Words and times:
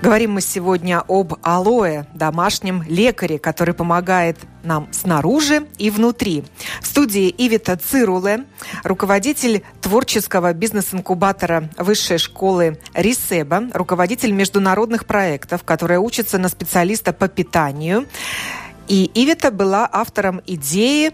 Говорим 0.00 0.34
мы 0.34 0.42
сегодня 0.42 1.02
об 1.08 1.34
алоэ, 1.42 2.04
домашнем 2.14 2.84
лекаре, 2.84 3.40
который 3.40 3.74
помогает 3.74 4.38
нам 4.62 4.86
снаружи 4.92 5.66
и 5.76 5.90
внутри. 5.90 6.44
В 6.80 6.86
студии 6.86 7.34
Ивита 7.36 7.76
Цируле, 7.76 8.44
руководитель 8.84 9.64
творческого 9.80 10.52
бизнес-инкубатора 10.52 11.68
Высшей 11.78 12.18
школы 12.18 12.78
Рисеба, 12.94 13.64
руководитель 13.74 14.30
международных 14.30 15.04
проектов, 15.04 15.64
которая 15.64 15.98
учится 15.98 16.38
на 16.38 16.48
специалиста 16.48 17.12
по 17.12 17.26
питанию. 17.26 18.06
И 18.86 19.10
Ивита 19.14 19.50
была 19.50 19.88
автором 19.90 20.40
идеи 20.46 21.12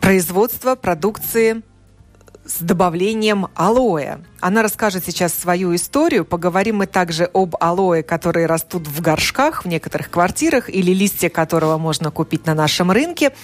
производства 0.00 0.76
продукции 0.76 1.62
с 2.48 2.60
добавлением 2.60 3.48
алоэ. 3.54 4.18
Она 4.40 4.62
расскажет 4.62 5.04
сейчас 5.04 5.34
свою 5.34 5.74
историю. 5.74 6.24
Поговорим 6.24 6.78
мы 6.78 6.86
также 6.86 7.28
об 7.32 7.56
алоэ, 7.60 8.02
которые 8.02 8.46
растут 8.46 8.86
в 8.86 9.00
горшках 9.00 9.64
в 9.64 9.68
некоторых 9.68 10.10
квартирах 10.10 10.70
или 10.70 10.92
листья 10.92 11.28
которого 11.28 11.76
можно 11.76 12.10
купить 12.10 12.46
на 12.46 12.54
нашем 12.54 12.90
рынке. 12.90 13.34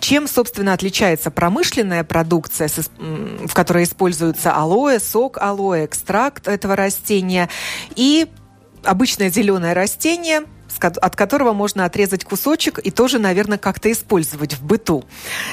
Чем, 0.00 0.26
собственно, 0.26 0.72
отличается 0.72 1.30
промышленная 1.30 2.02
продукция, 2.02 2.68
в 2.98 3.54
которой 3.54 3.84
используется 3.84 4.52
алоэ, 4.52 4.98
сок 4.98 5.38
алоэ, 5.38 5.84
экстракт 5.84 6.48
этого 6.48 6.74
растения 6.74 7.48
и 7.94 8.26
обычное 8.82 9.30
зеленое 9.30 9.72
растение– 9.72 10.42
от 10.80 11.16
которого 11.16 11.52
можно 11.52 11.84
отрезать 11.84 12.24
кусочек 12.24 12.78
и 12.78 12.90
тоже, 12.90 13.18
наверное, 13.18 13.58
как-то 13.58 13.90
использовать 13.90 14.54
в 14.54 14.64
быту. 14.64 15.04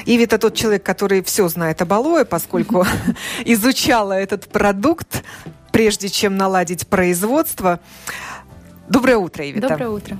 И 0.05 0.17
это 0.17 0.37
тот 0.37 0.55
человек, 0.55 0.83
который 0.83 1.23
все 1.23 1.47
знает 1.47 1.81
об 1.81 1.93
алоэ, 1.93 2.25
поскольку 2.25 2.85
изучала 3.45 4.13
этот 4.13 4.47
продукт, 4.47 5.23
прежде 5.71 6.09
чем 6.09 6.37
наладить 6.37 6.87
производство. 6.87 7.79
Доброе 8.87 9.17
утро, 9.17 9.49
Ивита. 9.49 9.69
Доброе 9.69 9.89
утро. 9.89 10.19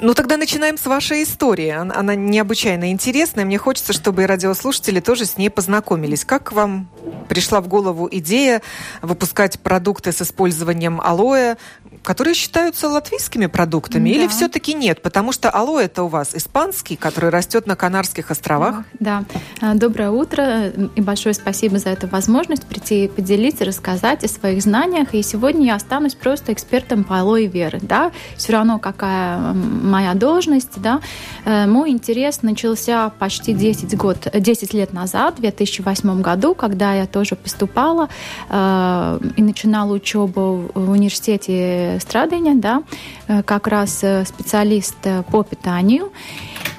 Ну, 0.00 0.14
тогда 0.14 0.36
начинаем 0.36 0.78
с 0.78 0.86
вашей 0.86 1.24
истории. 1.24 1.70
Она 1.70 2.14
необычайно 2.14 2.92
интересная. 2.92 3.44
Мне 3.44 3.58
хочется, 3.58 3.92
чтобы 3.92 4.22
и 4.22 4.26
радиослушатели 4.26 5.00
тоже 5.00 5.24
с 5.24 5.36
ней 5.36 5.50
познакомились. 5.50 6.24
Как 6.24 6.52
вам 6.52 6.88
пришла 7.28 7.60
в 7.60 7.66
голову 7.66 8.08
идея 8.10 8.62
выпускать 9.02 9.58
продукты 9.58 10.12
с 10.12 10.22
использованием 10.22 11.00
алоэ, 11.00 11.56
которые 12.02 12.34
считаются 12.34 12.88
латвийскими 12.88 13.46
продуктами, 13.46 14.10
да. 14.10 14.16
или 14.16 14.26
все-таки 14.28 14.74
нет? 14.74 15.02
Потому 15.02 15.32
что 15.32 15.50
алоэ 15.50 15.84
это 15.84 16.02
у 16.02 16.08
вас 16.08 16.34
испанский, 16.34 16.96
который 16.96 17.30
растет 17.30 17.66
на 17.66 17.76
Канарских 17.76 18.30
островах. 18.30 18.84
Да. 18.98 19.24
да. 19.60 19.74
Доброе 19.74 20.10
утро 20.10 20.68
и 20.68 21.00
большое 21.00 21.34
спасибо 21.34 21.78
за 21.78 21.90
эту 21.90 22.06
возможность 22.08 22.66
прийти 22.66 23.08
поделиться, 23.08 23.64
рассказать 23.64 24.24
о 24.24 24.28
своих 24.28 24.62
знаниях. 24.62 25.14
И 25.14 25.22
сегодня 25.22 25.66
я 25.66 25.74
останусь 25.74 26.14
просто 26.14 26.52
экспертом 26.52 27.04
по 27.04 27.20
алоэ 27.20 27.46
веры. 27.46 27.78
Да? 27.82 28.12
Все 28.36 28.52
равно 28.52 28.78
какая 28.78 29.38
моя 29.52 30.14
должность. 30.14 30.80
Да? 30.80 31.00
Э, 31.44 31.66
мой 31.66 31.90
интерес 31.90 32.42
начался 32.42 33.10
почти 33.10 33.54
10, 33.54 33.96
год, 33.96 34.28
10 34.32 34.74
лет 34.74 34.92
назад, 34.92 35.36
в 35.38 35.40
2008 35.40 36.20
году, 36.20 36.54
когда 36.54 36.94
я 36.94 37.06
тоже 37.06 37.36
поступала 37.36 38.08
э, 38.48 39.20
и 39.36 39.42
начинала 39.42 39.92
учебу 39.92 40.70
в 40.74 40.90
университете 40.90 41.87
Страдания, 42.00 42.54
да, 42.54 42.82
э, 43.28 43.42
как 43.42 43.66
раз 43.66 44.00
э, 44.02 44.24
специалист 44.24 44.96
э, 45.04 45.22
по 45.30 45.42
питанию. 45.42 46.12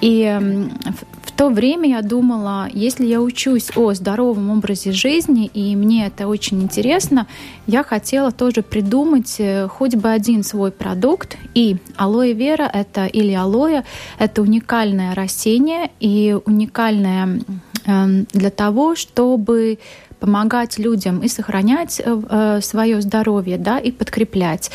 И 0.01 0.23
в 1.23 1.31
то 1.33 1.49
время 1.49 1.89
я 1.89 2.01
думала, 2.01 2.69
если 2.71 3.05
я 3.05 3.19
учусь 3.21 3.69
о 3.75 3.93
здоровом 3.93 4.49
образе 4.49 4.93
жизни, 4.93 5.45
и 5.53 5.75
мне 5.75 6.07
это 6.07 6.27
очень 6.27 6.61
интересно, 6.61 7.27
я 7.67 7.83
хотела 7.83 8.31
тоже 8.31 8.61
придумать 8.61 9.41
хоть 9.69 9.95
бы 9.95 10.09
один 10.09 10.43
свой 10.43 10.71
продукт. 10.71 11.37
И 11.53 11.77
алоэ 11.97 12.31
вера 12.31 12.69
это 12.73 13.07
или 13.07 13.33
алоэ 13.33 13.83
это 14.19 14.41
уникальное 14.41 15.13
растение 15.15 15.91
и 15.99 16.37
уникальное 16.45 17.41
эм, 17.85 18.25
для 18.31 18.51
того, 18.51 18.95
чтобы 18.95 19.79
помогать 20.19 20.77
людям 20.77 21.19
и 21.19 21.27
сохранять 21.27 22.01
э, 22.03 22.21
э, 22.29 22.61
свое 22.61 23.01
здоровье, 23.01 23.57
да, 23.57 23.79
и 23.79 23.91
подкреплять. 23.91 24.71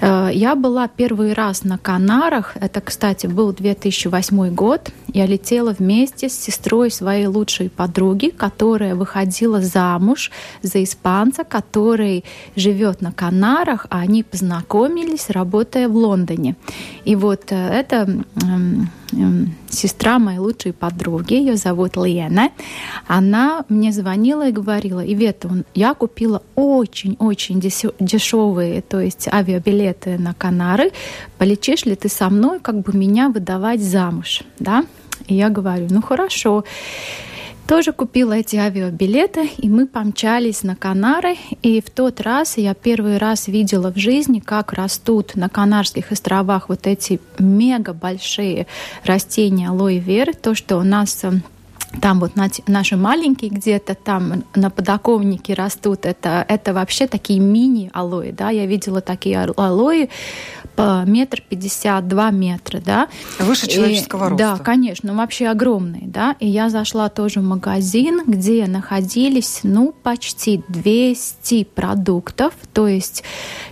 Э, 0.00 0.30
я 0.32 0.54
была 0.54 0.88
первый 0.88 1.32
раз 1.32 1.64
на 1.64 1.78
Канарах, 1.78 2.56
это, 2.60 2.80
кстати, 2.80 3.26
был 3.26 3.52
2008 3.52 4.54
год, 4.54 4.90
я 5.12 5.26
летела 5.26 5.74
вместе 5.78 6.28
с 6.28 6.38
сестрой 6.38 6.90
своей 6.90 7.26
лучшей 7.26 7.70
подруги, 7.70 8.28
которая 8.28 8.94
выходила 8.94 9.60
замуж 9.60 10.30
за 10.62 10.82
испанца, 10.82 11.44
который 11.44 12.24
живет 12.56 13.00
на 13.00 13.12
Канарах, 13.12 13.86
а 13.90 14.00
они 14.00 14.22
познакомились, 14.22 15.30
работая 15.30 15.88
в 15.88 15.96
Лондоне. 15.96 16.56
И 17.04 17.16
вот 17.16 17.52
это 17.52 18.24
сестра 19.68 20.18
моей 20.18 20.38
лучшей 20.38 20.72
подруги, 20.72 21.34
ее 21.34 21.56
зовут 21.56 21.96
Лена, 21.96 22.50
она 23.06 23.64
мне 23.68 23.92
звонила 23.92 24.48
и 24.48 24.52
говорила, 24.52 25.00
Ивета, 25.00 25.64
я 25.74 25.94
купила 25.94 26.42
очень-очень 26.54 27.60
дешевые, 27.60 28.82
то 28.82 29.00
есть 29.00 29.28
авиабилеты 29.28 30.18
на 30.18 30.34
Канары, 30.34 30.92
полечишь 31.38 31.84
ли 31.84 31.94
ты 31.94 32.08
со 32.08 32.28
мной, 32.30 32.60
как 32.60 32.80
бы 32.80 32.96
меня 32.96 33.28
выдавать 33.28 33.82
замуж, 33.82 34.42
да? 34.58 34.84
И 35.26 35.34
я 35.34 35.48
говорю, 35.48 35.86
ну 35.90 36.02
хорошо 36.02 36.64
тоже 37.66 37.92
купила 37.92 38.32
эти 38.32 38.56
авиабилеты, 38.56 39.48
и 39.58 39.68
мы 39.68 39.86
помчались 39.86 40.62
на 40.62 40.76
Канары. 40.76 41.36
И 41.62 41.80
в 41.80 41.90
тот 41.90 42.20
раз 42.20 42.58
я 42.58 42.74
первый 42.74 43.18
раз 43.18 43.48
видела 43.48 43.92
в 43.92 43.96
жизни, 43.96 44.40
как 44.40 44.72
растут 44.72 45.36
на 45.36 45.48
Канарских 45.48 46.12
островах 46.12 46.68
вот 46.68 46.86
эти 46.86 47.20
мега 47.38 47.92
большие 47.92 48.66
растения 49.04 49.68
алоэ 49.68 49.98
веры, 49.98 50.34
то, 50.34 50.54
что 50.54 50.76
у 50.78 50.82
нас 50.82 51.24
э, 51.24 51.32
там 52.00 52.20
вот 52.20 52.32
наши 52.66 52.96
маленькие 52.96 53.50
где-то 53.50 53.94
там 53.94 54.44
на 54.54 54.70
подоконнике 54.70 55.54
растут, 55.54 56.06
это, 56.06 56.44
это 56.48 56.72
вообще 56.72 57.06
такие 57.06 57.40
мини-алоэ, 57.40 58.32
да, 58.32 58.50
я 58.50 58.66
видела 58.66 59.00
такие 59.00 59.38
алоэ 59.38 60.08
по 60.74 61.04
метр 61.06 61.42
пятьдесят, 61.48 62.08
два 62.08 62.30
метра, 62.30 62.80
да. 62.80 63.08
Выше 63.38 63.66
человеческого 63.66 64.26
и, 64.26 64.30
роста. 64.30 64.56
Да, 64.56 64.62
конечно, 64.62 65.14
вообще 65.14 65.48
огромные, 65.48 66.06
да. 66.06 66.36
И 66.40 66.48
я 66.48 66.68
зашла 66.70 67.08
тоже 67.08 67.40
в 67.40 67.44
магазин, 67.44 68.22
где 68.26 68.66
находились, 68.66 69.60
ну, 69.62 69.94
почти 70.02 70.62
200 70.68 71.64
продуктов, 71.64 72.54
то 72.72 72.88
есть 72.88 73.22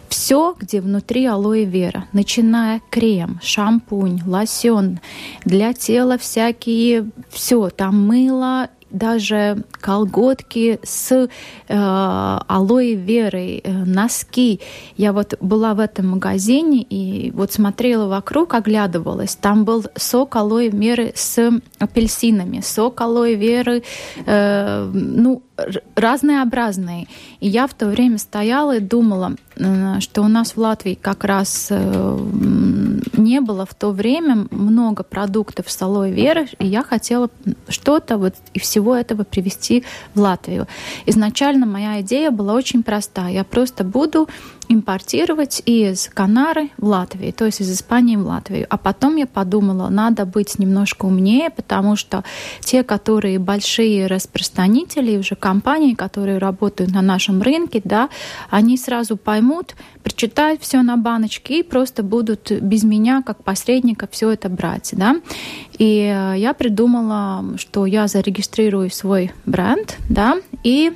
все, 0.09 0.56
где 0.59 0.81
внутри 0.81 1.25
алоэ 1.27 1.65
вера, 1.65 2.06
начиная 2.12 2.81
крем, 2.91 3.38
шампунь, 3.43 4.21
лосьон, 4.27 4.99
для 5.44 5.72
тела 5.72 6.19
всякие, 6.19 7.11
все, 7.31 7.71
там 7.71 8.06
мыло, 8.06 8.69
даже 8.90 9.64
колготки 9.72 10.78
с 10.82 11.12
э, 11.12 11.28
алоэ 11.68 12.94
верой, 12.94 13.60
э, 13.62 13.72
носки. 13.72 14.60
Я 14.96 15.12
вот 15.12 15.34
была 15.40 15.74
в 15.74 15.80
этом 15.80 16.08
магазине 16.08 16.82
и 16.82 17.30
вот 17.32 17.52
смотрела 17.52 18.06
вокруг, 18.08 18.54
оглядывалась. 18.54 19.36
Там 19.36 19.64
был 19.64 19.84
сок 19.96 20.36
алоэ 20.36 20.68
веры 20.68 21.12
с 21.14 21.50
апельсинами, 21.78 22.60
сок 22.60 23.00
алоэ 23.00 23.34
веры, 23.34 23.82
э, 24.26 24.90
ну, 24.92 25.42
разнообразные. 25.94 27.06
И 27.41 27.48
я 27.48 27.66
в 27.66 27.75
то 27.75 27.87
время 27.87 28.19
стояла 28.19 28.76
и 28.76 28.81
думала, 28.81 29.37
э, 29.56 30.00
что 30.00 30.22
у 30.22 30.28
нас 30.28 30.56
в 30.56 30.59
Латвии 30.59 30.94
как 30.94 31.25
раз 31.25 31.69
э, 31.71 32.19
не 33.16 33.41
было 33.41 33.66
в 33.66 33.75
то 33.75 33.91
время 33.91 34.47
много 34.50 35.03
продуктов 35.03 35.70
с 35.70 35.82
алоэ 35.82 36.10
веры, 36.10 36.49
и 36.59 36.66
я 36.66 36.82
хотела 36.82 37.31
что-то 37.69 38.19
вот 38.19 38.34
и 38.54 38.59
всего 38.59 38.94
этого 38.94 39.25
привезти 39.25 39.84
в 40.15 40.20
Латвию. 40.20 40.66
Изначально 41.06 41.66
моя 41.66 42.00
идея 42.00 42.31
была 42.31 42.54
очень 42.54 42.82
простая. 42.82 43.32
Я 43.32 43.44
просто 43.44 43.84
буду 43.84 44.28
импортировать 44.70 45.62
из 45.66 46.08
Канары 46.14 46.70
в 46.78 46.87
Латвию, 46.87 47.32
то 47.32 47.44
есть 47.44 47.61
из 47.61 47.72
Испании 47.72 48.14
в 48.14 48.25
Латвию. 48.25 48.67
А 48.70 48.78
потом 48.78 49.17
я 49.17 49.26
подумала, 49.26 49.88
надо 49.88 50.25
быть 50.25 50.61
немножко 50.61 51.06
умнее, 51.06 51.50
потому 51.50 51.96
что 51.96 52.22
те, 52.61 52.84
которые 52.84 53.40
большие 53.40 54.06
распространители, 54.06 55.19
уже 55.19 55.34
компании, 55.34 55.94
которые 55.94 56.38
работают 56.38 56.93
на 56.93 57.02
нашем 57.02 57.43
рынке, 57.43 57.82
да, 57.82 58.11
они 58.49 58.78
сразу 58.78 59.17
поймут, 59.17 59.75
прочитают 60.05 60.62
все 60.62 60.82
на 60.82 60.96
баночке 60.96 61.58
и 61.58 61.62
просто 61.64 62.05
будут 62.05 62.52
без 62.52 62.84
меня, 62.84 63.22
как 63.26 63.43
посредника, 63.43 64.08
все 64.08 64.31
это 64.31 64.49
брать. 64.49 64.90
Да? 64.93 65.17
И 65.78 66.02
э, 66.02 66.34
я 66.38 66.55
придумала, 66.55 67.58
что 67.58 67.87
я 67.87 68.06
зарегистрирую 68.06 68.88
свой 68.90 69.32
бренд, 69.46 69.99
да, 70.08 70.37
и 70.62 70.93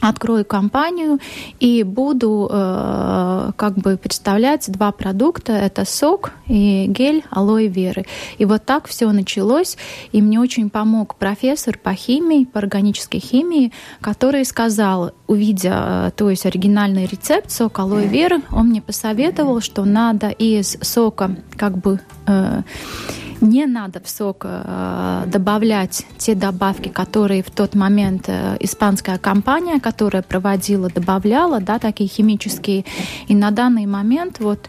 открою 0.00 0.44
компанию 0.44 1.18
и 1.58 1.82
буду 1.82 2.48
э, 2.50 3.52
как 3.56 3.74
бы 3.74 3.96
представлять 3.96 4.70
два 4.70 4.92
продукта. 4.92 5.52
Это 5.52 5.84
сок 5.84 6.32
и 6.46 6.86
гель 6.86 7.24
алоэ 7.30 7.66
веры. 7.66 8.06
И 8.38 8.44
вот 8.44 8.64
так 8.64 8.88
все 8.88 9.10
началось. 9.12 9.76
И 10.12 10.22
мне 10.22 10.40
очень 10.40 10.70
помог 10.70 11.16
профессор 11.16 11.78
по 11.78 11.94
химии, 11.94 12.44
по 12.44 12.58
органической 12.58 13.18
химии, 13.18 13.72
который 14.00 14.44
сказал, 14.44 15.12
увидя, 15.26 16.08
э, 16.08 16.10
то 16.16 16.30
есть 16.30 16.46
оригинальный 16.46 17.06
рецепт 17.06 17.50
сок 17.50 17.78
алоэ 17.78 18.06
веры, 18.06 18.42
он 18.50 18.68
мне 18.68 18.82
посоветовал, 18.82 19.60
что 19.60 19.84
надо 19.84 20.28
из 20.28 20.78
сока 20.82 21.36
как 21.56 21.78
бы 21.78 22.00
э, 22.26 22.62
не 23.40 23.66
надо 23.66 24.00
в 24.00 24.08
сок 24.08 24.44
э, 24.44 25.24
добавлять 25.26 26.06
те 26.18 26.34
добавки, 26.34 26.88
которые 26.88 27.42
в 27.42 27.50
тот 27.50 27.74
момент 27.74 28.24
э, 28.28 28.56
испанская 28.60 29.18
компания, 29.18 29.80
которая 29.80 30.22
проводила, 30.22 30.88
добавляла, 30.88 31.60
да, 31.60 31.78
такие 31.78 32.08
химические. 32.08 32.84
И 33.28 33.34
на 33.34 33.50
данный 33.50 33.86
момент 33.86 34.40
вот 34.40 34.68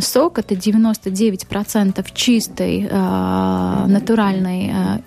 сок 0.00 0.38
это 0.38 0.54
99% 0.54 2.06
чистой 2.14 2.88
э, 2.90 3.84
натуральной 3.86 4.72
э, 4.72 5.00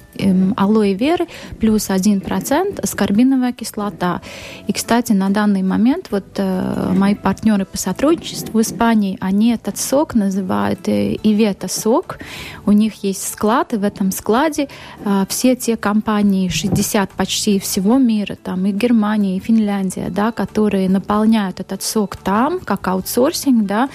алоэ 0.58 0.94
веры 0.94 1.28
плюс 1.60 1.90
1% 1.90 2.80
аскорбиновая 2.82 3.54
кислота. 3.54 4.22
И, 4.68 4.74
кстати, 4.74 5.14
на 5.14 5.30
данный 5.30 5.64
момент 5.64 6.08
вот 6.12 6.26
э, 6.38 6.94
мои 6.96 7.16
партнеры 7.16 7.66
по 7.66 7.78
сотрудничеству 7.78 8.60
в 8.60 8.62
Испании, 8.62 9.18
они 9.22 9.54
этот 9.54 9.78
сок 9.78 10.16
называют 10.16 10.88
э, 10.88 11.16
Ивета 11.24 11.68
сок. 11.68 12.20
У 12.66 12.72
них 12.72 13.04
есть 13.04 13.28
склад, 13.32 13.74
и 13.74 13.78
в 13.78 13.84
этом 13.84 14.12
складе 14.12 14.68
э, 15.04 15.26
все 15.30 15.56
те 15.56 15.78
компании, 15.78 16.50
60 16.50 17.10
почти 17.12 17.60
всего 17.60 17.98
мира, 17.98 18.38
там 18.42 18.66
и 18.66 18.72
Германия, 18.72 19.38
и 19.38 19.40
Финляндия, 19.40 20.10
да, 20.10 20.32
которые 20.32 20.90
наполняют 20.90 21.60
этот 21.60 21.84
сок 21.84 22.16
там, 22.16 22.60
как 22.60 22.88
аутсорсинг, 22.88 23.66
да, 23.66 23.90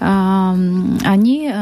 э, 0.00 0.54
они, 1.04 1.52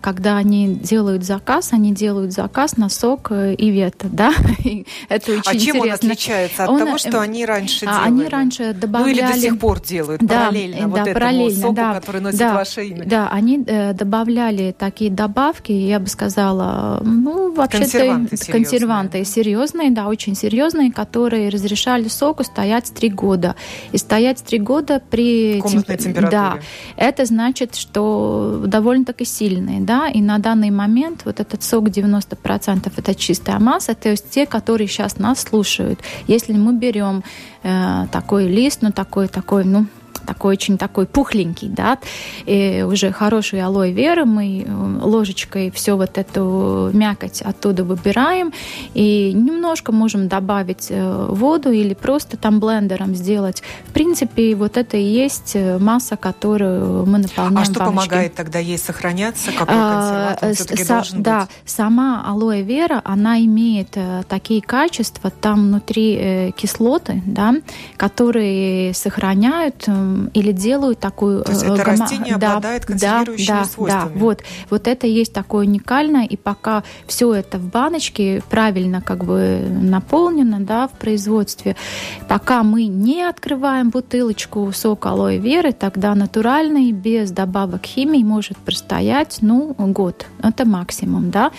когда 0.00 0.36
они 0.36 0.74
делают 0.74 1.24
заказ, 1.24 1.72
они 1.72 1.92
делают 1.92 2.32
заказ 2.32 2.76
на 2.76 2.88
сок 2.88 3.30
э, 3.52 3.54
и 3.54 3.70
вето, 3.70 4.08
да? 4.10 4.32
это 5.08 5.32
очень 5.32 5.42
а 5.44 5.52
чем 5.52 5.76
интересно. 5.76 5.80
он 5.80 5.90
отличается 5.90 6.64
от 6.64 6.70
он, 6.70 6.78
того, 6.78 6.98
что 6.98 7.20
они 7.20 7.44
раньше 7.44 7.86
а, 7.86 8.06
делали? 8.06 8.20
Они 8.20 8.28
раньше 8.28 8.72
добавляли... 8.72 9.20
Ну 9.20 9.26
или 9.26 9.32
до 9.32 9.38
сих 9.38 9.58
пор 9.58 9.80
делают 9.80 10.22
да, 10.22 10.46
параллельно 10.46 10.80
да, 10.80 10.86
вот 10.86 10.98
этому 10.98 11.14
параллельно, 11.14 11.60
соку, 11.60 11.74
да, 11.74 11.94
который 11.94 12.20
носит 12.20 12.38
да, 12.38 12.54
ваше 12.54 12.86
имя. 12.86 13.04
Да, 13.04 13.28
они 13.28 13.62
э, 13.66 13.92
добавляли 13.94 14.74
такие 14.76 15.10
добавки, 15.10 15.72
я 15.72 16.00
бы 16.00 16.08
сказала, 16.08 17.00
ну, 17.04 17.52
вообще-то... 17.52 17.82
Консерванты 17.84 18.36
серьезные. 18.36 18.64
Консерванты 18.64 19.24
серьезные, 19.24 19.90
да, 19.90 20.08
очень 20.08 20.34
серьезные, 20.34 20.92
которые 20.92 21.48
разрешали 21.48 22.08
соку 22.08 22.44
стоять 22.44 22.92
три 22.94 23.08
года. 23.08 23.56
И 23.92 23.98
стоять 23.98 24.42
три 24.42 24.58
года 24.58 25.02
при... 25.10 25.60
Комнатной 25.60 25.96
темп... 25.96 26.00
температуре. 26.00 26.30
Да, 26.30 26.58
это 26.96 27.24
значит, 27.24 27.74
что 27.74 28.62
довольно-таки 28.66 29.24
сильные, 29.24 29.80
да, 29.80 30.08
и 30.08 30.20
на 30.20 30.38
данный 30.38 30.70
момент 30.70 31.22
вот 31.24 31.40
этот 31.40 31.62
сок 31.62 31.88
90% 31.88 32.92
это 32.96 33.14
чистый 33.14 33.41
чистая 33.42 33.58
масса, 33.58 33.94
то 33.94 34.08
есть 34.08 34.30
те, 34.30 34.46
которые 34.46 34.86
сейчас 34.88 35.18
нас 35.18 35.40
слушают. 35.40 36.00
Если 36.28 36.52
мы 36.52 36.74
берем 36.74 37.24
э, 37.62 38.06
такой 38.12 38.46
лист, 38.46 38.82
ну 38.82 38.92
такой, 38.92 39.28
такой, 39.28 39.64
ну 39.64 39.86
такой 40.22 40.54
очень 40.54 40.78
такой 40.78 41.06
пухленький, 41.06 41.68
да, 41.68 41.98
и 42.46 42.84
уже 42.86 43.12
хороший 43.12 43.60
алоэ 43.62 43.92
вера, 43.92 44.24
мы 44.24 44.64
э, 44.66 44.98
ложечкой 45.02 45.70
все 45.70 45.96
вот 45.96 46.18
эту 46.18 46.90
мякоть 46.92 47.42
оттуда 47.42 47.84
выбираем, 47.84 48.52
и 48.94 49.32
немножко 49.32 49.92
можем 49.92 50.28
добавить 50.28 50.86
э, 50.90 51.26
воду 51.28 51.70
или 51.70 51.94
просто 51.94 52.36
там 52.36 52.60
блендером 52.60 53.14
сделать. 53.14 53.62
В 53.86 53.92
принципе, 53.92 54.54
вот 54.54 54.76
это 54.76 54.96
и 54.96 55.02
есть 55.02 55.52
э, 55.54 55.78
масса, 55.78 56.16
которую 56.16 57.06
мы 57.06 57.18
наполняем 57.18 57.58
А 57.58 57.64
что 57.64 57.80
баночки. 57.80 57.96
помогает 57.96 58.34
тогда 58.34 58.58
ей 58.58 58.78
сохраняться? 58.78 59.52
Какой 59.52 59.66
консервант 59.66 60.38
а, 60.42 60.54
все-таки 60.54 60.84
са, 60.84 60.94
должен 60.94 61.22
да, 61.22 61.40
быть? 61.40 61.50
сама 61.64 62.24
алоэ 62.26 62.62
вера, 62.62 63.00
она 63.04 63.40
имеет 63.40 63.96
такие 64.28 64.62
качества, 64.62 65.30
там 65.30 65.66
внутри 65.68 66.52
кислоты, 66.56 67.22
да, 67.26 67.54
которые 67.96 68.94
сохраняют 68.94 69.88
или 70.34 70.52
делают 70.52 71.00
такую... 71.00 71.42
То 71.42 71.52
есть 71.52 71.62
это 71.62 71.76
гома... 71.76 71.84
растение 71.84 72.36
да, 72.36 72.48
обладает 72.48 72.86
консервирующими 72.86 73.46
да, 73.46 73.64
свойствами? 73.64 74.12
Да, 74.14 74.20
вот, 74.20 74.42
вот 74.70 74.88
это 74.88 75.06
есть 75.06 75.32
такое 75.32 75.66
уникальное, 75.66 76.26
и 76.26 76.36
пока 76.36 76.84
все 77.06 77.32
это 77.34 77.58
в 77.58 77.68
баночке 77.68 78.42
правильно 78.50 79.00
как 79.00 79.24
бы 79.24 79.66
наполнено, 79.70 80.60
да, 80.60 80.88
в 80.88 80.92
производстве, 80.92 81.76
пока 82.28 82.62
мы 82.62 82.86
не 82.86 83.22
открываем 83.22 83.90
бутылочку 83.90 84.70
сока 84.72 85.10
алоэ 85.10 85.38
веры, 85.38 85.72
тогда 85.72 86.14
натуральный, 86.14 86.92
без 86.92 87.30
добавок 87.30 87.84
химии, 87.84 88.22
может 88.22 88.58
простоять, 88.58 89.38
ну, 89.40 89.74
год. 89.78 90.26
Это 90.42 90.66
максимум, 90.66 91.30
да. 91.30 91.50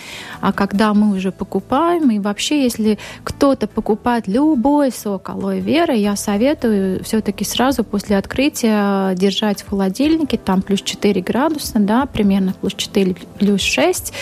А 0.41 0.53
когда 0.53 0.93
мы 0.93 1.15
уже 1.15 1.31
покупаем, 1.31 2.11
и 2.11 2.19
вообще, 2.19 2.63
если 2.63 2.97
кто-то 3.23 3.67
покупает 3.67 4.27
любой 4.27 4.91
сок 4.91 5.29
алоэ 5.29 5.59
веры, 5.59 5.95
я 5.95 6.15
советую 6.15 7.03
все-таки 7.03 7.45
сразу 7.45 7.83
после 7.83 8.17
открытия 8.17 8.42
держать 8.51 9.61
в 9.61 9.69
холодильнике, 9.69 10.37
там 10.37 10.61
плюс 10.61 10.81
4 10.81 11.21
градуса, 11.21 11.79
да, 11.79 12.05
примерно 12.05 12.53
плюс 12.53 12.73
4, 12.73 13.15
плюс 13.39 13.61
6, 13.61 14.13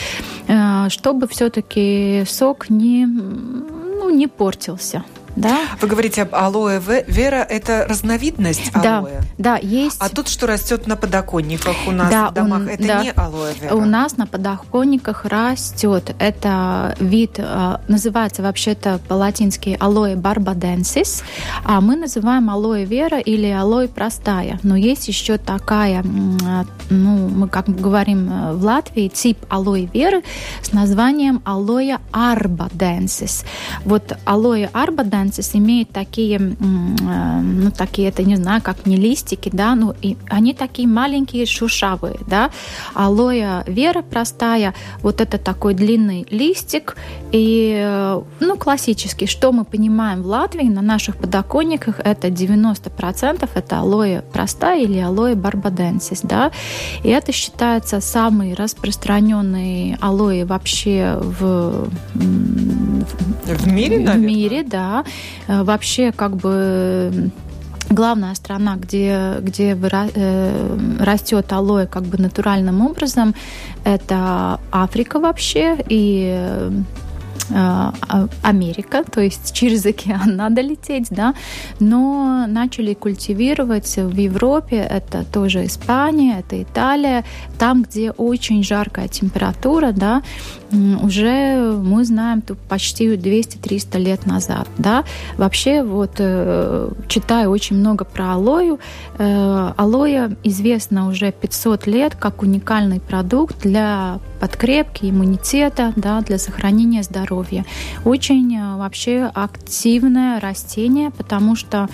э, 0.47 0.89
чтобы 0.89 1.27
все-таки 1.27 2.23
сок 2.27 2.69
не, 2.69 3.05
ну, 3.05 4.09
не 4.09 4.27
портился. 4.27 5.03
Да. 5.35 5.61
Вы 5.79 5.87
говорите 5.87 6.23
об 6.23 6.35
алоэ 6.35 6.79
вера, 7.07 7.37
это 7.37 7.85
разновидность 7.87 8.71
алоэ? 8.73 9.21
Да, 9.37 9.55
да, 9.55 9.57
есть. 9.57 9.97
А 9.99 10.09
тут 10.09 10.27
что 10.27 10.47
растет 10.47 10.87
на 10.87 10.95
подоконниках 10.95 11.75
у 11.87 11.91
нас 11.91 12.09
да, 12.09 12.29
в 12.29 12.33
домах, 12.33 12.61
он, 12.61 12.69
это 12.69 12.87
да. 12.87 13.03
не 13.03 13.11
алоэ 13.11 13.53
вера? 13.61 13.75
У 13.75 13.85
нас 13.85 14.17
на 14.17 14.27
подоконниках 14.27 15.25
растет, 15.25 16.15
это 16.19 16.95
вид, 16.99 17.35
э, 17.37 17.77
называется 17.87 18.41
вообще-то 18.41 18.99
по-латински 19.07 19.77
алоэ 19.79 20.15
барбаденсис, 20.15 21.23
а 21.63 21.79
мы 21.79 21.95
называем 21.95 22.49
алоэ 22.49 22.83
вера 22.85 23.19
или 23.19 23.47
алоэ 23.47 23.87
простая. 23.87 24.59
Но 24.63 24.75
есть 24.75 25.07
еще 25.07 25.37
такая, 25.37 26.03
э, 26.03 26.63
ну, 26.89 27.29
мы 27.29 27.47
как 27.47 27.69
говорим 27.69 28.29
э, 28.29 28.53
в 28.53 28.63
Латвии, 28.65 29.07
тип 29.07 29.37
алоэ 29.49 29.85
веры 29.85 30.23
с 30.61 30.73
названием 30.73 31.41
алоэ 31.45 31.99
арбаденсис. 32.11 33.45
Вот 33.85 34.17
алоэ 34.25 34.65
арбаденсис 34.73 35.20
Фрэнсис 35.21 35.55
имеет 35.55 35.89
такие, 35.91 36.37
э, 36.39 37.41
ну, 37.41 37.71
такие, 37.71 38.09
это 38.09 38.23
не 38.23 38.35
знаю, 38.37 38.61
как 38.61 38.85
не 38.85 38.95
листики, 38.95 39.49
да, 39.53 39.75
ну, 39.75 39.93
и 40.01 40.17
они 40.29 40.53
такие 40.53 40.87
маленькие, 40.87 41.45
шушавые, 41.45 42.17
да. 42.27 42.49
Алоэ 42.95 43.63
вера 43.67 44.01
простая, 44.01 44.73
вот 45.03 45.21
это 45.21 45.37
такой 45.37 45.73
длинный 45.73 46.25
листик, 46.31 46.95
и, 47.31 47.75
э, 47.77 48.21
ну, 48.39 48.57
классический, 48.57 49.27
что 49.27 49.51
мы 49.51 49.63
понимаем 49.63 50.23
в 50.23 50.27
Латвии 50.27 50.69
на 50.69 50.81
наших 50.81 51.17
подоконниках, 51.17 51.99
это 51.99 52.29
90% 52.29 53.49
это 53.53 53.79
алоэ 53.79 54.23
простая 54.33 54.81
или 54.81 54.99
алоэ 54.99 55.35
барбаденсис, 55.35 56.21
да, 56.23 56.51
и 57.03 57.09
это 57.09 57.31
считается 57.31 58.01
самый 58.01 58.55
распространенный 58.55 59.97
алоэ 60.01 60.45
вообще 60.45 61.17
в, 61.21 61.89
в 63.45 63.67
мире, 63.67 63.99
в 63.99 64.17
мире, 64.17 64.63
да. 64.63 65.03
Э, 65.47 65.63
вообще 65.63 66.11
как 66.11 66.35
бы 66.37 67.31
главная 67.89 68.35
страна, 68.35 68.75
где, 68.75 69.35
где 69.41 69.77
э, 69.81 70.77
растет 70.99 71.51
алоэ 71.51 71.87
как 71.87 72.03
бы 72.03 72.17
натуральным 72.17 72.81
образом, 72.85 73.35
это 73.83 74.59
Африка 74.71 75.19
вообще 75.19 75.77
и 75.89 76.31
Э, 76.31 76.71
Америка, 78.41 79.03
то 79.03 79.21
есть 79.21 79.53
через 79.53 79.85
океан 79.85 80.35
надо 80.35 80.61
лететь, 80.61 81.07
да, 81.09 81.33
но 81.79 82.45
начали 82.47 82.93
культивировать 82.93 83.97
в 83.97 84.17
Европе, 84.17 84.77
это 84.77 85.25
тоже 85.25 85.65
Испания, 85.65 86.39
это 86.39 86.61
Италия, 86.61 87.23
там, 87.57 87.83
где 87.83 88.11
очень 88.11 88.63
жаркая 88.63 89.07
температура, 89.07 89.91
да, 89.91 90.21
уже 90.71 91.71
мы 91.71 92.05
знаем 92.05 92.41
тут 92.41 92.57
почти 92.57 93.07
200-300 93.15 93.99
лет 93.99 94.25
назад, 94.25 94.67
да. 94.77 95.03
Вообще, 95.37 95.83
вот, 95.83 96.11
э, 96.19 96.89
читаю 97.07 97.49
очень 97.49 97.77
много 97.77 98.05
про 98.05 98.33
алою. 98.33 98.79
Э, 99.17 99.73
алоэ 99.75 100.35
известно 100.43 101.07
уже 101.07 101.31
500 101.31 101.87
лет 101.87 102.15
как 102.15 102.41
уникальный 102.41 102.99
продукт 102.99 103.61
для 103.61 104.19
подкрепки 104.39 105.09
иммунитета, 105.09 105.93
да, 105.95 106.21
для 106.21 106.37
сохранения 106.37 107.03
здоровья. 107.03 107.30
Очень 108.05 108.55
э, 108.55 108.77
вообще 108.77 109.31
активное 109.33 110.39
растение, 110.39 111.11
потому 111.11 111.55
что 111.55 111.87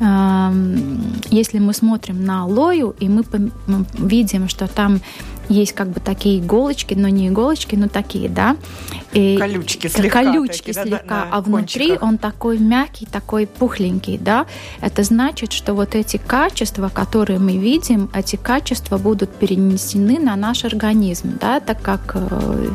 эм, 0.00 1.00
если 1.30 1.58
мы 1.58 1.72
смотрим 1.74 2.24
на 2.24 2.42
алою, 2.42 2.94
и 3.00 3.08
мы 3.08 3.22
видим, 3.98 4.48
что 4.48 4.66
там 4.68 5.00
есть 5.52 5.72
как 5.72 5.88
бы 5.88 6.00
такие 6.00 6.40
иголочки, 6.40 6.94
но 6.94 7.08
не 7.08 7.28
иголочки, 7.28 7.76
но 7.76 7.88
такие, 7.88 8.28
да. 8.28 8.56
И 9.12 9.36
колючки 9.38 9.86
слегка. 9.88 10.22
Колючки 10.22 10.72
такие, 10.72 10.84
слегка, 10.84 11.24
да, 11.24 11.28
а 11.30 11.40
внутри 11.40 11.88
кончиках. 11.88 12.08
он 12.08 12.18
такой 12.18 12.58
мягкий, 12.58 13.06
такой 13.06 13.46
пухленький, 13.46 14.18
да. 14.18 14.46
Это 14.80 15.02
значит, 15.02 15.52
что 15.52 15.74
вот 15.74 15.94
эти 15.94 16.16
качества, 16.16 16.90
которые 16.92 17.38
мы 17.38 17.58
видим, 17.58 18.10
эти 18.14 18.36
качества 18.36 18.98
будут 18.98 19.30
перенесены 19.30 20.18
на 20.18 20.36
наш 20.36 20.64
организм, 20.64 21.38
да, 21.40 21.60
так 21.60 21.82
как, 21.82 22.12
э, 22.14 22.68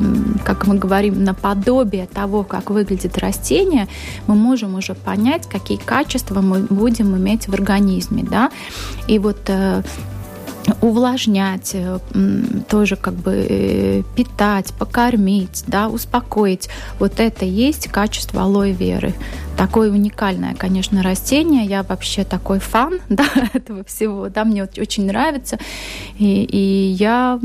как 0.45 0.67
мы 0.67 0.75
говорим, 0.75 1.23
наподобие 1.23 2.07
того, 2.07 2.43
как 2.43 2.69
выглядит 2.69 3.17
растение, 3.17 3.87
мы 4.27 4.35
можем 4.35 4.75
уже 4.75 4.93
понять, 4.93 5.47
какие 5.47 5.77
качества 5.77 6.41
мы 6.41 6.59
будем 6.59 7.15
иметь 7.17 7.47
в 7.47 7.53
организме, 7.53 8.23
да. 8.23 8.51
И 9.07 9.19
вот 9.19 9.39
э, 9.47 9.81
увлажнять, 10.81 11.71
э, 11.73 11.99
тоже 12.69 12.95
как 12.95 13.13
бы 13.13 13.45
э, 13.49 14.03
питать, 14.15 14.73
покормить, 14.73 15.63
да, 15.67 15.89
успокоить. 15.89 16.69
Вот 16.99 17.19
это 17.19 17.45
есть 17.45 17.87
качество 17.87 18.43
алоэ 18.43 18.71
веры. 18.71 19.13
Такое 19.57 19.91
уникальное, 19.91 20.53
конечно, 20.55 21.01
растение. 21.01 21.65
Я 21.65 21.83
вообще 21.83 22.23
такой 22.23 22.59
фан 22.59 22.99
да, 23.09 23.27
этого 23.53 23.83
всего. 23.83 24.29
Да, 24.29 24.45
мне 24.45 24.63
очень 24.63 25.05
нравится. 25.05 25.57
И, 26.19 26.43
и 26.43 26.91
я 26.91 27.39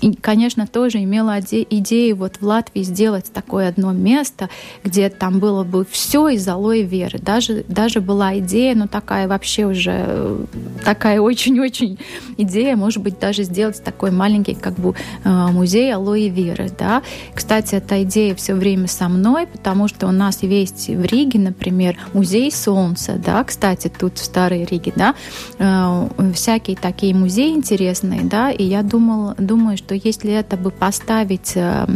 и, 0.00 0.14
конечно, 0.14 0.66
тоже 0.66 1.02
имела 1.02 1.38
идею 1.40 2.16
вот 2.16 2.36
в 2.40 2.42
Латвии 2.42 2.82
сделать 2.82 3.30
такое 3.32 3.68
одно 3.68 3.92
место, 3.92 4.48
где 4.84 5.08
там 5.08 5.38
было 5.38 5.64
бы 5.64 5.86
все 5.90 6.28
из 6.28 6.46
алоэ 6.46 6.82
веры. 6.82 7.18
Даже, 7.18 7.64
даже 7.68 8.00
была 8.00 8.38
идея, 8.38 8.74
но 8.74 8.86
такая 8.86 9.28
вообще 9.28 9.66
уже 9.66 10.38
такая 10.84 11.20
очень-очень 11.20 11.98
идея, 12.36 12.76
может 12.76 13.02
быть, 13.02 13.18
даже 13.18 13.42
сделать 13.44 13.82
такой 13.82 14.10
маленький 14.10 14.54
как 14.54 14.74
бы 14.74 14.94
э, 15.24 15.28
музей 15.28 15.94
алоэ 15.94 16.28
веры. 16.28 16.70
Да? 16.78 17.02
Кстати, 17.34 17.76
эта 17.76 18.02
идея 18.02 18.34
все 18.34 18.54
время 18.54 18.88
со 18.88 19.08
мной, 19.08 19.46
потому 19.46 19.88
что 19.88 20.06
у 20.06 20.12
нас 20.12 20.42
есть 20.42 20.88
в 20.88 21.04
Риге, 21.04 21.38
например, 21.38 21.96
музей 22.12 22.50
солнца. 22.50 23.14
Да? 23.14 23.44
Кстати, 23.44 23.90
тут 23.96 24.18
в 24.18 24.24
Старой 24.24 24.64
Риге, 24.64 24.92
да, 24.94 25.14
э, 25.58 26.08
всякие 26.34 26.76
такие 26.76 27.14
музеи 27.14 27.50
интересные, 27.50 28.22
да, 28.22 28.50
и 28.50 28.64
я 28.64 28.82
думала, 28.82 29.34
думаю, 29.38 29.76
что 29.76 29.85
если 29.94 30.32
это 30.32 30.56
бы 30.56 30.70
поставить 30.70 31.52
э, 31.54 31.86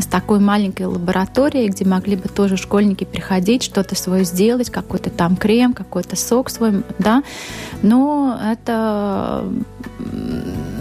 с 0.00 0.06
такой 0.06 0.40
маленькой 0.40 0.86
лабораторией, 0.86 1.68
где 1.68 1.84
могли 1.84 2.16
бы 2.16 2.28
тоже 2.28 2.56
школьники 2.56 3.04
приходить, 3.04 3.62
что-то 3.62 3.94
свое 3.94 4.24
сделать, 4.24 4.70
какой-то 4.70 5.10
там 5.10 5.36
крем, 5.36 5.72
какой-то 5.72 6.16
сок 6.16 6.50
свой, 6.50 6.82
да, 6.98 7.22
но 7.82 8.38
это 8.42 9.44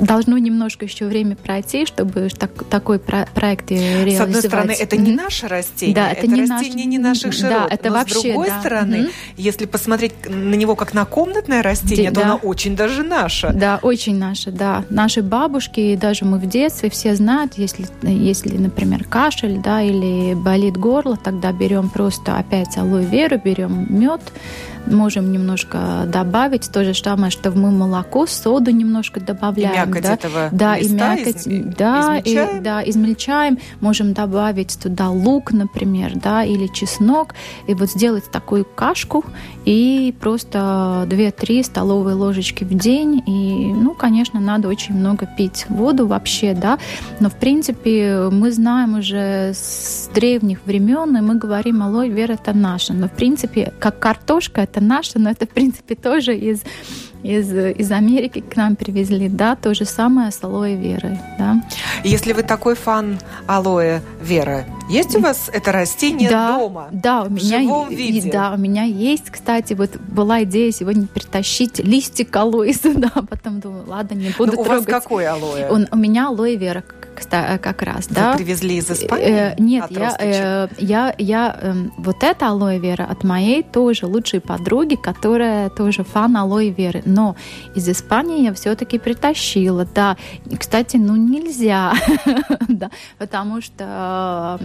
должно 0.02 0.38
немножко 0.38 0.86
еще 0.86 1.06
время 1.06 1.36
пройти, 1.36 1.86
чтобы 1.86 2.30
так, 2.30 2.52
такой 2.70 3.00
про 3.00 3.28
проект 3.34 3.72
реализовать. 3.72 4.18
С 4.18 4.22
одной 4.22 4.42
стороны, 4.42 4.72
это 4.72 4.98
не 4.98 5.12
наше 5.12 5.48
растение, 5.48 5.96
да, 5.96 6.12
это, 6.12 6.22
это 6.22 6.28
не 6.28 6.42
растение 6.42 6.86
наш... 6.86 6.86
не 6.86 6.98
наших 6.98 7.34
широт, 7.34 7.52
да, 7.52 7.68
это 7.70 7.90
но 7.90 7.96
вообще, 7.96 8.20
с 8.20 8.24
другой 8.24 8.48
да. 8.48 8.60
стороны, 8.60 8.96
mm-hmm. 8.96 9.12
если 9.38 9.66
посмотреть 9.66 10.14
на 10.30 10.56
него 10.56 10.76
как 10.76 10.94
на 10.94 11.06
комнатное 11.06 11.62
растение, 11.62 12.12
да. 12.12 12.22
то 12.22 12.28
оно 12.28 12.36
очень 12.38 12.76
даже 12.76 13.04
наше. 13.04 13.52
Да, 13.54 13.80
очень 13.82 14.18
наше, 14.18 14.52
да. 14.52 14.86
Наши 14.90 15.22
бабушки, 15.22 15.96
даже 15.96 16.26
мы 16.26 16.40
в 16.40 16.48
детстве 16.48 16.90
все 16.90 17.16
знают, 17.16 17.54
если, 17.58 17.86
если 18.04 18.58
например, 18.58 19.04
кашель, 19.04 19.60
да, 19.62 19.82
или 19.82 20.34
болит 20.34 20.78
горло, 20.78 21.18
тогда 21.18 21.52
берем 21.52 21.90
просто 21.90 22.38
опять 22.38 22.78
алоэ 22.78 23.04
веру, 23.04 23.40
берем 23.44 23.88
мед, 23.90 24.22
можем 24.86 25.32
немножко 25.32 26.06
добавить 26.08 26.70
то 26.72 26.84
же 26.84 26.94
самое, 26.94 27.32
что 27.32 27.52
мы 27.52 27.72
молоко, 27.72 28.26
соду 28.28 28.72
немножко 28.72 29.20
добавляем. 29.20 29.74
И 29.74 29.88
мякоть 29.88 30.04
да, 30.04 30.14
этого 30.14 30.50
да, 30.52 30.78
листа 30.78 31.16
и 31.16 31.20
мякоть, 31.20 31.48
из, 31.48 31.76
да, 31.76 32.20
измельчаем? 32.20 32.58
И, 32.58 32.62
да, 32.62 32.84
измельчаем. 32.84 33.58
Можем 33.82 34.14
добавить 34.14 34.80
туда 34.82 35.10
лук, 35.10 35.52
например, 35.52 36.14
да, 36.16 36.44
или 36.44 36.68
чеснок, 36.68 37.34
и 37.68 37.74
вот 37.74 37.90
сделать 37.90 38.30
такую 38.32 38.66
кашку, 38.66 39.26
и 39.66 40.14
просто 40.20 41.08
2-3 41.10 41.64
столовые 41.64 42.16
ложечки 42.16 42.64
в 42.64 42.74
день. 42.74 43.24
И, 43.26 43.74
ну, 43.74 43.94
конечно, 43.94 44.40
надо 44.40 44.68
очень 44.68 44.96
много 44.96 45.26
пить 45.26 45.66
воду 45.70 46.08
вообще, 46.08 46.54
да, 46.54 46.80
но, 47.20 47.30
в 47.30 47.36
принципе, 47.36 48.30
мы 48.32 48.52
знаем 48.52 48.98
уже 48.98 49.54
с 49.54 50.10
древних 50.14 50.60
времен, 50.66 51.18
и 51.18 51.22
мы 51.22 51.36
говорим, 51.36 51.84
алоэ 51.84 52.10
вера 52.10 52.34
это 52.34 52.54
наша. 52.54 52.94
Но, 52.94 53.08
в 53.08 53.12
принципе, 53.12 53.74
как 53.80 54.00
картошка, 54.00 54.62
это 54.70 54.82
наше, 54.82 55.20
но 55.20 55.30
это, 55.30 55.46
в 55.46 55.50
принципе, 55.50 55.96
тоже 55.96 56.36
из 56.36 56.62
из, 57.24 57.54
из 57.54 57.92
Америки 57.92 58.42
к 58.42 58.56
нам 58.56 58.76
привезли, 58.76 59.28
да, 59.28 59.56
то 59.56 59.74
же 59.74 59.86
самое 59.86 60.32
с 60.32 60.42
алоэ 60.42 60.76
верой, 60.76 61.20
да. 61.38 61.62
Если 62.04 62.34
вы 62.34 62.44
такой 62.44 62.76
фан 62.76 63.20
алоэ 63.46 64.02
вера, 64.22 64.66
есть 64.90 65.16
у 65.16 65.20
вас 65.20 65.50
это 65.52 65.72
растение 65.72 66.30
да, 66.30 66.58
дома? 66.58 66.88
Да, 66.92 67.24
у 67.24 67.30
меня, 67.30 67.60
в 67.60 67.62
живом 67.62 67.90
виде? 67.90 68.32
Да, 68.32 68.54
у 68.54 68.58
меня 68.58 68.84
есть, 68.84 69.30
кстати, 69.30 69.74
вот 69.74 69.98
была 69.98 70.44
идея 70.44 70.72
сегодня 70.72 71.08
притащить 71.08 71.80
листик 71.80 72.34
алоэ 72.36 72.74
сюда, 72.84 73.12
потом 73.30 73.60
думаю, 73.60 73.84
ладно, 73.86 74.16
не 74.16 74.30
буду 74.30 74.54
Но 74.56 74.64
трогать. 74.64 74.70
у 74.70 74.74
вас 74.76 74.86
какой 74.86 75.28
алоэ? 75.28 75.70
Он, 75.70 75.88
у 75.92 75.98
меня 75.98 76.28
алоэ 76.28 76.56
вера 76.56 76.84
как 77.28 77.82
раз, 77.82 78.08
Вы 78.08 78.16
да. 78.16 78.36
привезли 78.36 78.78
из 78.78 78.90
Испании? 78.90 79.28
Э, 79.28 79.56
нет, 79.58 79.86
я, 79.90 80.16
э, 80.20 80.68
я, 80.78 81.14
я 81.18 81.58
э, 81.62 81.74
вот 81.98 82.24
это 82.24 82.48
алоэ 82.50 82.80
вера 82.80 83.04
от 83.04 83.24
моей 83.24 83.64
тоже 83.64 84.06
лучшей 84.06 84.40
подруги, 84.40 84.96
которая 84.96 85.70
тоже 85.70 86.04
фан 86.04 86.38
алоэ 86.38 86.70
веры 86.70 87.04
но 87.06 87.36
из 87.76 87.90
Испании 87.90 88.44
я 88.44 88.54
все-таки 88.54 89.00
притащила, 89.00 89.86
да. 89.86 90.18
И, 90.50 90.56
кстати, 90.56 90.98
ну 90.98 91.16
нельзя, 91.16 91.94
да, 92.68 92.92
потому 93.18 93.62
что 93.62 94.60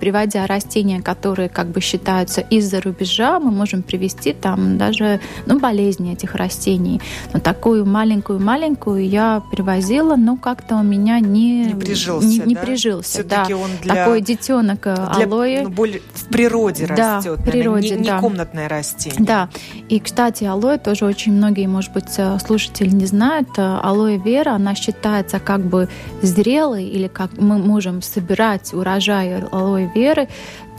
приводя 0.00 0.46
растения, 0.46 1.00
которые 1.00 1.48
как 1.48 1.68
бы 1.68 1.80
считаются 1.80 2.40
из-за 2.40 2.80
рубежа, 2.80 3.38
мы 3.38 3.50
можем 3.50 3.82
привести 3.82 4.32
там 4.32 4.78
даже, 4.78 5.20
ну, 5.46 5.58
болезни 5.58 6.12
этих 6.12 6.34
растений. 6.34 7.00
Но 7.32 7.40
такую 7.40 7.86
маленькую-маленькую 7.86 9.08
я 9.08 9.42
привозила, 9.52 10.16
но 10.16 10.36
как-то 10.36 10.76
у 10.76 10.82
меня 10.82 11.20
не, 11.20 11.66
не 11.66 11.74
прижился, 12.00 12.28
не, 12.28 12.38
не 12.38 12.54
да? 12.54 12.60
прижился, 12.62 13.24
да. 13.24 13.46
Он 13.50 13.70
для, 13.82 13.94
Такой 13.94 14.20
детенок 14.20 14.86
э, 14.86 14.94
для, 15.16 15.24
алоэ. 15.26 15.62
Ну, 15.62 15.70
более 15.70 16.00
в 16.14 16.26
природе 16.28 16.86
да, 16.86 17.16
растет, 17.16 17.40
в 17.40 17.42
природе, 17.42 17.88
наверное, 17.88 17.98
не, 17.98 18.04
да. 18.04 18.14
не 18.14 18.20
комнатное 18.20 18.68
растение. 18.68 19.20
Да. 19.20 19.48
И, 19.88 20.00
кстати, 20.00 20.44
алоэ 20.44 20.78
тоже 20.78 21.04
очень 21.04 21.32
многие, 21.32 21.66
может 21.66 21.90
может 21.90 21.92
быть, 21.94 22.14
э, 22.18 22.38
слушатели 22.38 22.90
не 22.90 23.06
знают, 23.06 23.48
э, 23.56 23.62
алоэ 23.62 24.18
вера, 24.18 24.50
она 24.50 24.74
считается 24.74 25.40
как 25.40 25.60
бы 25.60 25.88
зрелой, 26.22 26.84
или 26.84 27.08
как 27.08 27.38
мы 27.38 27.58
можем 27.58 28.02
собирать 28.02 28.74
урожай 28.74 29.40
алоэ 29.50 29.90
веры 29.94 30.28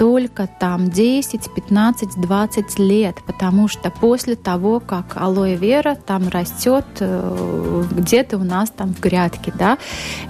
только 0.02 0.48
там 0.48 0.90
10, 0.90 1.54
15, 1.54 2.20
20 2.20 2.80
лет, 2.80 3.18
потому 3.28 3.68
что 3.68 3.92
после 3.92 4.36
того, 4.36 4.80
как 4.80 5.16
алоэ 5.16 5.54
вера 5.54 5.94
там 5.94 6.28
растет 6.28 6.86
э, 7.02 7.84
где-то 7.92 8.40
у 8.40 8.44
нас 8.44 8.72
там 8.72 8.96
в 8.96 9.00
грядке, 9.00 9.54
да, 9.56 9.78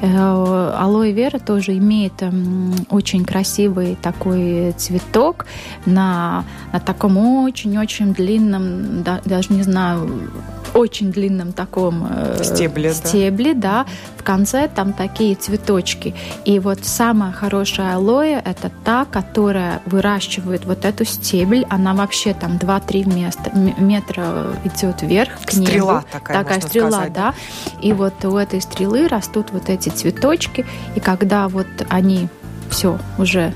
алоэ 0.01 1.13
вера 1.13 1.39
тоже 1.39 1.77
имеет 1.77 2.21
эм, 2.21 2.75
очень 2.89 3.23
красивый 3.23 3.95
такой 3.95 4.73
цветок 4.73 5.45
на, 5.85 6.43
на 6.73 6.81
таком 6.81 7.15
очень-очень 7.15 8.13
длинном, 8.13 9.03
даже 9.03 9.53
не 9.53 9.63
знаю, 9.63 10.29
очень 10.73 11.11
длинном 11.11 11.53
таком 11.53 12.07
э, 12.09 12.43
стебле, 12.43 12.93
стебле 12.93 13.53
да. 13.53 13.85
да. 13.85 13.91
В 14.17 14.23
конце 14.23 14.67
там 14.67 14.93
такие 14.93 15.35
цветочки. 15.35 16.13
И 16.45 16.59
вот 16.59 16.85
самая 16.85 17.31
хорошая 17.31 17.95
алоэ– 17.95 18.41
это 18.45 18.71
та, 18.83 19.05
которая 19.05 19.81
выращивает 19.85 20.65
вот 20.65 20.85
эту 20.85 21.05
стебель. 21.05 21.65
Она 21.69 21.93
вообще 21.93 22.33
там 22.33 22.57
2-3 22.57 23.79
метра 23.79 24.47
идет 24.63 25.01
вверх 25.01 25.41
к 25.45 25.53
небу. 25.53 25.65
Стрела 25.65 26.05
такая, 26.11 26.43
Такая 26.43 26.61
стрела, 26.61 26.91
сказать, 26.91 27.13
да. 27.13 27.33
И 27.81 27.93
вот 27.93 28.23
у 28.25 28.37
этой 28.37 28.61
стрелы 28.61 29.07
растут 29.07 29.47
вот 29.51 29.69
эти 29.69 29.89
цветочки. 29.89 30.65
И 30.95 30.99
когда 30.99 31.47
вот 31.47 31.67
они 31.89 32.29
все 32.69 32.97
уже 33.17 33.53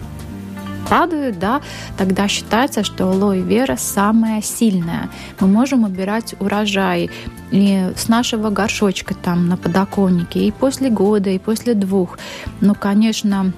падают, 0.89 1.39
да, 1.39 1.61
тогда 1.97 2.27
считается, 2.27 2.83
что 2.83 3.09
алоэ 3.09 3.41
вера 3.41 3.75
самая 3.77 4.41
сильная. 4.41 5.09
Мы 5.39 5.47
можем 5.47 5.83
убирать 5.83 6.35
урожай 6.39 7.09
и 7.51 7.91
с 7.95 8.07
нашего 8.07 8.49
горшочка 8.49 9.13
там 9.13 9.47
на 9.47 9.57
подоконнике 9.57 10.39
и 10.47 10.51
после 10.51 10.89
года, 10.89 11.29
и 11.29 11.39
после 11.39 11.73
двух. 11.73 12.17
Но, 12.61 12.75
конечно, 12.75 13.53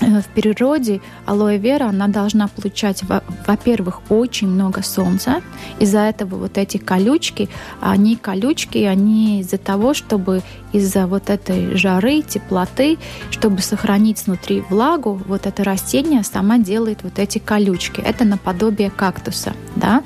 в 0.00 0.24
природе 0.34 1.00
алоэ 1.26 1.58
вера, 1.58 1.88
она 1.88 2.08
должна 2.08 2.48
получать, 2.48 3.02
во-первых, 3.46 4.00
очень 4.08 4.48
много 4.48 4.82
солнца. 4.82 5.42
Из-за 5.78 6.00
этого 6.00 6.36
вот 6.36 6.56
эти 6.56 6.78
колючки, 6.78 7.48
они 7.80 8.16
колючки, 8.16 8.78
они 8.78 9.40
из-за 9.40 9.58
того, 9.58 9.92
чтобы 9.92 10.42
из-за 10.72 11.06
вот 11.06 11.30
этой 11.30 11.76
жары, 11.76 12.22
теплоты, 12.22 12.98
чтобы 13.30 13.60
сохранить 13.60 14.26
внутри 14.26 14.62
влагу, 14.68 15.20
вот 15.26 15.46
это 15.46 15.64
растение 15.64 16.22
сама 16.22 16.58
делает 16.58 17.02
вот 17.02 17.18
эти 17.18 17.38
колючки. 17.38 18.00
Это 18.00 18.24
наподобие 18.24 18.90
кактуса, 18.90 19.52
да. 19.76 20.02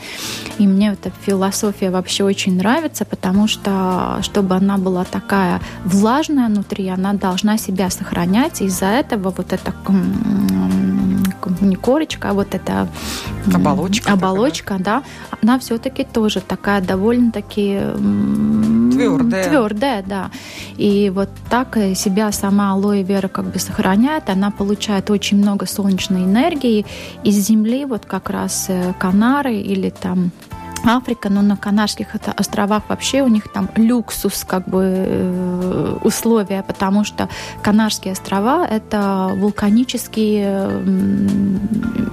И 0.59 0.67
мне 0.67 0.93
эта 0.93 1.11
философия 1.25 1.91
вообще 1.91 2.25
очень 2.25 2.57
нравится, 2.57 3.05
потому 3.05 3.49
что, 3.49 4.19
чтобы 4.23 4.55
она 4.55 4.79
была 4.79 5.05
такая 5.05 5.61
влажная 5.85 6.49
внутри, 6.49 6.89
она 6.89 7.13
должна 7.13 7.59
себя 7.59 7.91
сохранять. 7.91 8.63
Из-за 8.63 8.87
этого 8.87 9.31
вот 9.37 9.53
эта 9.53 9.75
не 11.61 11.77
корочка, 11.77 12.31
а 12.31 12.33
вот 12.33 12.55
эта 12.55 12.89
оболочка, 13.53 14.13
оболочка 14.13 14.77
да, 14.79 15.03
она 15.43 15.59
все-таки 15.59 16.05
тоже 16.05 16.41
такая 16.41 16.81
довольно-таки 16.81 17.81
твердая. 18.95 19.45
Твердая, 19.49 20.03
да. 20.03 20.31
И 20.77 21.11
вот 21.15 21.29
так 21.51 21.77
себя 21.95 22.33
сама 22.33 22.73
алоэ 22.73 23.03
вера 23.03 23.29
как 23.29 23.47
бы 23.47 23.59
сохраняет, 23.59 24.29
она 24.31 24.51
получает 24.51 25.11
очень 25.11 25.39
много 25.39 25.67
солнечной 25.67 26.25
энергии 26.25 26.87
из 27.23 27.35
земли, 27.37 27.85
вот 27.85 28.07
как 28.07 28.31
раз 28.31 28.67
э, 28.69 28.95
Канары 28.99 29.57
или 29.57 29.91
там 29.91 30.31
Африка, 30.87 31.31
но 31.31 31.43
на 31.43 31.57
Канарских 31.57 32.09
островах 32.37 32.85
вообще 32.89 33.23
у 33.23 33.29
них 33.29 33.51
там 33.53 33.71
люксус 33.77 34.45
как 34.45 34.69
бы 34.69 34.83
э, 34.85 35.97
условия, 36.03 36.63
потому 36.63 37.05
что 37.05 37.29
Канарские 37.63 38.13
острова 38.13 38.67
это 38.67 39.31
вулканические 39.35 40.71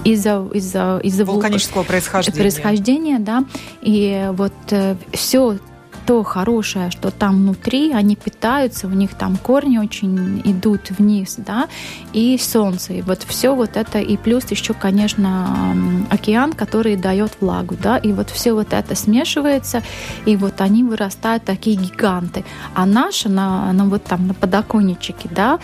из-за 0.04 0.48
из-за 0.54 1.00
из-за 1.04 1.26
вулканического 1.26 1.84
происхождения. 1.84 2.40
происхождения, 2.40 3.20
да, 3.20 3.44
и 3.82 4.30
вот 4.34 4.54
э, 4.72 4.96
все 5.12 5.58
то 6.06 6.24
хорошее, 6.24 6.92
что 6.92 7.12
там 7.12 7.38
внутри, 7.38 7.94
они 7.94 8.16
питаются, 8.16 8.88
у 8.88 8.92
них 8.92 9.14
там 9.16 9.38
корни 9.38 9.78
очень 9.78 10.42
идут 10.46 10.90
вниз, 10.92 11.36
да, 11.38 11.68
и 12.14 12.38
солнце. 12.38 12.94
И 12.94 13.02
вот 13.02 13.24
все 13.24 13.56
вот 13.56 13.78
это, 13.78 14.00
и 14.00 14.18
плюс 14.18 14.50
еще, 14.52 14.74
конечно, 14.74 15.76
океан, 16.10 16.54
который 16.54 16.96
дает 16.96 17.32
влагу, 17.40 17.76
да, 17.82 17.98
и 17.98 18.12
вот 18.12 18.30
все 18.30 18.54
вот 18.54 18.74
это 18.74 18.96
смешивается, 18.96 19.84
и 20.26 20.36
вот 20.36 20.62
они 20.62 20.84
вырастают 20.84 21.44
такие 21.46 21.76
гиганты. 21.76 22.44
А 22.74 22.86
наша, 22.86 23.30
на, 23.30 23.72
на 23.74 23.86
вот 23.86 24.04
там 24.04 24.28
на 24.28 24.34
подоконничке, 24.34 25.30
да, 25.30 25.60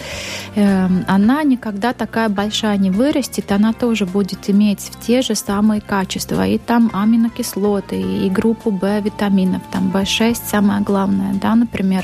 э, 0.55 0.87
она 1.07 1.43
никогда 1.43 1.93
такая 1.93 2.29
большая 2.29 2.77
не 2.77 2.91
вырастет, 2.91 3.51
она 3.51 3.73
тоже 3.73 4.05
будет 4.05 4.49
иметь 4.49 4.91
те 5.01 5.21
же 5.21 5.35
самые 5.35 5.81
качества, 5.81 6.47
и 6.47 6.57
там 6.57 6.91
аминокислоты, 6.93 7.99
и 7.99 8.29
группу 8.29 8.71
В 8.71 8.99
витаминов, 8.99 9.61
там 9.71 9.91
В6, 9.91 10.26
6 10.27 10.49
самое 10.49 10.81
главное, 10.81 11.33
да, 11.33 11.55
например. 11.55 12.03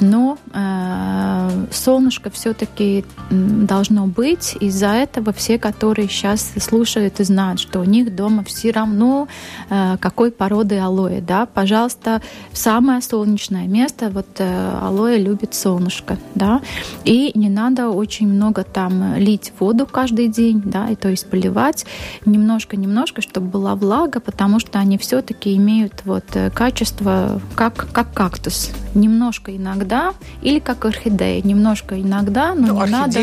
Но 0.00 0.38
э, 0.52 1.66
солнышко 1.70 2.30
все-таки 2.30 3.04
должно 3.30 4.06
быть. 4.06 4.56
Из-за 4.60 4.88
этого 4.88 5.32
все, 5.32 5.58
которые 5.58 6.08
сейчас 6.08 6.52
слушают 6.58 7.20
и 7.20 7.24
знают, 7.24 7.60
что 7.60 7.80
у 7.80 7.84
них 7.84 8.14
дома 8.14 8.44
все 8.44 8.70
равно 8.70 9.28
э, 9.68 9.96
какой 10.00 10.30
породы 10.30 10.78
алоэ, 10.78 11.20
да, 11.20 11.46
пожалуйста, 11.46 12.22
самое 12.52 13.02
солнечное 13.02 13.66
место. 13.66 14.10
Вот 14.10 14.26
э, 14.38 14.78
алоэ 14.80 15.18
любит 15.18 15.54
солнышко, 15.54 16.18
да, 16.34 16.60
и 17.04 17.32
не 17.34 17.48
надо 17.48 17.90
очень 17.90 18.28
много 18.28 18.64
там 18.64 19.16
лить 19.16 19.52
воду 19.58 19.86
каждый 19.86 20.28
день, 20.28 20.62
да, 20.64 20.88
и 20.88 20.96
то 20.96 21.08
есть 21.08 21.28
поливать 21.28 21.84
немножко-немножко, 22.24 23.22
чтобы 23.22 23.48
была 23.48 23.74
влага, 23.74 24.20
потому 24.20 24.60
что 24.60 24.78
они 24.78 24.98
все-таки 24.98 25.56
имеют 25.56 26.02
вот 26.04 26.24
э, 26.34 26.50
качество 26.50 27.40
как 27.54 27.88
как 27.92 28.12
кактус, 28.12 28.70
немножко 28.94 29.54
иногда 29.54 29.79
иногда, 29.80 30.14
или 30.42 30.58
как 30.58 30.84
орхидея, 30.84 31.40
немножко 31.42 32.00
иногда, 32.00 32.54
но 32.54 32.68
ну, 32.68 32.84
не 32.84 32.90
надо. 32.90 33.20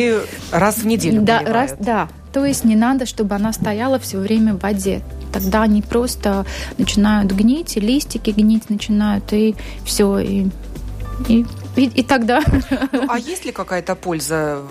раз 0.52 0.78
в 0.78 0.86
неделю 0.86 1.22
да, 1.22 1.42
раз, 1.42 1.76
да. 1.80 2.08
То 2.34 2.46
есть 2.46 2.66
не 2.66 2.76
надо, 2.76 3.06
чтобы 3.06 3.36
она 3.36 3.54
стояла 3.54 4.00
все 4.00 4.18
время 4.18 4.54
в 4.54 4.60
воде. 4.60 5.02
Тогда 5.32 5.64
они 5.64 5.82
просто 5.82 6.46
начинают 6.78 7.32
гнить, 7.32 7.78
и 7.78 7.80
листики 7.80 8.32
гнить 8.32 8.70
начинают, 8.70 9.32
и 9.34 9.56
все, 9.86 10.20
и, 10.20 10.48
и, 11.28 11.46
и, 11.76 11.86
и 11.86 12.04
тогда. 12.04 12.42
Ну, 12.92 13.06
а 13.08 13.18
есть 13.18 13.46
ли 13.46 13.52
какая-то 13.52 13.96
польза 13.96 14.62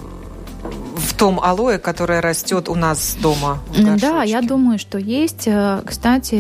том 1.17 1.41
алоэ, 1.41 1.79
которое 1.79 2.21
растет 2.21 2.69
у 2.69 2.75
нас 2.75 3.17
дома? 3.21 3.61
да, 3.97 4.23
я 4.23 4.43
думаю, 4.43 4.79
что 4.79 4.99
есть. 4.99 5.47
Э, 5.47 5.83
кстати, 5.85 6.35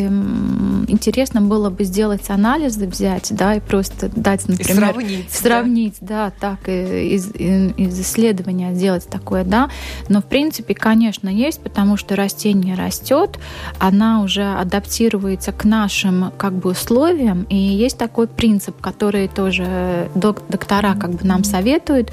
интересно 0.88 1.40
было 1.40 1.70
бы 1.70 1.84
сделать 1.84 2.28
анализы, 2.30 2.86
взять, 2.86 3.28
да, 3.30 3.54
и 3.54 3.60
просто 3.60 4.10
дать, 4.14 4.48
например, 4.48 4.76
и 4.76 4.92
сравнить, 4.92 5.32
сравнить, 5.32 5.96
да, 6.00 6.26
да 6.26 6.32
так 6.38 6.68
из, 6.68 7.30
из 7.34 8.00
исследования 8.00 8.74
сделать 8.74 9.08
такое, 9.08 9.44
да. 9.44 9.70
Но 10.08 10.20
в 10.20 10.24
принципе, 10.26 10.74
конечно, 10.74 11.28
есть, 11.28 11.60
потому 11.60 11.96
что 11.96 12.16
растение 12.16 12.74
растет, 12.74 13.38
она 13.78 14.22
уже 14.22 14.44
адаптируется 14.54 15.52
к 15.52 15.64
нашим 15.64 16.32
как 16.36 16.52
бы 16.54 16.70
условиям, 16.70 17.44
и 17.48 17.56
есть 17.56 17.98
такой 17.98 18.28
принцип, 18.28 18.80
который 18.80 19.28
тоже 19.28 20.10
доктора 20.14 20.94
как 20.94 21.10
бы 21.10 21.26
нам 21.26 21.44
советуют: 21.44 22.12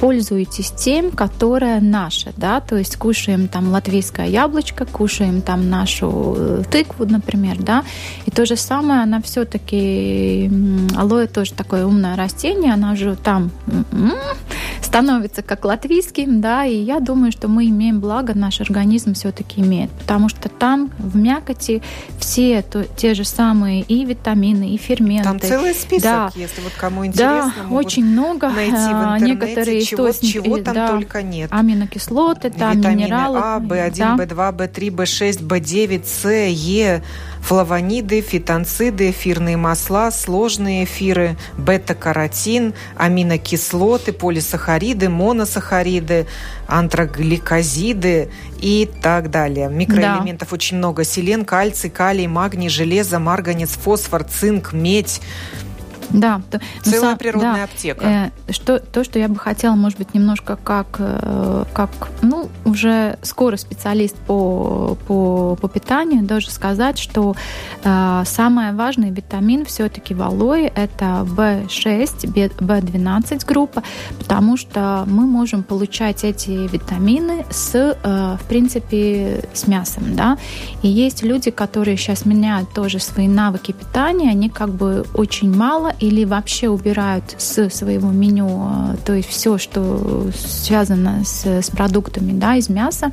пользуйтесь 0.00 0.70
тем, 0.72 1.10
которое 1.10 1.80
наше, 2.02 2.32
да, 2.36 2.60
то 2.60 2.76
есть 2.76 2.96
кушаем 2.96 3.48
там 3.48 3.70
латвийское 3.70 4.26
яблочко, 4.26 4.84
кушаем 4.84 5.40
там 5.40 5.70
нашу 5.70 6.34
э, 6.36 6.62
тыкву, 6.70 7.06
например, 7.06 7.56
да, 7.58 7.84
и 8.26 8.30
то 8.30 8.44
же 8.46 8.56
самое, 8.56 9.02
она 9.02 9.20
все-таки, 9.22 10.50
алоэ 10.96 11.26
тоже 11.26 11.52
такое 11.52 11.86
умное 11.86 12.16
растение, 12.16 12.72
она 12.72 12.96
же 12.96 13.16
там 13.16 13.50
становится 14.80 15.42
как 15.42 15.64
латвийским, 15.64 16.40
да, 16.40 16.64
и 16.64 16.76
я 16.76 17.00
думаю, 17.00 17.32
что 17.32 17.48
мы 17.48 17.68
имеем 17.68 18.00
благо, 18.00 18.34
наш 18.34 18.60
организм 18.60 19.14
все-таки 19.14 19.60
имеет, 19.60 19.90
потому 19.90 20.28
что 20.28 20.48
там 20.48 20.90
в 20.98 21.16
мякоти 21.16 21.82
все 22.18 22.62
то, 22.62 22.84
те 22.84 23.14
же 23.14 23.24
самые 23.24 23.82
и 23.82 24.04
витамины, 24.04 24.74
и 24.74 24.76
ферменты. 24.76 25.24
Там 25.24 25.40
целый 25.40 25.74
список, 25.74 26.02
да. 26.02 26.32
если 26.34 26.60
вот 26.60 26.72
кому 26.76 27.06
интересно. 27.06 27.52
Да, 27.68 27.74
очень 27.74 28.04
много. 28.04 28.50
Найти 28.50 28.72
в 28.72 28.76
а, 28.76 29.16
интернете, 29.18 29.24
некоторые 29.26 29.82
чего, 29.82 30.10
источники, 30.10 30.32
чего 30.32 30.58
там 30.58 30.74
да, 30.74 30.88
только 30.88 31.22
нет. 31.22 31.48
Аминокислоты, 31.92 32.50
там 32.50 32.78
Витамины 32.78 33.02
минералы. 33.02 33.38
А, 33.42 33.58
В1, 33.58 33.96
да. 33.96 34.16
В2, 34.16 34.56
В3, 34.56 34.90
В6, 34.90 35.46
В9, 35.46 36.06
С, 36.06 36.28
Е, 36.28 37.02
флавониды, 37.42 38.20
фитонциды, 38.22 39.10
эфирные 39.10 39.56
масла, 39.56 40.10
сложные 40.10 40.84
эфиры, 40.84 41.36
бета-каротин, 41.58 42.72
аминокислоты, 42.96 44.12
полисахариды, 44.12 45.08
моносахариды, 45.08 46.26
антрогликозиды 46.66 48.30
и 48.60 48.88
так 49.02 49.30
далее. 49.30 49.68
Микроэлементов 49.68 50.48
да. 50.50 50.54
очень 50.54 50.78
много. 50.78 51.04
Селен, 51.04 51.44
кальций, 51.44 51.90
калий, 51.90 52.26
магний, 52.26 52.68
железо, 52.68 53.18
марганец, 53.18 53.70
фосфор, 53.70 54.24
цинк, 54.24 54.72
медь. 54.72 55.20
Да. 56.12 56.40
Целая 56.82 57.16
природная 57.16 57.54
да, 57.54 57.64
аптека. 57.64 58.32
Э, 58.46 58.52
что, 58.52 58.78
то, 58.78 59.04
что 59.04 59.18
я 59.18 59.28
бы 59.28 59.36
хотела, 59.36 59.74
может 59.74 59.98
быть, 59.98 60.14
немножко 60.14 60.56
как, 60.56 60.96
э, 60.98 61.64
как 61.72 61.90
ну, 62.20 62.50
уже 62.64 63.18
скоро 63.22 63.56
специалист 63.56 64.16
по, 64.16 64.96
по, 65.06 65.56
по 65.56 65.68
питанию, 65.68 66.22
даже 66.22 66.50
сказать, 66.50 66.98
что 66.98 67.34
э, 67.82 68.22
самый 68.26 68.72
важный 68.72 69.10
витамин 69.10 69.64
все-таки 69.64 70.14
в 70.14 70.22
алоэ– 70.22 70.66
это 70.74 71.26
В6, 71.26 72.24
В12 72.24 73.46
группа, 73.46 73.82
потому 74.18 74.56
что 74.56 75.04
мы 75.06 75.26
можем 75.26 75.62
получать 75.62 76.24
эти 76.24 76.50
витамины 76.50 77.44
с, 77.50 77.74
э, 77.74 78.36
в 78.40 78.48
принципе, 78.48 79.44
с 79.52 79.66
мясом, 79.66 80.14
да. 80.14 80.38
И 80.82 80.88
есть 80.88 81.22
люди, 81.22 81.50
которые 81.50 81.96
сейчас 81.96 82.26
меняют 82.26 82.72
тоже 82.72 82.98
свои 82.98 83.28
навыки 83.28 83.72
питания, 83.72 84.30
они 84.30 84.48
как 84.48 84.70
бы 84.70 85.04
очень 85.14 85.54
мало 85.54 85.92
или 86.02 86.24
вообще 86.24 86.68
убирают 86.68 87.36
с 87.38 87.70
своего 87.70 88.10
меню, 88.10 88.48
э, 88.48 88.96
то 89.04 89.14
есть 89.14 89.28
все, 89.28 89.56
что 89.56 90.30
связано 90.34 91.24
с, 91.24 91.46
с 91.46 91.70
продуктами 91.70 92.32
да, 92.32 92.56
из 92.56 92.68
мяса. 92.68 93.12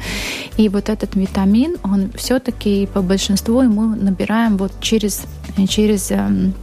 И 0.57 0.69
вот 0.69 0.89
этот 0.89 1.15
витамин, 1.15 1.77
он 1.83 2.11
все-таки 2.15 2.87
по 2.87 3.01
большинству 3.01 3.61
ему 3.61 3.83
набираем 3.83 4.57
вот 4.57 4.71
через, 4.81 5.21
через 5.67 6.09
эм, 6.09 6.53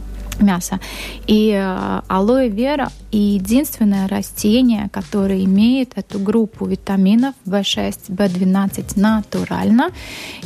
мяса. 0.41 0.79
И 1.27 1.51
э, 1.51 2.01
алоэ 2.07 2.49
вера 2.49 2.89
единственное 3.11 4.07
растение, 4.07 4.89
которое 4.91 5.43
имеет 5.43 5.93
эту 5.95 6.19
группу 6.19 6.65
витаминов 6.65 7.35
В6, 7.45 8.09
В12 8.09 8.99
натурально. 8.99 9.89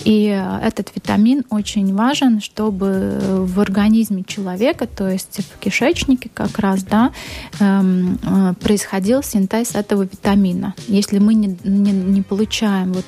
И 0.03 0.27
э, 0.27 0.59
этот 0.63 0.91
витамин 0.95 1.43
очень 1.49 1.93
важен, 1.95 2.41
чтобы 2.41 3.17
в 3.21 3.59
организме 3.59 4.23
человека, 4.23 4.87
то 4.87 5.09
есть 5.09 5.39
в 5.39 5.59
кишечнике 5.59 6.29
как 6.33 6.59
раз, 6.59 6.83
да, 6.83 7.11
эм, 7.59 8.19
э, 8.23 8.53
происходил 8.61 9.23
синтез 9.23 9.75
этого 9.75 10.03
витамина. 10.03 10.73
Если 10.87 11.19
мы 11.19 11.33
не, 11.33 11.57
не, 11.63 11.91
не 11.91 12.21
получаем 12.21 12.93
вот 12.93 13.05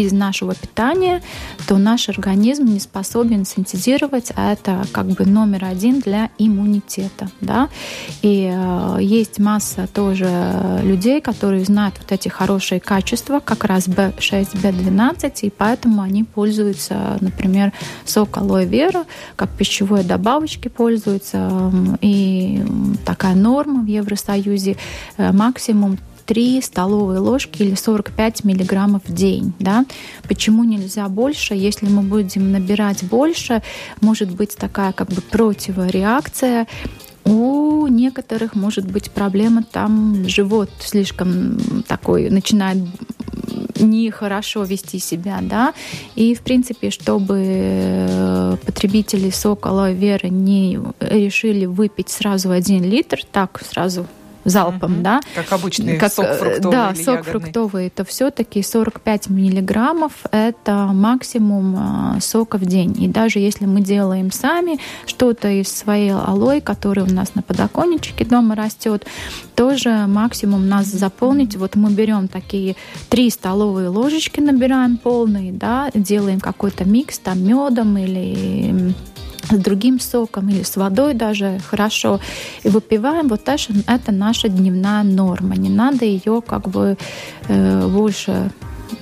из 0.00 0.12
нашего 0.12 0.54
питания, 0.54 1.22
то 1.68 1.76
наш 1.76 2.08
организм 2.08 2.64
не 2.64 2.80
способен 2.80 3.44
синтезировать, 3.44 4.32
а 4.34 4.52
это 4.52 4.86
как 4.90 5.06
бы 5.06 5.26
номер 5.26 5.66
один 5.66 6.00
для 6.00 6.30
иммунитета. 6.38 7.30
Да? 7.42 7.68
И 8.22 8.50
э, 8.50 8.96
есть 9.00 9.38
масса 9.38 9.86
тоже 9.92 10.80
людей, 10.82 11.20
которые 11.20 11.64
знают 11.66 11.96
вот 12.00 12.10
эти 12.10 12.28
хорошие 12.28 12.80
качества, 12.80 13.40
как 13.40 13.64
раз 13.64 13.86
B6, 13.86 14.54
B12, 14.62 15.40
и 15.42 15.50
поэтому 15.50 16.00
они 16.00 16.24
пользуются, 16.24 17.18
например, 17.20 17.72
сок 18.06 18.38
алоэ 18.38 18.64
вера, 18.64 19.04
как 19.36 19.50
пищевой 19.50 20.04
добавочки 20.04 20.68
пользуются, 20.68 21.70
и 22.00 22.64
такая 23.04 23.34
норма 23.34 23.82
в 23.82 23.86
Евросоюзе 23.86 24.78
э, 25.18 25.32
максимум 25.32 25.98
3 26.26 26.60
столовые 26.62 27.20
ложки 27.20 27.62
или 27.62 27.74
45 27.74 28.44
миллиграммов 28.44 29.02
в 29.06 29.12
день. 29.14 29.52
Да? 29.58 29.84
Почему 30.28 30.64
нельзя 30.64 31.08
больше? 31.08 31.54
Если 31.54 31.86
мы 31.86 32.02
будем 32.02 32.52
набирать 32.52 33.04
больше, 33.04 33.62
может 34.00 34.30
быть 34.30 34.56
такая 34.56 34.92
как 34.92 35.08
бы 35.08 35.20
противореакция, 35.20 36.66
у 37.24 37.86
некоторых 37.86 38.54
может 38.54 38.90
быть 38.90 39.10
проблема, 39.10 39.62
там 39.62 40.28
живот 40.28 40.70
слишком 40.80 41.82
такой 41.86 42.30
начинает 42.30 42.78
нехорошо 43.78 44.64
вести 44.64 44.98
себя, 44.98 45.38
да, 45.42 45.72
и, 46.14 46.34
в 46.34 46.40
принципе, 46.42 46.90
чтобы 46.90 48.58
потребители 48.64 49.30
сока 49.30 49.90
веры 49.90 50.28
не 50.28 50.78
решили 51.00 51.66
выпить 51.66 52.08
сразу 52.08 52.50
один 52.50 52.84
литр, 52.84 53.20
так 53.30 53.62
сразу 53.64 54.06
залпом, 54.44 54.94
угу. 54.94 55.02
да. 55.02 55.20
Как 55.34 55.52
обычный 55.52 55.98
как, 55.98 56.12
сок 56.12 56.26
фруктовый 56.26 56.72
Да, 56.72 56.94
сок 56.94 57.06
ягодный. 57.06 57.22
фруктовый, 57.30 57.90
то 57.90 58.04
все-таки 58.04 58.62
45 58.62 59.30
миллиграммов– 59.30 60.12
это 60.30 60.90
максимум 60.92 61.76
а, 61.78 62.20
сока 62.20 62.58
в 62.58 62.66
день. 62.66 63.02
И 63.02 63.08
даже 63.08 63.38
если 63.38 63.66
мы 63.66 63.80
делаем 63.80 64.30
сами 64.30 64.78
что-то 65.06 65.48
из 65.48 65.68
своей 65.68 66.12
алоэ, 66.12 66.60
который 66.60 67.04
у 67.04 67.12
нас 67.12 67.34
на 67.34 67.42
подоконничке 67.42 68.24
дома 68.24 68.54
растет, 68.54 69.06
тоже 69.54 70.06
максимум 70.06 70.68
нас 70.68 70.86
заполнить. 70.86 71.56
Вот 71.56 71.76
мы 71.76 71.90
берем 71.90 72.28
такие 72.28 72.76
три 73.08 73.30
столовые 73.30 73.88
ложечки, 73.88 74.40
набираем 74.40 74.96
полные, 74.96 75.52
да, 75.52 75.90
делаем 75.94 76.40
какой-то 76.40 76.84
микс 76.84 77.18
там 77.18 77.42
медом 77.46 77.96
или 77.98 78.94
с 79.50 79.56
другим 79.56 80.00
соком 80.00 80.48
или 80.48 80.62
с 80.62 80.76
водой 80.76 81.14
даже 81.14 81.60
хорошо. 81.68 82.20
И 82.62 82.68
выпиваем, 82.68 83.28
вот 83.28 83.48
это, 83.48 83.56
это 83.86 84.12
наша 84.12 84.48
дневная 84.48 85.02
норма. 85.02 85.56
Не 85.56 85.68
надо 85.68 86.04
ее 86.04 86.42
как 86.46 86.68
бы 86.68 86.96
э, 87.48 87.88
больше 87.88 88.50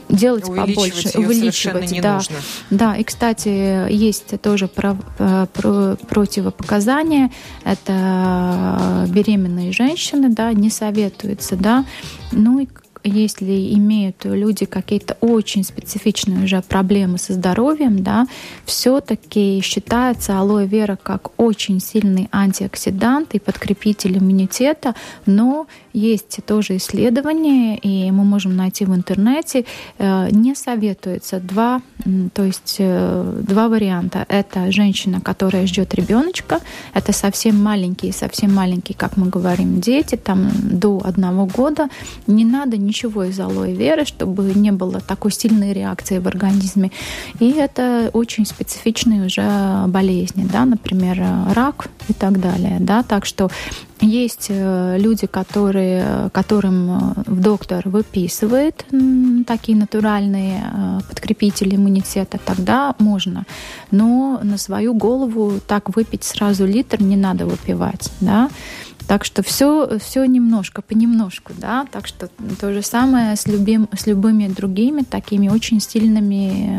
делать 0.09 0.48
увеличивать 0.48 0.74
побольше, 0.74 1.18
ее 1.18 1.26
увеличивать, 1.26 1.90
не 1.90 2.00
да, 2.00 2.14
нужно. 2.14 2.37
да. 2.70 2.96
И 2.96 3.05
кстати, 3.05 3.90
есть 3.92 4.40
тоже 4.40 4.68
про, 4.68 4.96
э, 5.18 5.46
про, 5.53 5.96
противопоказания. 6.09 7.31
Это 7.64 9.07
беременные 9.09 9.72
женщины, 9.72 10.29
да, 10.29 10.53
не 10.53 10.70
советуется, 10.70 11.57
да. 11.57 11.85
Ну 12.33 12.61
и 12.61 12.68
если 13.05 13.75
имеют 13.75 14.25
люди 14.25 14.67
какие-то 14.67 15.17
очень 15.21 15.65
специфичные 15.65 16.45
уже 16.45 16.63
проблемы 16.63 17.19
со 17.19 17.33
здоровьем, 17.33 18.03
да, 18.03 18.27
все-таки 18.65 19.61
считается 19.63 20.39
алоэ 20.39 20.67
вера 20.67 20.99
как 21.03 21.39
очень 21.41 21.81
сильный 21.81 22.29
антиоксидант 22.33 23.35
и 23.35 23.39
подкрепитель 23.39 24.19
иммунитета, 24.19 24.95
но 25.27 25.67
есть 25.93 26.39
тоже 26.47 26.77
исследования, 26.77 27.77
и 27.77 28.11
мы 28.11 28.25
можем 28.25 28.57
найти 28.57 28.85
в 28.85 28.95
интернете, 28.95 29.65
э, 29.99 30.29
не 30.31 30.55
советуется 30.55 31.41
два, 31.41 31.83
то 32.35 32.45
есть 32.45 32.77
э, 32.79 33.43
два 33.47 33.69
варианта. 33.69 34.25
Это 34.29 34.71
женщина, 34.71 35.21
которая 35.21 35.67
ждет 35.67 35.95
ребеночка, 35.95 36.61
это 36.95 37.13
совсем 37.13 37.63
маленькие, 37.63 38.13
совсем 38.13 38.55
маленькие, 38.55 38.97
как 38.97 39.17
мы 39.17 39.29
говорим, 39.29 39.81
дети, 39.81 40.17
там 40.17 40.51
до 40.63 41.01
одного 41.05 41.47
года. 41.47 41.89
Не 42.27 42.45
надо 42.45 42.77
ничего 42.90 43.24
из 43.24 43.38
алоэ 43.38 43.72
веры, 43.72 44.05
чтобы 44.05 44.53
не 44.55 44.72
было 44.72 45.00
такой 45.00 45.31
сильной 45.31 45.72
реакции 45.72 46.18
в 46.18 46.26
организме. 46.26 46.90
И 47.38 47.50
это 47.53 48.11
очень 48.12 48.44
специфичные 48.44 49.26
уже 49.26 49.85
болезни, 49.87 50.46
да, 50.53 50.64
например, 50.64 51.22
рак 51.55 51.88
и 52.09 52.12
так 52.12 52.40
далее. 52.40 52.79
Да? 52.81 53.03
Так 53.03 53.26
что 53.26 53.48
есть 54.00 54.46
э, 54.48 54.96
люди, 54.98 55.26
которые, 55.26 56.31
которым 56.33 56.90
э, 56.90 57.22
доктор 57.26 57.88
выписывает 57.88 58.85
такие 59.46 59.76
натуральные 59.76 60.62
э, 60.64 61.00
подкрепители 61.09 61.76
иммунитета, 61.76 62.38
тогда 62.44 62.94
можно. 62.98 63.44
Но 63.90 64.40
на 64.42 64.59
свою 64.59 64.94
голову 64.94 65.61
так 65.66 65.94
выпить 65.94 66.24
сразу 66.24 66.66
литр 66.66 67.03
не 67.03 67.16
надо 67.16 67.46
выпивать. 67.46 68.11
Да? 68.20 68.50
Так 69.11 69.25
что 69.25 69.42
все, 69.42 69.99
все 69.99 70.25
немножко, 70.25 70.83
понемножку, 70.83 71.53
да. 71.57 71.85
Так 71.90 72.07
что 72.07 72.29
то 72.61 72.73
же 72.73 72.81
самое 72.81 73.35
с, 73.35 73.44
любим, 73.49 73.88
с 73.92 74.07
любыми 74.07 74.46
другими 74.46 75.03
такими 75.03 75.49
очень 75.49 75.81
сильными, 75.81 76.70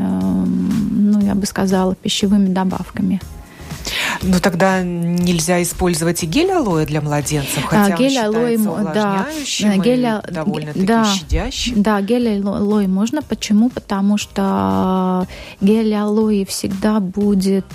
ну, 0.92 1.20
я 1.20 1.36
бы 1.36 1.46
сказала, 1.46 1.94
пищевыми 1.94 2.48
добавками. 2.48 3.20
Ну 4.22 4.40
тогда 4.40 4.82
нельзя 4.82 5.62
использовать 5.62 6.24
и 6.24 6.26
гель 6.26 6.52
алоэ 6.52 6.86
для 6.86 7.02
младенцев, 7.02 7.66
хотя 7.66 7.96
а, 7.96 7.98
гель 7.98 8.18
он 8.20 8.36
алоэ, 8.36 8.58
да, 8.94 9.28
гель, 9.84 10.08
довольно-таки 10.32 10.86
да, 10.86 11.04
щадящим. 11.04 11.84
Да, 11.84 12.02
гель 12.02 12.42
алоэ 12.42 12.88
можно. 12.88 13.22
Почему? 13.22 13.70
Потому 13.70 14.18
что 14.18 15.28
гель 15.60 15.94
алоэ 15.94 16.46
всегда 16.46 17.02
будет 17.02 17.66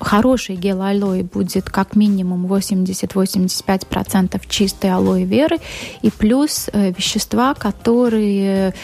хороший 0.00 0.56
гель 0.56 0.80
алоэ 0.80 1.22
будет 1.22 1.70
как 1.70 1.96
минимум 1.96 2.46
80-85% 2.46 4.40
чистой 4.48 4.90
алоэ 4.90 5.24
веры 5.24 5.58
и 6.02 6.10
плюс 6.10 6.68
э, 6.72 6.92
вещества, 6.92 7.54
которые 7.54 8.74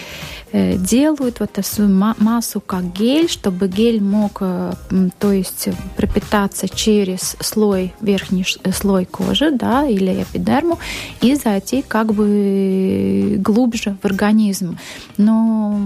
э, 0.52 0.76
делают 0.76 1.40
вот 1.40 1.58
эту 1.58 1.88
массу 1.88 2.60
как 2.60 2.92
гель, 2.92 3.28
чтобы 3.28 3.68
гель 3.68 4.02
мог, 4.02 4.38
э, 4.40 4.72
то 5.18 5.32
есть 5.32 5.68
пропитаться 5.96 6.68
через 6.68 7.36
слой, 7.40 7.94
верхний 8.00 8.44
слой 8.72 9.04
кожи, 9.04 9.50
да, 9.50 9.86
или 9.86 10.22
эпидерму, 10.22 10.78
и 11.20 11.34
зайти 11.34 11.82
как 11.82 12.12
бы 12.12 13.36
глубже 13.38 13.96
в 14.02 14.06
организм. 14.06 14.78
Но 15.16 15.78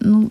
ну, 0.00 0.30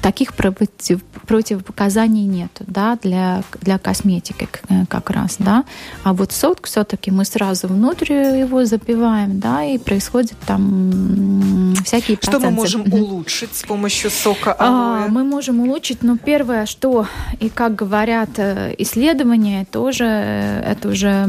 таких 0.00 0.34
против, 0.34 1.02
противопоказаний 1.26 2.24
нет 2.24 2.50
да, 2.60 2.98
для, 3.02 3.42
для 3.60 3.78
косметики 3.78 4.48
э, 4.68 4.86
как 4.88 5.10
раз. 5.10 5.36
Да. 5.38 5.64
А 6.04 6.12
вот 6.12 6.32
сок 6.32 6.66
все-таки 6.66 7.10
мы 7.10 7.24
сразу 7.24 7.68
внутрь 7.68 8.12
его 8.12 8.64
запиваем, 8.64 9.40
да, 9.40 9.64
и 9.64 9.78
происходит 9.78 10.36
там 10.46 11.74
всякие 11.84 12.16
Что 12.16 12.32
процессы. 12.32 12.50
мы 12.50 12.56
можем 12.56 12.92
улучшить 12.92 13.56
с 13.56 13.62
помощью 13.62 14.10
сока 14.10 14.52
алоэ? 14.52 15.06
А, 15.06 15.08
мы 15.08 15.24
можем 15.24 15.60
улучшить, 15.60 16.02
но 16.02 16.16
первое, 16.16 16.66
что, 16.66 17.06
и 17.40 17.48
как 17.48 17.74
говорят 17.74 18.30
э, 18.36 18.74
исследования, 18.78 19.66
тоже 19.70 20.04
э, 20.04 20.72
это 20.72 20.88
уже 20.88 21.26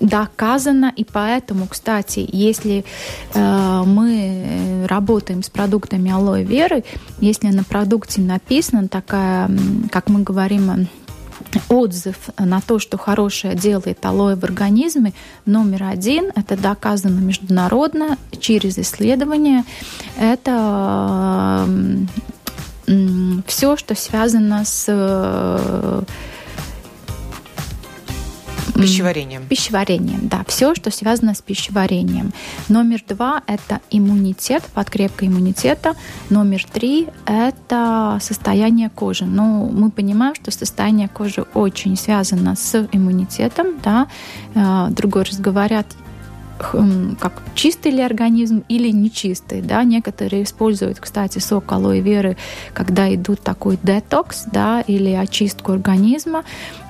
доказано, 0.00 0.92
и 0.94 1.04
поэтому, 1.04 1.66
кстати, 1.66 2.28
если 2.30 2.84
мы 3.34 4.86
работаем 4.88 5.42
с 5.42 5.50
продуктами 5.50 6.10
алоэ 6.10 6.44
веры, 6.44 6.84
если 7.20 7.48
на 7.48 7.64
продукт 7.64 7.87
продукте 7.88 8.20
написана 8.20 8.86
такая, 8.86 9.50
как 9.90 10.10
мы 10.10 10.20
говорим, 10.22 10.88
отзыв 11.70 12.16
на 12.36 12.60
то, 12.60 12.78
что 12.78 12.98
хорошее 12.98 13.54
делает 13.54 14.04
алоэ 14.04 14.36
в 14.36 14.44
организме, 14.44 15.14
номер 15.46 15.84
один, 15.84 16.30
это 16.36 16.54
доказано 16.58 17.18
международно 17.18 18.18
через 18.40 18.78
исследования, 18.78 19.64
это 20.18 21.66
все, 23.46 23.76
что 23.78 23.94
связано 23.94 24.66
с 24.66 26.04
Пищеварением. 28.82 29.46
Пищеварением, 29.46 30.28
да. 30.28 30.44
Все, 30.46 30.74
что 30.74 30.90
связано 30.90 31.34
с 31.34 31.42
пищеварением. 31.42 32.32
Номер 32.68 33.02
два– 33.08 33.42
это 33.46 33.80
иммунитет, 33.90 34.62
подкрепка 34.74 35.26
иммунитета. 35.26 35.94
Номер 36.30 36.64
три– 36.64 37.08
это 37.26 38.18
состояние 38.20 38.90
кожи. 38.90 39.24
Ну, 39.24 39.68
мы 39.72 39.90
понимаем, 39.90 40.34
что 40.34 40.50
состояние 40.50 41.08
кожи 41.08 41.44
очень 41.54 41.96
связано 41.96 42.56
с 42.56 42.88
иммунитетом, 42.92 43.78
да. 43.82 44.06
Э, 44.54 44.88
другой 44.90 45.24
раз 45.24 45.38
говорят, 45.38 45.86
как 46.58 47.42
чистый 47.54 47.92
ли 47.92 48.02
организм 48.02 48.64
или 48.68 48.90
нечистый. 48.90 49.62
Да? 49.62 49.84
Некоторые 49.84 50.42
используют, 50.42 51.00
кстати, 51.00 51.38
сок 51.38 51.70
алоэ 51.72 52.00
веры, 52.00 52.36
когда 52.74 53.12
идут 53.14 53.40
такой 53.40 53.78
детокс 53.82 54.44
да, 54.52 54.80
или 54.80 55.10
очистку 55.10 55.72
организма 55.72 56.44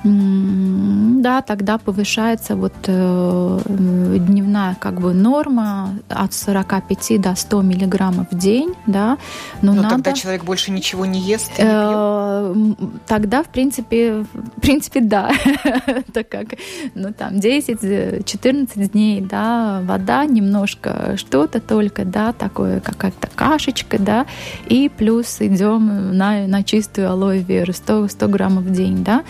да, 0.04 1.42
тогда 1.42 1.76
повышается 1.76 2.54
вот 2.54 2.72
э, 2.86 3.60
дневная 3.66 4.76
как 4.78 5.00
бы 5.00 5.12
норма 5.12 5.98
от 6.08 6.32
45 6.32 7.20
до 7.20 7.34
100 7.34 7.62
миллиграммов 7.62 8.30
в 8.30 8.38
день, 8.38 8.74
да. 8.86 9.18
Но, 9.60 9.74
Но 9.74 9.82
надо... 9.82 9.96
тогда 9.96 10.12
человек 10.12 10.44
больше 10.44 10.70
ничего 10.70 11.04
не 11.04 11.18
ест 11.18 11.50
и 11.58 11.62
не 11.62 11.68
э, 11.68 12.74
Тогда, 13.08 13.42
в 13.42 13.48
принципе, 13.48 14.24
в 14.32 14.60
принципе, 14.60 15.00
да. 15.00 15.32
так 16.12 16.28
как, 16.28 16.46
ну, 16.94 17.12
там, 17.12 17.34
10-14 17.34 18.90
дней, 18.90 19.20
да, 19.20 19.57
вода, 19.82 20.24
немножко 20.24 21.16
что-то 21.16 21.60
только, 21.60 22.04
да, 22.04 22.32
такое, 22.32 22.80
какая-то 22.80 23.28
кашечка, 23.34 23.98
да, 23.98 24.26
и 24.66 24.88
плюс 24.88 25.36
идем 25.40 26.16
на, 26.16 26.46
на 26.46 26.62
чистую 26.62 27.10
алоэ 27.10 27.38
веру, 27.38 27.72
100, 27.72 28.08
100 28.08 28.28
граммов 28.28 28.64
в 28.64 28.72
день, 28.72 29.04
да. 29.04 29.24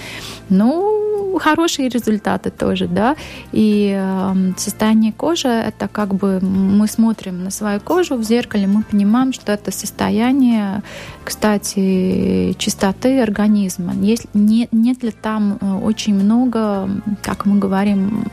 Ну, 0.49 0.99
хорошие 1.39 1.89
результаты 1.89 2.51
тоже, 2.51 2.89
да. 2.89 3.17
И 3.53 3.95
э, 3.97 4.53
состояние 4.57 5.13
кожи 5.13 5.49
это 5.49 5.89
как 5.89 6.15
бы 6.15 6.41
мы 6.41 6.87
смотрим 6.87 7.45
на 7.45 7.51
свою 7.51 7.81
кожу 7.81 8.17
в 8.17 8.23
зеркале, 8.23 8.67
мы 8.67 8.83
понимаем, 8.83 9.33
что 9.33 9.53
это 9.53 9.71
состояние, 9.71 10.83
кстати, 11.25 12.55
чистоты 12.59 13.21
организма. 13.21 13.95
Есть, 13.95 14.27
нет, 14.35 14.69
нет 14.73 15.03
ли 15.03 15.11
там 15.11 15.59
э, 15.61 15.75
очень 15.83 16.15
много, 16.15 16.89
как 17.23 17.47
мы 17.47 17.59
говорим, 17.59 18.25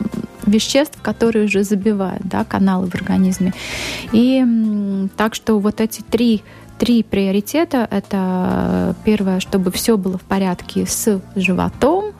веществ, 0.46 0.98
которые 1.02 1.46
уже 1.46 1.64
забивают 1.64 2.22
да, 2.24 2.44
каналы 2.44 2.88
в 2.88 2.94
организме. 2.94 3.52
И 4.12 4.44
так 5.16 5.34
что 5.34 5.58
вот 5.58 5.80
эти 5.80 6.02
три 6.02 6.42
три 6.78 7.02
приоритета. 7.02 7.88
Это 7.90 8.94
первое, 9.04 9.40
чтобы 9.40 9.70
все 9.70 9.96
было 9.96 10.18
в 10.18 10.22
порядке 10.22 10.86
с 10.86 11.20
животом, 11.34 12.12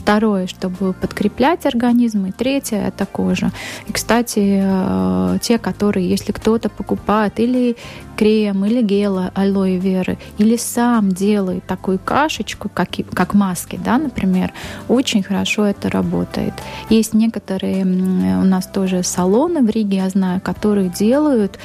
Второе, 0.00 0.46
чтобы 0.46 0.94
подкреплять 0.94 1.66
организм. 1.66 2.24
И 2.24 2.32
третье– 2.32 2.78
это 2.88 3.04
кожа. 3.04 3.52
И, 3.86 3.92
кстати, 3.92 4.62
э, 4.62 5.38
те, 5.42 5.58
которые, 5.58 6.08
если 6.08 6.32
кто-то 6.32 6.70
покупает 6.70 7.38
или 7.38 7.76
крем, 8.16 8.64
или 8.64 8.80
гел 8.80 9.30
алоэ 9.34 9.76
веры, 9.76 10.16
или 10.38 10.56
сам 10.56 11.10
делает 11.10 11.66
такую 11.66 11.98
кашечку, 11.98 12.70
как, 12.72 12.88
как 13.12 13.34
маски, 13.34 13.78
да, 13.84 13.98
например, 13.98 14.52
очень 14.88 15.22
хорошо 15.22 15.66
это 15.66 15.90
работает. 15.90 16.54
Есть 16.88 17.12
некоторые 17.12 17.84
у 17.84 18.44
нас 18.44 18.66
тоже 18.66 19.02
салоны 19.02 19.60
в 19.60 19.68
Риге, 19.68 19.98
я 19.98 20.08
знаю, 20.08 20.40
которые 20.40 20.88
делают 20.88 21.58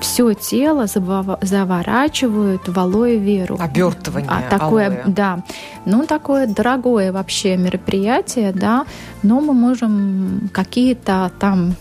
все 0.00 0.34
тело 0.34 0.86
заворачивают 0.86 2.68
в 2.68 2.78
алоэ 2.78 3.16
веру. 3.16 3.56
Обертывание 3.58 4.30
а, 4.30 4.50
такое, 4.50 4.86
алоэ. 4.86 5.02
Да. 5.06 5.42
Ну, 5.86 6.06
такое 6.06 6.46
дорогое 6.46 7.10
вообще 7.12 7.56
мероприятие, 7.56 8.52
да, 8.52 8.84
но 9.22 9.40
мы 9.40 9.54
можем 9.54 10.50
какие-то 10.52 11.32
там 11.38 11.74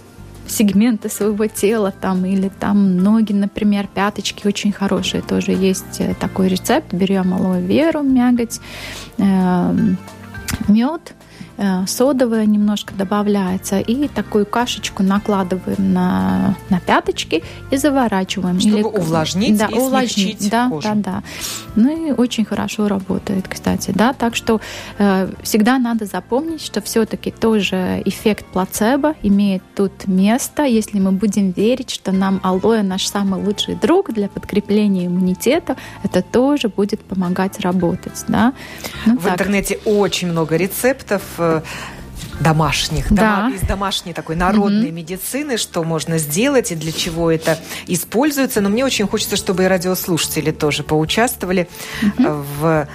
сегменты 0.49 1.09
своего 1.09 1.47
тела 1.47 1.91
там 1.91 2.25
или 2.25 2.49
там 2.49 2.97
ноги, 2.97 3.33
например, 3.33 3.87
пяточки 3.93 4.47
очень 4.47 4.71
хорошие 4.71 5.21
тоже 5.21 5.51
есть 5.51 5.99
э, 5.99 6.13
такой 6.19 6.47
рецепт. 6.47 6.93
Берем 6.93 7.33
алоэ 7.33 7.61
веру, 7.61 8.01
мяготь, 8.01 8.59
э, 9.17 9.73
мед, 10.67 11.13
Э, 11.59 11.87
содовое 11.87 12.45
немножко 12.45 12.93
добавляется, 12.93 13.79
и 13.79 14.07
такую 14.07 14.45
кашечку 14.45 15.01
накладываем 15.01 15.91
на, 15.91 16.55
на 16.69 16.79
пяточки 16.79 17.43
и 17.71 17.77
заворачиваем. 17.77 18.59
Чтобы 18.59 18.77
Или, 18.77 18.83
увлажнить 18.83 19.57
да, 19.57 19.65
и 19.65 19.73
увлажнить, 19.73 20.49
да, 20.51 20.69
кожу. 20.69 20.87
Да, 20.87 20.93
да. 20.95 21.23
Ну 21.75 22.09
и 22.09 22.11
очень 22.11 22.45
хорошо 22.45 22.87
работает, 22.87 23.47
кстати, 23.47 23.91
да, 23.95 24.13
так 24.13 24.35
что 24.35 24.61
э, 24.99 25.29
всегда 25.41 25.79
надо 25.79 26.05
запомнить, 26.05 26.61
что 26.63 26.79
все-таки 26.81 27.31
тоже 27.31 28.03
эффект 28.05 28.45
плацебо 28.45 29.15
имеет 29.23 29.63
тут 29.75 30.05
место, 30.05 30.63
если 30.63 30.99
мы 30.99 31.11
будем 31.11 31.51
верить, 31.51 31.89
что 31.89 32.11
нам 32.11 32.39
алоэ 32.43 32.83
наш 32.83 33.07
самый 33.07 33.43
лучший 33.43 33.73
друг 33.73 34.13
для 34.13 34.27
подкрепления 34.27 35.07
иммунитета, 35.07 35.75
это 36.03 36.21
тоже 36.21 36.69
будет 36.69 37.03
помогать 37.03 37.59
работать, 37.61 38.25
да. 38.27 38.53
Ну, 39.07 39.17
В 39.17 39.23
так. 39.23 39.33
интернете 39.33 39.79
очень 39.85 40.27
много 40.27 40.55
рецептов 40.55 41.23
э, 41.39 41.46
домашних, 42.39 43.11
да. 43.11 43.43
дома, 43.43 43.55
из 43.55 43.61
домашней 43.61 44.13
такой 44.13 44.35
народной 44.35 44.87
mm-hmm. 44.87 44.91
медицины, 44.91 45.57
что 45.57 45.83
можно 45.83 46.17
сделать 46.17 46.71
и 46.71 46.75
для 46.75 46.91
чего 46.91 47.31
это 47.31 47.57
используется. 47.87 48.61
Но 48.61 48.69
мне 48.69 48.85
очень 48.85 49.07
хочется, 49.07 49.35
чтобы 49.35 49.63
и 49.63 49.67
радиослушатели 49.67 50.51
тоже 50.51 50.83
поучаствовали 50.83 51.67
mm-hmm. 52.01 52.45
в 52.59 52.87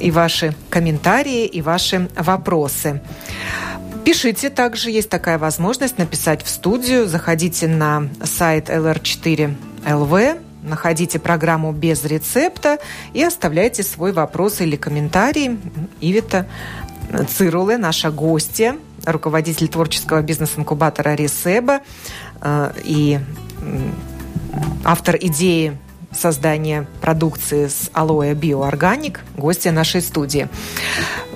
и 0.00 0.10
ваши 0.10 0.54
комментарии, 0.70 1.46
и 1.46 1.62
ваши 1.62 2.08
вопросы. 2.16 3.00
Пишите 4.04 4.50
также, 4.50 4.90
есть 4.90 5.08
такая 5.08 5.38
возможность 5.38 5.96
написать 5.96 6.42
в 6.42 6.48
студию. 6.48 7.06
Заходите 7.06 7.68
на 7.68 8.10
сайт 8.22 8.68
LR4 8.68 9.54
ЛВ, 9.86 10.38
находите 10.62 11.18
программу 11.18 11.72
без 11.72 12.04
рецепта 12.04 12.78
и 13.12 13.22
оставляйте 13.22 13.82
свой 13.82 14.12
вопрос 14.12 14.60
или 14.60 14.76
комментарий. 14.76 15.58
Ивита 16.00 16.46
Цируле, 17.28 17.76
наша 17.76 18.10
гостья, 18.10 18.76
руководитель 19.04 19.68
творческого 19.68 20.22
бизнес-инкубатора 20.22 21.14
Ресеба 21.14 21.80
э, 22.40 22.72
и 22.82 23.18
автор 24.84 25.16
идеи 25.20 25.76
создания 26.12 26.86
продукции 27.00 27.66
с 27.66 27.90
алоэ 27.92 28.34
биоорганик, 28.34 29.20
гостья 29.36 29.72
нашей 29.72 30.00
студии. 30.00 30.48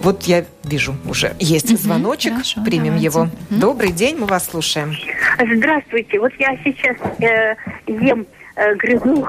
Вот 0.01 0.23
я 0.25 0.45
вижу 0.63 0.95
уже 1.05 1.35
есть 1.41 1.71
угу, 1.71 1.79
звоночек, 1.79 2.33
хорошо, 2.33 2.65
примем 2.65 2.85
давайте. 2.85 3.05
его. 3.05 3.21
Угу. 3.23 3.31
Добрый 3.51 3.93
день, 3.93 4.17
мы 4.17 4.27
вас 4.27 4.47
слушаем. 4.47 4.95
Здравствуйте, 5.37 6.21
вот 6.21 6.33
я 6.39 6.57
сейчас 6.65 6.97
э, 7.21 7.57
ем 7.87 8.27
э, 8.59 8.75
грызу 8.75 9.25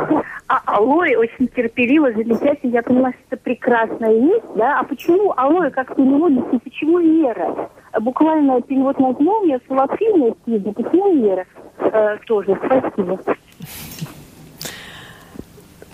а 0.50 0.62
алоэ 0.66 1.16
очень 1.16 1.48
терпеливо, 1.48 2.12
замечательно. 2.12 2.72
Я 2.72 2.82
поняла, 2.82 3.12
что 3.12 3.20
это 3.30 3.38
прекрасная 3.38 4.20
вещь, 4.20 4.44
да. 4.56 4.80
А 4.80 4.84
почему 4.84 5.32
алоэ 5.38 5.70
как 5.70 5.96
переводится, 5.96 6.58
почему 6.64 7.00
вера? 7.00 7.70
Буквально 8.02 8.60
перевод 8.62 9.00
названия 9.00 9.60
с 9.60 9.70
латыни, 9.70 10.32
почему 10.72 11.14
вера? 11.14 11.46
Э, 11.78 12.18
тоже, 12.26 12.60
спасибо. 12.66 13.20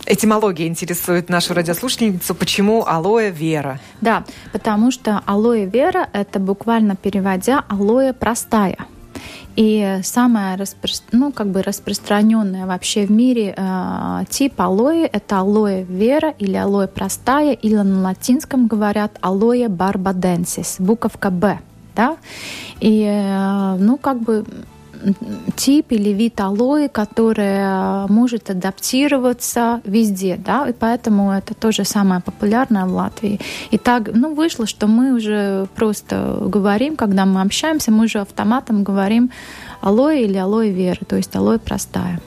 Этимология 0.06 0.67
интересует 0.67 1.30
нашу 1.30 1.54
радиослушательницу. 1.54 2.34
Почему 2.34 2.86
алоэ 2.88 3.32
вера? 3.32 3.80
Да, 4.00 4.24
потому 4.54 4.91
что 4.91 5.21
алоэ 5.26 5.65
вера– 5.65 6.08
это 6.13 6.39
буквально 6.39 6.95
переводя 6.95 7.65
алоэ 7.67 8.13
простая. 8.13 8.78
И 9.56 9.99
самая 10.04 10.58
распро... 10.58 10.91
ну, 11.12 11.32
как 11.32 11.47
бы 11.47 11.62
распространенная 11.62 12.65
вообще 12.65 13.06
в 13.06 13.12
мире 13.12 13.54
э, 13.56 14.23
тип 14.30 14.60
алоэ– 14.60 15.06
это 15.12 15.39
алоэ 15.39 15.84
вера 15.84 16.34
или 16.39 16.56
алоэ 16.56 16.88
простая, 16.88 17.54
или 17.54 17.75
на 17.75 18.01
латинском 18.01 18.67
говорят 18.67 19.17
алоэ 19.21 19.69
барбаденсис, 19.69 20.75
буковка 20.80 21.32
«Б». 21.32 21.60
Да? 21.95 22.17
И, 22.82 23.04
э, 23.04 23.78
ну, 23.80 23.95
как 23.97 24.19
бы 24.21 24.45
тип 25.56 25.91
или 25.91 26.10
вид 26.10 26.39
алоэ, 26.39 26.89
который 26.89 28.08
может 28.08 28.50
адаптироваться 28.50 29.82
везде, 29.84 30.38
да, 30.38 30.68
и 30.68 30.74
поэтому 30.74 31.32
это 31.32 31.54
тоже 31.54 31.86
самое 31.86 32.22
популярное 32.22 32.86
в 32.86 32.94
Латвии. 32.94 33.39
И 33.72 33.78
так, 33.78 34.10
ну, 34.13 34.34
вышло, 34.34 34.65
что 34.65 34.88
мы 34.88 35.13
уже 35.13 35.68
просто 35.76 36.39
говорим, 36.41 36.96
когда 36.96 37.26
мы 37.26 37.41
общаемся, 37.41 37.91
мы 37.91 38.06
уже 38.06 38.20
автоматом 38.20 38.84
говорим 38.84 39.32
алоэ 39.82 40.24
или 40.24 40.38
алоэ 40.38 40.70
вера, 40.70 41.00
то 41.08 41.15
есть 41.15 41.36
алоэ 41.36 41.60
простая. 41.60 42.20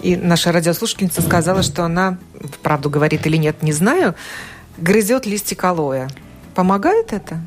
И 0.00 0.16
наша 0.16 0.52
радиослушательница 0.52 1.22
сказала, 1.22 1.62
что 1.62 1.84
она, 1.84 2.18
правду 2.62 2.90
говорит 2.90 3.26
или 3.26 3.36
нет, 3.36 3.62
не 3.62 3.72
знаю, 3.72 4.14
грызет 4.78 5.26
листик 5.26 5.64
алоэ. 5.64 6.08
Помогает 6.60 7.14
это? 7.14 7.40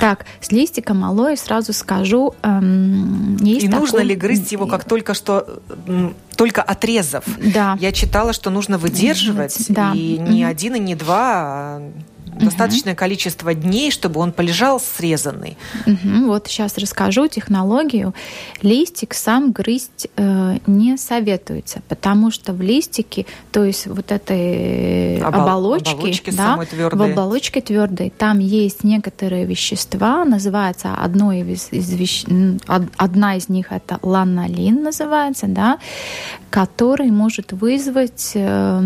Так, 0.00 0.26
с 0.40 0.50
листиком 0.50 1.04
алоэ 1.04 1.36
сразу 1.36 1.72
скажу. 1.72 2.34
Эм, 2.42 3.36
есть 3.36 3.66
И 3.66 3.68
такой... 3.68 3.80
нужно 3.80 3.98
ли 4.00 4.16
грызть 4.16 4.50
его 4.50 4.66
как 4.66 4.84
только 4.84 5.14
что, 5.14 5.60
только 6.34 6.62
отрезав? 6.62 7.22
Да. 7.54 7.76
Я 7.80 7.92
читала, 7.92 8.32
что 8.32 8.50
нужно 8.50 8.76
выдерживать, 8.76 9.66
да. 9.68 9.92
и 9.94 10.18
не 10.18 10.42
один 10.42 10.74
и 10.74 10.80
не 10.80 10.96
два, 10.96 11.44
а 11.76 11.92
достаточное 12.38 12.92
угу. 12.92 12.98
количество 12.98 13.54
дней, 13.54 13.90
чтобы 13.90 14.20
он 14.20 14.32
полежал 14.32 14.80
срезанный. 14.80 15.56
Угу. 15.86 16.26
Вот 16.26 16.46
сейчас 16.48 16.78
расскажу 16.78 17.28
технологию. 17.28 18.14
Листик 18.62 19.14
сам 19.14 19.52
грызть 19.52 20.08
э, 20.16 20.58
не 20.66 20.96
советуется, 20.96 21.82
потому 21.88 22.30
что 22.30 22.52
в 22.52 22.60
листике, 22.60 23.26
то 23.52 23.64
есть 23.64 23.86
вот 23.86 24.12
этой 24.12 25.18
Обол- 25.18 25.42
оболочки, 25.42 25.92
оболочки 25.92 26.30
да, 26.30 26.58
в 26.92 27.02
оболочке 27.02 27.60
твердой, 27.60 28.12
там 28.16 28.38
есть 28.38 28.84
некоторые 28.84 29.46
вещества, 29.46 30.24
называется 30.24 30.94
одно 30.94 31.32
из, 31.32 31.68
из 31.70 31.92
вещ... 31.92 32.24
одна 32.96 33.36
из 33.36 33.48
них 33.48 33.72
это 33.72 33.98
ланолин 34.02 34.82
называется, 34.82 35.46
да, 35.46 35.78
который 36.50 37.10
может 37.10 37.52
вызвать 37.52 38.32
э, 38.34 38.80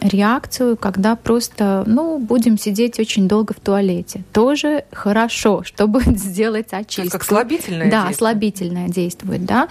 реакцию, 0.00 0.76
когда 0.76 1.16
просто, 1.16 1.82
ну, 1.86 2.18
будет 2.18 2.47
будем 2.48 2.58
сидеть 2.58 2.98
очень 2.98 3.28
долго 3.28 3.52
в 3.52 3.60
туалете. 3.60 4.22
Тоже 4.32 4.84
хорошо, 4.92 5.62
чтобы 5.64 6.00
сделать 6.06 6.72
очистку. 6.72 7.10
Как 7.18 7.24
слабительное 7.24 7.90
Да, 7.90 8.10
слабительное 8.12 8.88
действует, 8.88 9.44
да. 9.44 9.68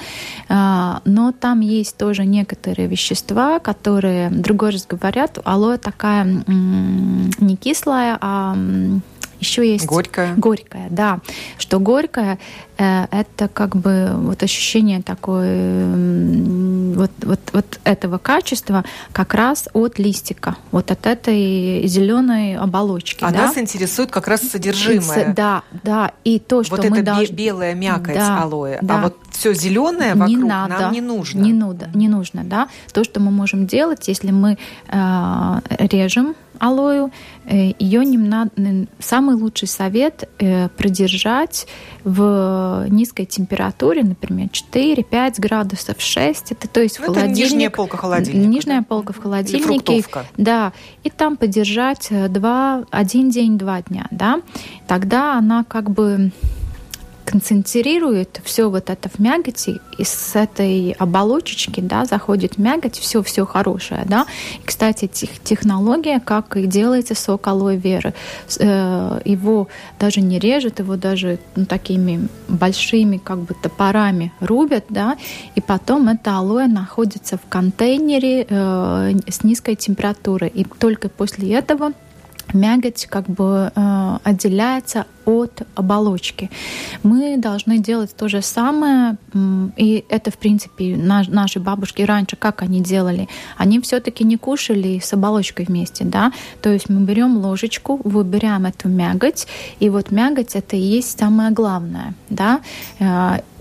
А, 0.48 1.02
но 1.06 1.32
там 1.32 1.62
есть 1.62 1.98
тоже 1.98 2.26
некоторые 2.26 2.88
вещества, 2.88 3.60
которые, 3.60 4.30
другой 4.30 4.72
раз 4.72 4.86
говорят, 4.86 5.40
алоэ 5.44 5.78
такая 5.78 6.24
не 6.48 7.56
кислая, 7.56 8.18
а 8.22 8.56
еще 9.40 9.70
есть 9.70 9.86
горькая. 9.86 10.36
Горькая, 10.36 10.88
да. 10.90 11.20
Что 11.58 11.80
горькая 11.80 12.40
э, 12.78 13.06
это 13.12 13.48
как 13.48 13.76
бы 13.76 14.12
вот 14.16 14.44
ощущение 14.44 15.02
такое 15.02 15.96
вот, 16.96 17.12
вот, 17.22 17.40
вот 17.54 17.80
этого 17.84 18.18
качества 18.18 18.84
как 19.12 19.34
раз 19.34 19.70
от 19.74 20.00
листика, 20.00 20.56
вот 20.72 20.92
от 20.92 21.06
этой 21.06 21.86
зеленой 21.88 22.56
оболочки. 22.58 23.24
А 23.24 23.32
да? 23.32 23.48
нас 23.48 23.58
интересует 23.58 24.12
как 24.12 24.28
раз 24.28 24.42
содержимое. 24.42 25.34
Да, 25.34 25.64
да. 25.84 26.12
И 26.24 26.40
то, 26.40 26.64
что 26.64 26.76
вот 26.76 26.90
мы 26.90 26.98
это 26.98 27.06
должны... 27.06 27.34
белая 27.34 27.76
мякоть 27.76 28.16
да, 28.16 28.42
алоэ, 28.42 28.78
а 28.82 28.86
да. 28.86 29.00
а 29.00 29.02
вот 29.04 29.18
все 29.32 29.54
зеленое 29.54 30.16
вокруг 30.16 30.30
не 30.30 30.38
надо, 30.38 30.80
нам 30.80 30.94
не 30.94 31.02
нужно. 31.02 31.42
Не, 31.42 31.54
нужно, 31.54 31.92
не 31.94 32.08
нужно, 32.08 32.44
да. 32.44 32.68
То, 32.94 33.04
что 33.04 33.20
мы 33.20 33.32
можем 33.32 33.68
делать, 33.68 34.08
если 34.08 34.32
мы 34.32 34.58
э, 34.88 35.60
режем 35.80 36.36
алою, 36.60 37.12
э, 37.46 37.74
ее 37.80 38.06
не 38.06 38.18
надо, 38.18 38.52
самый 39.00 39.36
лучший 39.36 39.68
совет 39.68 40.30
э, 40.40 40.70
продержать 40.70 41.68
в 42.04 42.86
низкой 42.90 43.26
температуре, 43.26 44.04
например, 44.04 44.50
4-5 44.50 45.36
градусов, 45.40 45.96
6, 46.00 46.52
это 46.52 46.68
то 46.68 46.82
есть 46.82 47.00
ну, 47.00 47.08
холодильник. 47.08 47.38
нижняя 47.38 47.70
полка 47.70 47.98
холодильника. 47.98 48.48
Нижняя 48.48 48.82
полка 48.84 49.14
в 49.14 49.18
холодильнике. 49.18 50.04
Да, 50.38 50.74
и 51.04 51.10
там 51.10 51.38
подержать 51.38 52.10
2, 52.10 52.80
э, 52.80 52.86
один 52.92 53.30
день, 53.30 53.58
два 53.58 53.82
дня, 53.82 54.08
да, 54.12 54.42
тогда 54.88 55.38
она 55.38 55.64
как 55.64 55.90
бы 55.90 56.32
концентрирует 57.28 58.40
все 58.46 58.70
вот 58.70 58.90
это 58.90 59.10
в 59.10 59.20
мякоти, 59.20 59.82
и 59.98 60.04
с 60.06 60.36
этой 60.36 60.96
оболочечки, 60.98 61.82
да, 61.82 62.06
заходит 62.06 62.58
мякоть, 62.58 62.98
все, 62.98 63.22
все 63.22 63.46
хорошее, 63.46 64.04
да. 64.06 64.26
И, 64.64 64.66
кстати, 64.66 65.08
тех, 65.08 65.30
технология, 65.44 66.22
как 66.22 66.56
и 66.56 66.66
делается 66.66 67.16
сок 67.16 67.48
алоэ 67.48 67.76
веры, 67.76 68.14
э, 68.60 69.22
его 69.26 69.68
даже 70.00 70.22
не 70.22 70.40
режет, 70.40 70.80
его 70.80 70.96
даже 70.96 71.40
ну, 71.58 71.66
такими 71.66 72.30
большими 72.48 73.18
как 73.18 73.40
бы 73.40 73.54
топорами 73.62 74.32
рубят, 74.40 74.86
да, 74.88 75.18
и 75.56 75.60
потом 75.60 76.08
это 76.08 76.38
алоэ 76.38 76.68
находится 76.68 77.38
в 77.38 77.50
контейнере 77.50 78.46
э, 78.48 79.14
с 79.28 79.44
низкой 79.44 79.76
температурой, 79.76 80.48
и 80.48 80.64
только 80.64 81.10
после 81.10 81.56
этого 81.56 81.92
мякоть 82.54 83.06
как 83.08 83.28
бы 83.28 83.72
э, 83.76 84.18
отделяется 84.24 85.06
от 85.26 85.64
оболочки. 85.76 86.50
Мы 87.04 87.38
должны 87.38 87.80
делать 87.80 88.16
то 88.16 88.30
же 88.30 88.42
самое, 88.42 89.18
и 89.76 90.06
это, 90.10 90.32
в 90.32 90.38
принципе, 90.38 90.96
наш, 90.96 91.28
наши 91.28 91.60
бабушки 91.60 92.02
раньше, 92.02 92.38
как 92.38 92.62
они 92.62 92.82
делали? 92.82 93.28
Они 93.58 93.82
все-таки 93.82 94.24
не 94.24 94.38
кушали 94.38 95.00
с 95.00 95.14
оболочкой 95.14 95.66
вместе, 95.66 96.06
да? 96.06 96.32
То 96.62 96.72
есть 96.72 96.90
мы 96.90 97.02
берем 97.02 97.38
ложечку, 97.38 98.00
выбираем 98.04 98.66
эту 98.66 98.88
мякоть, 98.88 99.48
и 99.80 99.90
вот 99.90 100.12
мякоть 100.12 100.56
это 100.56 100.78
и 100.78 100.80
есть 100.80 101.20
самое 101.20 101.52
главное, 101.52 102.14
да? 102.30 102.62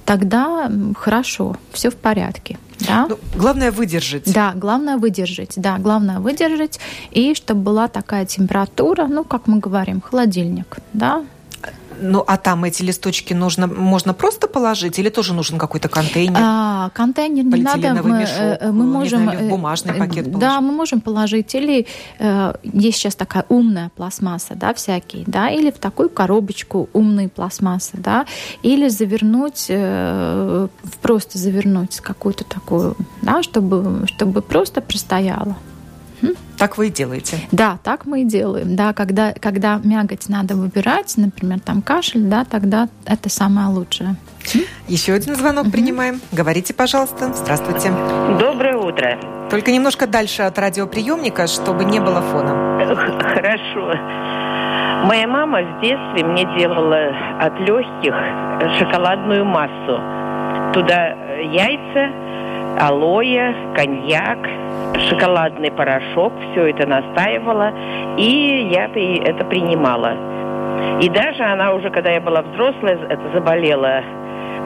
Тогда 0.06 0.70
хорошо, 0.96 1.56
все 1.72 1.90
в 1.90 1.96
порядке. 1.96 2.58
Да? 2.78 3.06
Ну, 3.08 3.18
главное 3.34 3.72
выдержать. 3.72 4.32
Да, 4.32 4.52
главное 4.54 4.98
выдержать. 4.98 5.54
Да, 5.56 5.78
главное 5.78 6.20
выдержать. 6.20 6.78
И 7.10 7.34
чтобы 7.34 7.62
была 7.62 7.88
такая 7.88 8.24
температура, 8.24 9.06
ну, 9.06 9.24
как 9.24 9.46
мы 9.46 9.58
говорим, 9.58 10.00
холодильник. 10.00 10.76
Да, 10.92 11.24
ну, 12.00 12.24
а 12.26 12.36
там 12.36 12.64
эти 12.64 12.82
листочки 12.82 13.34
нужно, 13.34 13.66
можно 13.66 14.14
просто 14.14 14.48
положить 14.48 14.98
или 14.98 15.08
тоже 15.08 15.34
нужен 15.34 15.58
какой-то 15.58 15.88
контейнер? 15.88 16.38
А, 16.40 16.90
контейнер 16.90 17.44
не 17.44 17.62
надо. 17.62 18.02
Мы, 18.02 18.20
мешок, 18.20 18.36
э, 18.38 18.70
мы 18.70 18.84
можем... 18.84 19.22
Знаю, 19.22 19.46
в 19.46 19.48
бумажный 19.48 19.94
э, 19.94 19.98
пакет 19.98 20.24
положить. 20.24 20.38
Да, 20.38 20.60
мы 20.60 20.72
можем 20.72 21.00
положить. 21.00 21.54
Или 21.54 21.86
э, 22.18 22.54
есть 22.62 22.98
сейчас 22.98 23.14
такая 23.14 23.44
умная 23.48 23.90
пластмасса, 23.96 24.54
да, 24.54 24.74
всякие, 24.74 25.24
да, 25.26 25.48
или 25.48 25.70
в 25.70 25.78
такую 25.78 26.08
коробочку 26.08 26.88
умной 26.92 27.28
пластмассы, 27.28 27.96
да, 27.96 28.26
или 28.62 28.88
завернуть, 28.88 29.66
э, 29.68 30.68
просто 31.02 31.38
завернуть 31.38 32.00
какую-то 32.00 32.44
такую, 32.44 32.96
да, 33.22 33.42
чтобы, 33.42 34.06
чтобы 34.06 34.42
просто 34.42 34.80
простояло. 34.80 35.56
Так 36.58 36.78
вы 36.78 36.88
и 36.88 36.90
делаете? 36.90 37.38
Да, 37.52 37.78
так 37.82 38.06
мы 38.06 38.22
и 38.22 38.24
делаем. 38.24 38.76
Да, 38.76 38.94
когда, 38.94 39.32
когда 39.32 39.78
мякоть 39.84 40.28
надо 40.28 40.54
выбирать, 40.54 41.12
например, 41.16 41.60
там 41.60 41.82
кашель, 41.82 42.22
да, 42.22 42.44
тогда 42.44 42.88
это 43.04 43.28
самое 43.28 43.68
лучшее. 43.68 44.16
Еще 44.88 45.12
один 45.12 45.34
звонок 45.34 45.70
принимаем. 45.70 46.20
Говорите, 46.32 46.72
пожалуйста. 46.72 47.32
Здравствуйте. 47.34 47.90
Доброе 48.38 48.76
утро. 48.76 49.18
Только 49.50 49.70
немножко 49.70 50.06
дальше 50.06 50.42
от 50.42 50.58
радиоприемника, 50.58 51.46
чтобы 51.46 51.84
не 51.84 52.00
было 52.00 52.22
фона. 52.22 52.78
Хорошо. 53.34 53.92
Моя 55.04 55.28
мама 55.28 55.60
в 55.62 55.80
детстве 55.82 56.24
мне 56.24 56.44
делала 56.58 57.12
от 57.40 57.60
легких 57.60 58.14
шоколадную 58.78 59.44
массу. 59.44 60.00
Туда 60.72 61.08
яйца, 61.42 62.10
алоэ, 62.78 63.54
коньяк, 63.74 64.38
шоколадный 65.08 65.70
порошок, 65.70 66.32
все 66.52 66.70
это 66.70 66.86
настаивала, 66.86 67.72
и 68.16 68.68
я 68.72 68.86
это 68.86 69.44
принимала. 69.44 70.14
И 71.00 71.08
даже 71.08 71.42
она 71.42 71.72
уже, 71.72 71.90
когда 71.90 72.10
я 72.10 72.20
была 72.20 72.42
взрослая, 72.42 72.98
это 73.08 73.22
заболела 73.34 74.02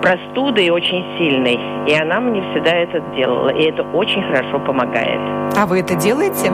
простудой 0.00 0.70
очень 0.70 1.04
сильной, 1.18 1.58
и 1.86 1.94
она 1.94 2.20
мне 2.20 2.42
всегда 2.50 2.72
это 2.72 3.00
делала, 3.14 3.50
и 3.50 3.64
это 3.64 3.82
очень 3.82 4.22
хорошо 4.22 4.58
помогает. 4.60 5.20
А 5.56 5.66
вы 5.66 5.80
это 5.80 5.94
делаете? 5.94 6.50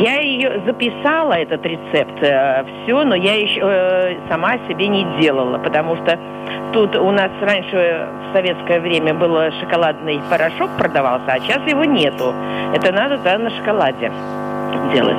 Я 0.00 0.20
ее 0.20 0.62
записала, 0.64 1.34
этот 1.34 1.64
рецепт, 1.64 2.22
э, 2.22 2.64
все, 2.82 3.04
но 3.04 3.14
я 3.14 3.34
еще 3.34 3.60
э, 3.62 4.16
сама 4.28 4.54
себе 4.68 4.88
не 4.88 5.04
делала, 5.20 5.58
потому 5.58 5.96
что 5.96 6.18
тут 6.72 6.96
у 6.96 7.10
нас 7.10 7.30
раньше 7.40 8.08
в 8.28 8.32
советское 8.34 8.80
время 8.80 9.14
был 9.14 9.36
шоколадный 9.60 10.20
порошок 10.30 10.70
продавался, 10.78 11.32
а 11.32 11.40
сейчас 11.40 11.62
его 11.66 11.84
нету. 11.84 12.34
Это 12.74 12.92
надо 12.92 13.18
да, 13.18 13.38
на 13.38 13.50
шоколаде 13.50 14.10
делать. 14.92 15.18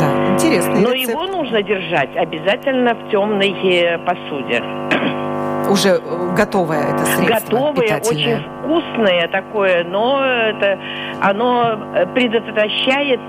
Да, 0.00 0.34
интересно. 0.34 0.74
Но 0.80 0.92
рецепт. 0.92 1.10
его 1.10 1.26
нужно 1.26 1.62
держать 1.62 2.14
обязательно 2.16 2.94
в 2.94 3.10
темной 3.10 3.54
э, 3.62 3.98
посуде. 3.98 4.62
Уже 5.70 6.00
готовое 6.36 6.94
это 6.94 7.04
средство 7.06 7.56
Готовое, 7.56 7.96
очень 7.98 8.42
вкусное 8.62 9.28
такое, 9.28 9.84
но 9.84 10.24
это, 10.24 10.78
оно 11.20 11.78
предотвращает 12.14 13.20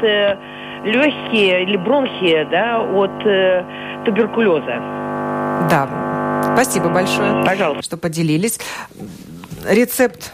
легкие 0.84 1.64
или 1.64 1.78
бронхи 1.78 2.48
да, 2.52 2.80
от 2.80 3.26
э, 3.26 3.64
туберкулеза. 4.06 4.82
Да, 5.70 5.88
спасибо 6.54 6.90
большое, 6.90 7.44
Пожалуйста. 7.46 7.84
что 7.84 7.98
поделились. 7.98 8.60
Рецепт 9.68 10.32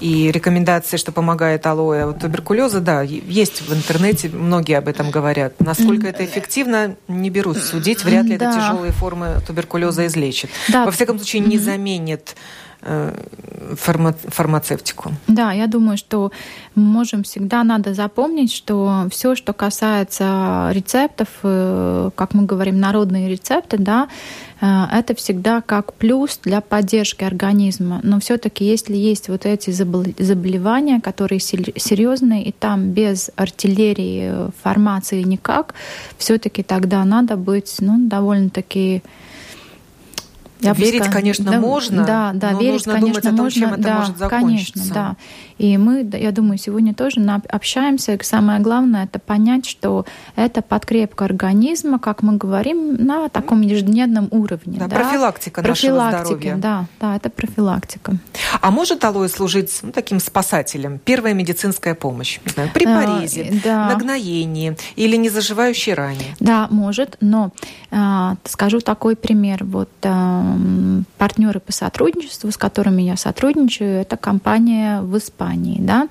и 0.00 0.32
рекомендации, 0.32 0.96
что 0.96 1.12
помогает 1.12 1.64
алоэ 1.66 2.10
от 2.10 2.20
туберкулеза, 2.20 2.80
да, 2.80 3.02
есть 3.02 3.62
в 3.62 3.72
интернете, 3.72 4.28
многие 4.28 4.76
об 4.76 4.88
этом 4.88 5.10
говорят. 5.10 5.60
Насколько 5.60 6.08
это 6.08 6.24
эффективно, 6.24 6.96
не 7.06 7.30
берусь 7.30 7.62
судить. 7.62 8.04
Вряд 8.04 8.26
ли 8.26 8.36
да. 8.36 8.50
это 8.50 8.60
тяжелые 8.60 8.92
формы 8.92 9.40
туберкулеза 9.46 10.06
излечит. 10.06 10.50
Да. 10.68 10.84
Во 10.84 10.90
всяком 10.90 11.18
случае, 11.18 11.42
не 11.42 11.58
заменит 11.58 12.34
фарма 13.76 14.14
фармацевтику. 14.28 15.12
Да, 15.28 15.52
я 15.52 15.66
думаю, 15.66 15.96
что 15.96 16.32
мы 16.74 16.82
можем 16.82 17.22
всегда 17.22 17.64
надо 17.64 17.94
запомнить, 17.94 18.52
что 18.52 19.06
все, 19.10 19.34
что 19.34 19.52
касается 19.52 20.70
рецептов, 20.72 21.28
э, 21.42 22.10
как 22.14 22.34
мы 22.34 22.44
говорим, 22.44 22.80
народные 22.80 23.28
рецепты, 23.28 23.78
да, 23.78 24.08
э, 24.60 24.84
это 24.92 25.14
всегда 25.14 25.60
как 25.60 25.94
плюс 25.94 26.40
для 26.42 26.60
поддержки 26.60 27.24
организма. 27.24 28.00
Но 28.02 28.18
все-таки, 28.20 28.64
если 28.64 28.96
есть 28.96 29.28
вот 29.28 29.46
эти 29.46 29.70
заболевания, 29.70 31.00
которые 31.00 31.40
серьезные, 31.40 32.44
и 32.44 32.52
там 32.52 32.90
без 32.90 33.30
артиллерии 33.36 34.30
э, 34.32 34.50
фармации 34.62 35.22
никак, 35.22 35.74
все-таки 36.18 36.62
тогда 36.62 37.04
надо 37.04 37.36
быть 37.36 37.76
ну, 37.80 38.08
довольно-таки 38.08 39.02
я 40.62 40.72
верить, 40.72 41.02
сказала, 41.02 41.12
конечно, 41.12 41.50
да, 41.50 41.60
можно, 41.60 42.04
да, 42.04 42.32
да, 42.34 42.50
но 42.52 42.60
верить, 42.60 42.72
нужно 42.86 42.92
конечно, 42.92 43.12
думать 43.12 43.24
о 43.24 43.28
том, 43.28 43.44
можно, 43.44 43.60
чем 43.60 43.72
это 43.74 43.82
да, 43.82 43.98
может 43.98 44.18
закончиться. 44.18 44.72
Конечно, 44.72 44.94
да. 44.94 45.16
И 45.58 45.76
мы, 45.76 46.08
я 46.14 46.32
думаю, 46.32 46.58
сегодня 46.58 46.94
тоже 46.94 47.20
общаемся. 47.48 48.14
И 48.14 48.22
самое 48.24 48.60
главное 48.60 49.04
это 49.04 49.18
понять, 49.18 49.66
что 49.66 50.06
это 50.34 50.62
подкрепка 50.62 51.24
организма, 51.24 51.98
как 51.98 52.22
мы 52.22 52.36
говорим, 52.36 52.94
на 52.96 53.28
таком 53.28 53.60
ежедневном 53.60 54.28
уровне. 54.30 54.78
Да, 54.78 54.88
да? 54.88 54.96
профилактика, 54.96 55.62
профилактика 55.62 55.92
нашего 55.92 56.22
здоровья. 56.24 56.56
Да, 56.56 56.86
да, 57.00 57.16
это 57.16 57.30
профилактика. 57.30 58.16
А 58.60 58.70
может 58.70 59.04
алоэ 59.04 59.28
служить 59.28 59.78
ну, 59.82 59.92
таким 59.92 60.20
спасателем? 60.20 60.98
Первая 60.98 61.34
медицинская 61.34 61.94
помощь, 61.94 62.40
не 62.44 62.52
знаю, 62.52 62.70
при 62.72 62.84
а, 62.84 63.00
порезе, 63.00 63.52
а, 63.52 63.64
да. 63.64 63.88
нагноении 63.88 64.76
или 64.96 65.16
незаживающей 65.16 65.94
ране? 65.94 66.36
Да, 66.40 66.66
может, 66.70 67.16
но 67.20 67.52
а, 67.90 68.36
скажу 68.44 68.80
такой 68.80 69.16
пример. 69.16 69.64
Вот 69.64 69.90
а, 70.02 70.51
партнеры 71.18 71.60
по 71.60 71.72
сотрудничеству, 71.72 72.50
с 72.50 72.56
которыми 72.56 73.02
я 73.02 73.16
сотрудничаю, 73.16 74.00
это 74.00 74.16
компания 74.16 75.00
в 75.00 75.16
Испании, 75.18 75.78
да, 75.80 76.08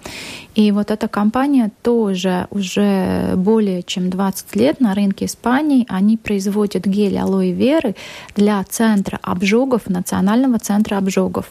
и 0.56 0.72
вот 0.72 0.92
эта 0.92 1.08
компания 1.08 1.72
тоже 1.82 2.48
уже 2.50 3.34
более 3.36 3.84
чем 3.84 4.10
20 4.10 4.56
лет 4.56 4.80
на 4.80 4.94
рынке 4.94 5.26
Испании, 5.26 5.86
они 5.90 6.18
производят 6.18 6.86
гель 6.86 7.18
алоэ 7.18 7.52
веры 7.52 7.96
для 8.36 8.64
центра 8.64 9.20
обжогов, 9.22 9.88
национального 9.88 10.60
центра 10.60 10.98
обжогов 10.98 11.48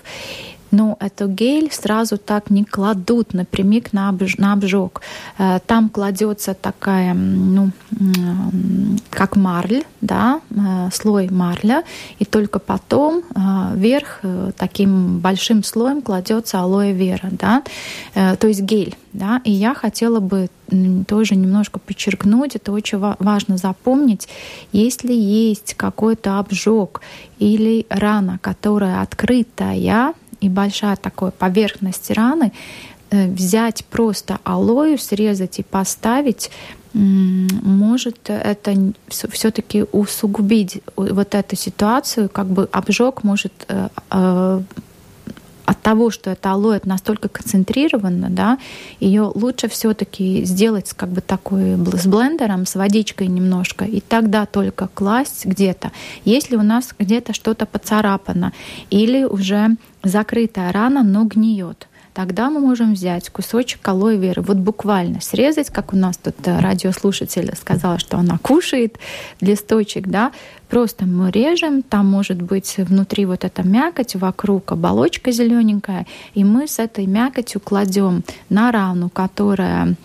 но 0.70 0.96
эту 1.00 1.28
гель 1.28 1.70
сразу 1.72 2.16
так 2.18 2.50
не 2.50 2.64
кладут 2.64 3.34
напрямик 3.34 3.92
на, 3.92 4.10
обж 4.10 4.36
на 4.38 4.52
обжог. 4.52 5.02
Э, 5.38 5.58
там 5.66 5.88
кладется 5.88 6.54
такая, 6.54 7.14
ну, 7.14 7.70
как 9.10 9.36
марль, 9.36 9.82
да, 10.00 10.40
э, 10.50 10.88
слой 10.92 11.28
марля, 11.30 11.84
и 12.18 12.24
только 12.24 12.58
потом 12.58 13.22
э, 13.34 13.74
вверх 13.74 14.20
таким 14.56 15.18
большим 15.18 15.62
слоем 15.64 16.02
кладется 16.02 16.60
алоэ 16.60 16.92
вера, 16.92 17.28
да, 17.32 17.62
то 18.14 18.46
есть 18.46 18.60
гель, 18.60 18.96
да, 19.12 19.40
и 19.44 19.50
я 19.50 19.74
хотела 19.74 20.20
бы 20.20 20.48
тоже 21.06 21.36
немножко 21.36 21.78
подчеркнуть, 21.78 22.56
это 22.56 22.72
очень 22.72 22.98
важно 22.98 23.56
запомнить, 23.56 24.28
если 24.72 25.12
есть 25.12 25.74
какой-то 25.74 26.38
обжог 26.38 27.00
или 27.38 27.86
рана, 27.88 28.38
которая 28.40 29.02
открытая, 29.02 30.14
и 30.40 30.48
большая 30.48 30.96
такая 30.96 31.30
поверхность 31.30 32.10
раны, 32.10 32.52
э, 33.10 33.26
взять 33.28 33.84
просто 33.84 34.38
алою, 34.44 34.98
срезать 34.98 35.58
и 35.58 35.62
поставить, 35.62 36.50
может 36.92 38.18
это 38.28 38.92
все-таки 39.08 39.84
усугубить 39.92 40.82
вот 40.96 41.34
эту 41.34 41.54
ситуацию, 41.54 42.28
как 42.28 42.46
бы 42.46 42.68
обжог 42.72 43.22
может 43.22 43.52
э, 43.68 43.88
э, 44.10 44.60
от 45.70 45.80
того, 45.82 46.10
что 46.10 46.30
это 46.30 46.50
алоэ 46.50 46.80
настолько 46.82 47.28
концентрировано, 47.28 48.28
да, 48.28 48.58
ее 48.98 49.30
лучше 49.32 49.68
все-таки 49.68 50.44
сделать 50.44 50.92
как 50.96 51.10
бы 51.10 51.20
такой 51.20 51.76
с 51.76 52.06
блендером, 52.06 52.66
с 52.66 52.74
водичкой 52.74 53.28
немножко, 53.28 53.84
и 53.84 54.00
тогда 54.00 54.46
только 54.46 54.88
класть 54.88 55.46
где-то. 55.46 55.92
Если 56.24 56.56
у 56.56 56.62
нас 56.62 56.92
где-то 56.98 57.32
что-то 57.34 57.66
поцарапано 57.66 58.52
или 58.90 59.22
уже 59.22 59.76
закрытая 60.02 60.72
рана, 60.72 61.04
но 61.04 61.22
гниет, 61.24 61.86
тогда 62.14 62.50
мы 62.50 62.58
можем 62.58 62.94
взять 62.94 63.30
кусочек 63.30 63.86
алоэ 63.86 64.16
веры, 64.16 64.42
вот 64.42 64.56
буквально 64.56 65.20
срезать, 65.20 65.70
как 65.70 65.92
у 65.92 65.96
нас 65.96 66.16
тут 66.16 66.34
э, 66.46 66.58
радиослушатель 66.58 67.54
сказала, 67.54 68.00
что 68.00 68.18
она 68.18 68.38
кушает 68.38 68.98
листочек, 69.40 70.08
да, 70.08 70.32
просто 70.70 71.04
мы 71.04 71.30
режем, 71.30 71.82
там 71.82 72.06
может 72.06 72.40
быть 72.40 72.76
внутри 72.78 73.26
вот 73.26 73.44
эта 73.44 73.66
мякоть, 73.66 74.14
вокруг 74.14 74.72
оболочка 74.72 75.32
зелененькая, 75.32 76.06
и 76.34 76.44
мы 76.44 76.68
с 76.68 76.78
этой 76.78 77.06
мякотью 77.06 77.60
кладем 77.60 78.22
на 78.48 78.72
рану, 78.72 79.10
которая 79.10 79.96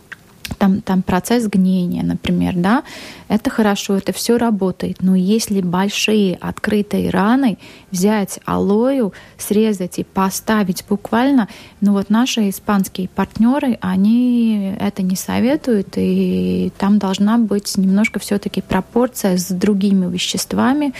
там, 0.55 0.81
там 0.81 1.01
процесс 1.01 1.47
гниения, 1.47 2.03
например, 2.03 2.53
да, 2.55 2.83
это 3.27 3.49
хорошо, 3.49 3.95
это 3.95 4.13
все 4.13 4.37
работает. 4.37 4.97
Но 5.01 5.15
если 5.15 5.61
большие 5.61 6.35
открытые 6.35 7.09
раны, 7.09 7.57
взять 7.91 8.39
алою, 8.45 9.13
срезать 9.37 9.99
и 9.99 10.03
поставить 10.03 10.85
буквально, 10.87 11.47
ну 11.81 11.93
вот 11.93 12.09
наши 12.09 12.49
испанские 12.49 13.09
партнеры, 13.09 13.77
они 13.81 14.75
это 14.79 15.01
не 15.01 15.15
советуют, 15.15 15.93
и 15.95 16.71
там 16.77 16.99
должна 16.99 17.37
быть 17.37 17.77
немножко 17.77 18.19
все-таки 18.19 18.61
пропорция 18.61 19.37
с 19.37 19.49
другими 19.49 20.11
веществами, 20.11 20.93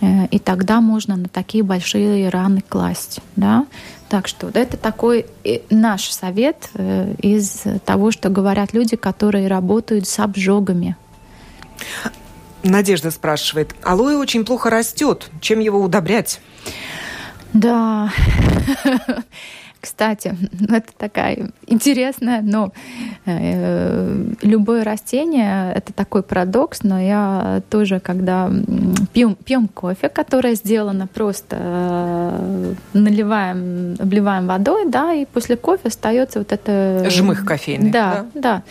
э, 0.00 0.26
и 0.26 0.38
тогда 0.38 0.80
можно 0.80 1.16
на 1.16 1.28
такие 1.28 1.62
большие 1.64 2.28
раны 2.28 2.62
класть, 2.68 3.20
да. 3.36 3.66
Так 4.08 4.26
что 4.26 4.48
это 4.48 4.76
такой 4.76 5.26
наш 5.68 6.10
совет 6.10 6.70
э, 6.74 7.14
из 7.20 7.64
того, 7.84 8.10
что 8.10 8.30
говорят 8.30 8.72
люди, 8.72 8.96
которые 8.96 9.48
работают 9.48 10.08
с 10.08 10.18
обжогами. 10.18 10.96
Надежда 12.62 13.10
спрашивает, 13.10 13.74
алоэ 13.82 14.16
очень 14.16 14.44
плохо 14.44 14.70
растет, 14.70 15.30
чем 15.40 15.60
его 15.60 15.80
удобрять? 15.80 16.40
Да, 17.52 18.12
кстати, 19.80 20.36
это 20.68 20.92
такая 20.96 21.50
интересная, 21.66 22.42
но 22.42 22.72
э, 23.24 24.24
любое 24.42 24.84
растение 24.84 25.72
это 25.74 25.92
такой 25.92 26.22
парадокс, 26.22 26.82
но 26.82 27.00
я 27.00 27.62
тоже, 27.70 28.00
когда 28.00 28.50
пьем, 29.12 29.36
пьем 29.36 29.68
кофе, 29.68 30.08
которое 30.08 30.54
сделано 30.54 31.06
просто 31.06 31.56
э, 31.60 32.74
наливаем, 32.92 33.96
обливаем 33.98 34.46
водой, 34.46 34.88
да, 34.88 35.14
и 35.14 35.24
после 35.24 35.56
кофе 35.56 35.88
остается 35.88 36.40
вот 36.40 36.52
это 36.52 37.08
жмых 37.10 37.44
кофейный. 37.44 37.90
Да, 37.90 38.26
да. 38.34 38.40
да. 38.40 38.62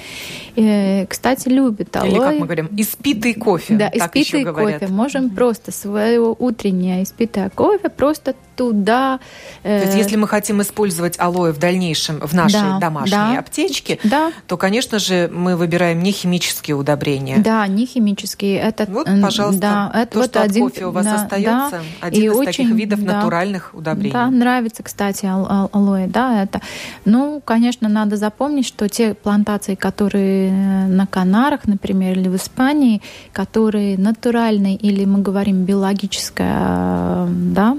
И, 0.56 1.06
кстати, 1.10 1.50
любит 1.50 1.96
алоэ. 1.96 2.10
Или 2.10 2.20
как 2.20 2.40
мы 2.40 2.46
говорим, 2.46 2.70
испитый 2.76 3.34
кофе. 3.34 3.76
Да, 3.76 3.90
испитый 3.94 4.46
кофе. 4.46 4.88
Можем 4.88 5.30
просто 5.30 5.72
свое 5.72 6.36
утреннее 6.38 7.04
испитое 7.04 7.50
кофе 7.50 7.90
просто 7.90 8.36
туда. 8.58 9.20
Э... 9.64 9.80
То 9.80 9.86
есть, 9.86 9.98
если 9.98 10.18
мы 10.18 10.28
хотим 10.28 10.62
использовать 10.62 11.18
алоэ 11.20 11.54
в 11.54 11.60
дальнейшем 11.60 12.20
в 12.20 12.34
нашей 12.34 12.62
да, 12.62 12.80
домашней 12.80 13.12
да, 13.12 13.40
аптечке, 13.40 14.00
да. 14.04 14.34
то, 14.48 14.58
конечно 14.58 15.00
же, 15.00 15.30
мы 15.32 15.56
выбираем 15.56 16.02
не 16.02 16.12
химические 16.12 16.76
удобрения. 16.76 17.38
Да, 17.38 17.66
не 17.68 17.86
химические. 17.86 18.58
Это, 18.58 18.86
вот, 18.88 19.08
пожалуйста, 19.22 19.62
да, 19.62 20.02
это 20.02 20.14
то, 20.14 20.20
вот 20.20 20.30
что 20.32 20.42
один, 20.42 20.66
от 20.66 20.74
кофе 20.74 20.86
у 20.88 20.92
вас 20.92 21.06
да, 21.06 21.16
остается, 21.16 21.72
да, 21.72 22.08
один 22.08 22.24
и 22.24 22.26
из 22.26 22.32
очень, 22.32 22.46
таких 22.46 22.72
видов 22.72 23.04
да, 23.04 23.18
натуральных 23.18 23.70
удобрений. 23.74 24.12
Да, 24.12 24.28
нравится, 24.30 24.82
кстати, 24.84 25.26
ал 25.26 25.70
алоэ, 25.72 26.08
да, 26.08 26.44
это. 26.44 26.62
Ну, 27.06 27.42
конечно, 27.46 27.88
надо 27.88 28.18
запомнить, 28.18 28.66
что 28.66 28.90
те 28.90 29.14
плантации, 29.14 29.76
которые 29.76 30.52
на 30.88 31.06
Канарах, 31.06 31.68
например, 31.68 32.18
или 32.18 32.28
в 32.28 32.36
Испании, 32.36 33.02
которые 33.34 33.98
натуральные 33.98 34.76
или 34.76 35.06
мы 35.06 35.22
говорим 35.22 35.64
биологическое, 35.64 37.28
да, 37.28 37.78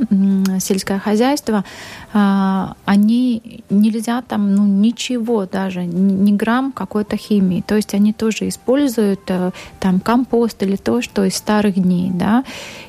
сельское 0.69 0.99
хозяйство, 0.99 1.65
а, 2.13 2.75
они 2.85 3.63
нельзя 3.71 4.23
там 4.23 4.55
ну, 4.55 4.65
ничего 4.67 5.47
даже, 5.47 5.85
ни 5.85 6.33
грамм 6.33 6.73
какой-то 6.73 7.17
химии. 7.17 7.65
То 7.67 7.77
есть 7.77 7.95
они 7.95 8.13
тоже 8.13 8.49
используют 8.49 9.21
э, 9.29 9.51
там 9.81 10.01
компост 10.01 10.63
или 10.63 10.77
то, 10.77 11.03
что 11.03 11.25
из 11.25 11.37
старых 11.37 11.75
дней, 11.75 12.11
да. 12.13 12.45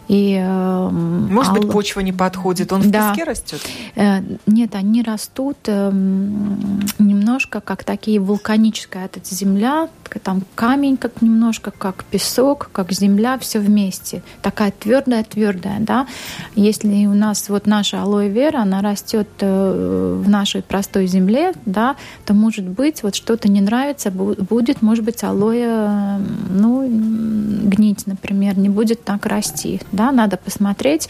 И, 0.10 0.36
э, 0.36 0.90
Может 0.90 1.54
ал... 1.54 1.62
быть, 1.62 1.72
почва 1.72 2.02
не 2.02 2.12
подходит, 2.12 2.74
он 2.74 2.90
да. 2.90 3.14
в 3.14 3.16
песке 3.16 3.30
растет? 3.30 3.62
Э, 3.96 4.22
нет, 4.48 4.76
они 4.76 5.02
растут 5.04 5.58
немножко 5.68 7.62
как 7.62 7.84
такие 7.84 8.20
вулканическая 8.20 9.06
эта 9.06 9.20
земля, 9.24 9.88
там 10.24 10.42
камень 10.56 10.98
как 10.98 11.22
немножко, 11.22 11.72
как 11.72 12.04
песок, 12.06 12.70
как 12.72 12.92
земля, 12.92 13.38
все 13.38 13.60
вместе. 13.60 14.24
Такая 14.42 14.72
твердая-твердая, 14.72 15.80
да. 15.80 16.08
Если 16.56 17.06
у 17.06 17.14
нас 17.14 17.48
вот 17.50 17.68
наша 17.68 18.02
алоэ 18.02 18.30
вера, 18.30 18.62
она 18.62 18.82
растет 18.82 19.28
э, 19.42 20.22
в 20.24 20.28
нашей 20.28 20.64
простой 20.64 21.06
земле, 21.06 21.54
да, 21.66 21.96
то 22.26 22.34
может 22.34 22.66
быть 22.66 23.04
вот 23.04 23.16
что-то 23.16 23.48
не 23.50 23.62
нравится, 23.62 24.10
будет, 24.10 24.82
может 24.82 25.06
быть, 25.06 25.24
алоэ, 25.24 26.18
ну, 26.50 26.88
гнить 26.88 28.08
например, 28.08 28.58
не 28.58 28.70
будет 28.70 29.04
так 29.04 29.26
расти. 29.26 29.82
Да, 30.00 30.14
надо 30.14 30.38
посмотреть. 30.38 31.10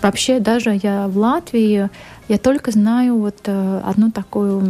Вообще 0.00 0.40
даже 0.40 0.80
я 0.82 1.08
в 1.08 1.18
Латвии 1.18 1.90
я 2.26 2.38
только 2.38 2.70
знаю 2.70 3.18
вот 3.18 3.36
э, 3.44 3.82
одну 3.84 4.10
такую 4.10 4.62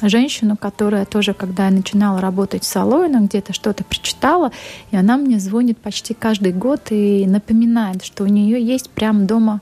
женщину, 0.00 0.56
которая 0.56 1.04
тоже, 1.04 1.34
когда 1.34 1.66
я 1.66 1.70
начинала 1.70 2.22
работать 2.22 2.62
в 2.62 2.66
салоне, 2.66 3.18
где-то 3.26 3.52
что-то 3.52 3.84
прочитала, 3.84 4.52
и 4.90 4.96
она 4.96 5.18
мне 5.18 5.38
звонит 5.38 5.76
почти 5.76 6.14
каждый 6.14 6.52
год 6.52 6.80
и 6.88 7.26
напоминает, 7.26 8.02
что 8.02 8.24
у 8.24 8.26
нее 8.26 8.58
есть 8.58 8.88
прямо 8.88 9.24
дома 9.24 9.60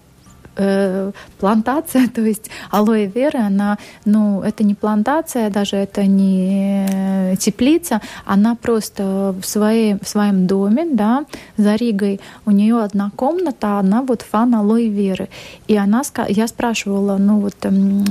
э, 0.57 1.13
плантация, 1.39 2.09
то 2.15 2.21
есть 2.21 2.51
алоэ 2.71 3.07
вера, 3.07 3.47
она, 3.47 3.79
ну, 4.05 4.43
это 4.43 4.65
не 4.65 4.75
плантация, 4.75 5.51
даже 5.51 5.77
это 5.77 6.05
не 6.07 7.37
теплица, 7.37 8.01
она 8.25 8.55
просто 8.55 9.35
в, 9.41 9.45
своей, 9.47 9.97
в 10.01 10.09
своем 10.09 10.47
доме, 10.47 10.87
да, 10.93 11.25
за 11.57 11.75
Ригой, 11.77 12.21
у 12.47 12.51
нее 12.51 12.83
одна 12.83 13.11
комната, 13.17 13.79
она 13.79 14.03
вот 14.03 14.23
фан 14.23 14.55
алоэ 14.55 14.89
веры. 14.89 15.29
И 15.69 15.77
она, 15.77 16.03
я 16.29 16.47
спрашивала, 16.47 17.17
ну 17.19 17.41
вот, 17.41 17.57
эм, 17.63 18.05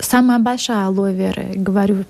самая 0.00 0.38
большая 0.38 0.86
алоэ 0.86 1.14
вера. 1.14 1.44
Говорю, 1.54 2.04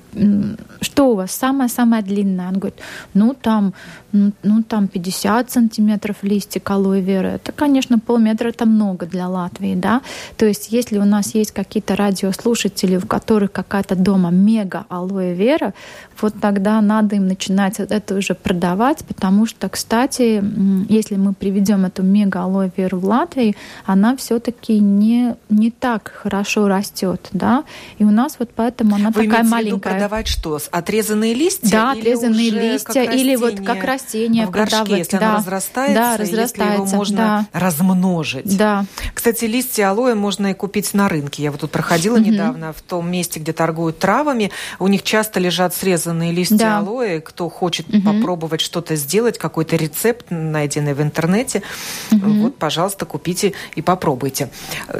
что 0.80 1.10
у 1.10 1.14
вас 1.14 1.32
самая-самая 1.32 2.02
длинная? 2.02 2.48
Он 2.48 2.58
говорит, 2.58 2.80
ну 3.14 3.34
там, 3.34 3.74
ну, 4.12 4.62
там 4.62 4.88
50 4.88 5.50
сантиметров 5.50 6.16
листик 6.22 6.70
алоэ 6.70 7.00
веры. 7.00 7.28
Это, 7.28 7.52
конечно, 7.52 7.98
полметра 7.98 8.48
это 8.48 8.66
много 8.66 9.06
для 9.06 9.28
Латвии, 9.28 9.74
да. 9.74 10.02
То 10.36 10.46
есть, 10.46 10.72
если 10.72 10.98
у 10.98 11.04
нас 11.04 11.34
есть 11.34 11.52
какие-то 11.52 11.96
радиослушатели, 11.96 12.96
у 12.96 13.06
которых 13.06 13.52
какая-то 13.52 13.94
дома 13.94 14.30
мега 14.30 14.84
алоэ 14.88 15.34
вера, 15.34 15.74
вот 16.20 16.34
тогда 16.40 16.80
надо 16.80 17.16
им 17.16 17.28
начинать 17.28 17.80
это 17.80 18.14
уже 18.14 18.34
продавать, 18.34 19.04
потому 19.06 19.46
что, 19.46 19.68
кстати, 19.68 20.42
если 20.88 21.16
мы 21.16 21.32
приведем 21.32 21.84
эту 21.84 22.02
мега 22.02 22.42
алоэ 22.42 22.70
веру 22.76 22.98
в 22.98 23.04
Латвии, 23.04 23.56
она 23.86 24.16
все-таки 24.16 24.78
не, 24.78 25.36
не 25.48 25.70
так 25.70 26.12
хорошо 26.22 26.68
растет, 26.68 27.28
да, 27.32 27.64
и 27.98 28.04
у 28.04 28.10
нас 28.10 28.36
вот 28.38 28.50
поэтому 28.54 28.96
она 28.96 29.10
Вы 29.10 29.24
такая 29.26 29.44
маленькая. 29.44 29.90
Продавать 29.90 30.26
что? 30.26 30.58
Отрезанные 30.70 31.34
листья? 31.34 31.70
Да, 31.70 31.92
отрезанные 31.92 32.50
листья 32.50 33.02
или 33.02 33.36
вот 33.36 33.60
как 33.60 33.84
растение 33.84 34.46
в 34.46 34.50
горшке, 34.50 34.76
продавать. 34.78 34.98
если 34.98 35.16
да. 35.18 35.28
оно 35.28 35.38
разрастается, 35.38 35.94
да, 35.94 36.16
разрастается, 36.16 36.62
если 36.62 36.74
его 36.74 36.84
можно 36.86 37.46
да. 37.52 37.60
размножить. 37.60 38.56
Да. 38.56 38.84
Кстати, 39.20 39.44
листья 39.44 39.90
алоэ 39.90 40.14
можно 40.14 40.46
и 40.46 40.54
купить 40.54 40.94
на 40.94 41.06
рынке. 41.06 41.42
Я 41.42 41.50
вот 41.50 41.60
тут 41.60 41.70
проходила 41.70 42.16
угу. 42.16 42.24
недавно 42.24 42.72
в 42.72 42.80
том 42.80 43.10
месте, 43.10 43.38
где 43.38 43.52
торгуют 43.52 43.98
травами. 43.98 44.50
У 44.78 44.88
них 44.88 45.02
часто 45.02 45.38
лежат 45.40 45.74
срезанные 45.74 46.32
листья 46.32 46.56
да. 46.56 46.78
алоэ. 46.78 47.20
Кто 47.20 47.50
хочет 47.50 47.86
угу. 47.90 48.00
попробовать 48.00 48.62
что-то 48.62 48.96
сделать, 48.96 49.36
какой-то 49.36 49.76
рецепт, 49.76 50.30
найденный 50.30 50.94
в 50.94 51.02
интернете, 51.02 51.62
угу. 52.10 52.30
вот, 52.30 52.56
пожалуйста, 52.56 53.04
купите 53.04 53.52
и 53.74 53.82
попробуйте. 53.82 54.48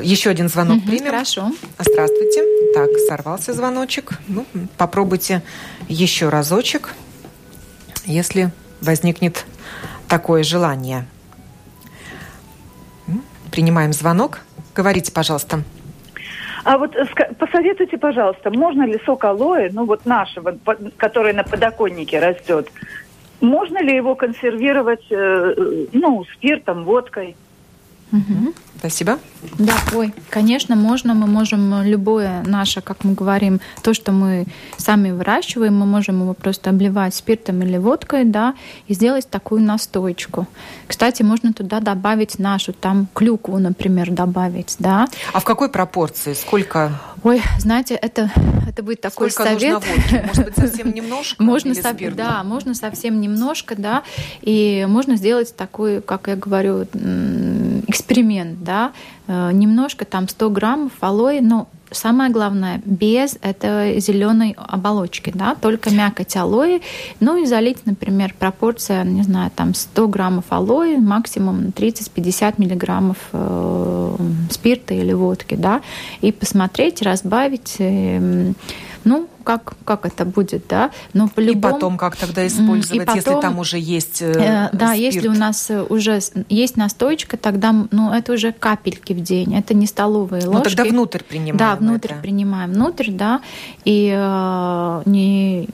Еще 0.02 0.28
один 0.28 0.50
звонок 0.50 0.82
угу, 0.82 0.88
примем. 0.88 1.06
Хорошо. 1.06 1.50
Здравствуйте. 1.78 2.44
Так, 2.74 2.90
сорвался 3.08 3.54
звоночек. 3.54 4.18
Ну, 4.28 4.44
попробуйте 4.76 5.42
еще 5.88 6.28
разочек, 6.28 6.94
если 8.04 8.52
возникнет 8.82 9.46
такое 10.08 10.42
желание. 10.42 11.06
Принимаем 13.50 13.92
звонок. 13.92 14.40
Говорите, 14.74 15.12
пожалуйста. 15.12 15.62
А 16.64 16.78
вот 16.78 16.94
посоветуйте, 17.38 17.96
пожалуйста, 17.96 18.50
можно 18.50 18.82
ли 18.82 19.00
сок 19.04 19.24
алоэ, 19.24 19.70
ну 19.72 19.86
вот 19.86 20.04
нашего, 20.04 20.56
который 20.96 21.32
на 21.32 21.42
подоконнике 21.42 22.20
растет, 22.20 22.70
можно 23.40 23.82
ли 23.82 23.96
его 23.96 24.14
консервировать, 24.14 25.04
э, 25.10 25.86
ну, 25.92 26.24
спиртом, 26.34 26.84
водкой? 26.84 27.36
Угу. 28.12 28.54
Спасибо. 28.80 29.18
Да, 29.58 29.74
ой, 29.94 30.14
конечно, 30.30 30.74
можно. 30.74 31.12
Мы 31.12 31.26
можем 31.26 31.82
любое 31.82 32.42
наше, 32.46 32.80
как 32.80 33.04
мы 33.04 33.12
говорим, 33.12 33.60
то, 33.82 33.92
что 33.92 34.10
мы 34.10 34.46
сами 34.78 35.10
выращиваем, 35.10 35.78
мы 35.78 35.84
можем 35.84 36.22
его 36.22 36.32
просто 36.32 36.70
обливать 36.70 37.14
спиртом 37.14 37.62
или 37.62 37.76
водкой, 37.76 38.24
да, 38.24 38.54
и 38.88 38.94
сделать 38.94 39.28
такую 39.28 39.60
настойку. 39.60 40.46
Кстати, 40.86 41.22
можно 41.22 41.52
туда 41.52 41.80
добавить 41.80 42.38
нашу, 42.38 42.72
там 42.72 43.06
клюкву, 43.12 43.58
например, 43.58 44.10
добавить, 44.10 44.76
да. 44.78 45.08
А 45.34 45.40
в 45.40 45.44
какой 45.44 45.68
пропорции? 45.68 46.32
Сколько? 46.32 46.98
Ой, 47.22 47.42
знаете, 47.58 47.94
это, 47.96 48.30
это 48.66 48.82
будет 48.82 49.02
такой 49.02 49.30
Сколько 49.30 49.50
совет. 49.50 49.74
Нужно 49.74 49.94
водки? 49.94 50.26
Может 50.26 50.44
быть, 50.44 50.56
совсем 50.56 50.90
немножко? 50.94 51.42
Можно, 51.42 51.74
со... 51.74 51.94
да, 52.12 52.42
можно 52.44 52.74
совсем 52.74 53.20
немножко, 53.20 53.74
да, 53.76 54.04
и 54.40 54.86
можно 54.88 55.16
сделать 55.16 55.54
такой, 55.54 56.00
как 56.00 56.28
я 56.28 56.36
говорю, 56.36 56.86
эксперимент, 57.86 58.62
да, 58.62 58.92
э, 59.26 59.50
немножко 59.52 60.04
там 60.04 60.28
100 60.28 60.50
граммов 60.50 60.92
алоэ, 61.00 61.40
но 61.40 61.68
самое 61.90 62.30
главное, 62.30 62.80
без 62.84 63.36
этой 63.42 64.00
зеленой 64.00 64.56
оболочки, 64.56 65.32
да, 65.34 65.54
только 65.54 65.90
мякоть 65.90 66.36
алоэ, 66.36 66.80
ну 67.20 67.42
и 67.42 67.46
залить, 67.46 67.86
например, 67.86 68.34
пропорция, 68.38 69.04
не 69.04 69.22
знаю, 69.22 69.50
там 69.54 69.74
100 69.74 70.08
граммов 70.08 70.44
алоэ, 70.50 70.98
максимум 70.98 71.66
30-50 71.68 72.54
миллиграммов 72.58 73.18
э, 73.32 74.16
спирта 74.50 74.94
или 74.94 75.12
водки, 75.12 75.54
да, 75.54 75.82
и 76.20 76.32
посмотреть, 76.32 77.02
разбавить, 77.02 77.76
э, 77.78 78.52
ну, 79.04 79.28
как, 79.44 79.74
как 79.84 80.06
это 80.06 80.24
будет, 80.24 80.64
да. 80.68 80.90
Но 81.12 81.28
по 81.28 81.40
И 81.40 81.56
потом 81.56 81.96
как 81.96 82.16
тогда 82.16 82.46
использовать, 82.46 83.06
потом, 83.06 83.16
если 83.16 83.40
там 83.40 83.58
уже 83.58 83.78
есть 83.78 84.22
э, 84.22 84.32
э, 84.32 84.68
Да, 84.72 84.94
спирт. 84.94 85.14
если 85.14 85.28
у 85.28 85.32
нас 85.32 85.70
э, 85.70 85.82
уже 85.82 86.20
есть 86.48 86.76
настойка, 86.76 87.36
тогда, 87.36 87.74
ну, 87.90 88.12
это 88.12 88.32
уже 88.32 88.52
капельки 88.52 89.12
в 89.12 89.20
день, 89.20 89.54
это 89.56 89.74
не 89.74 89.86
столовые 89.86 90.44
ложки. 90.46 90.56
Ну, 90.56 90.62
тогда 90.62 90.84
внутрь 90.84 91.22
принимаем 91.22 91.56
Да, 91.56 91.76
внутрь 91.76 92.12
это. 92.12 92.20
принимаем, 92.22 92.72
внутрь, 92.72 93.10
да, 93.10 93.40
и 93.84 94.12
э, 94.16 95.02
не 95.06 95.68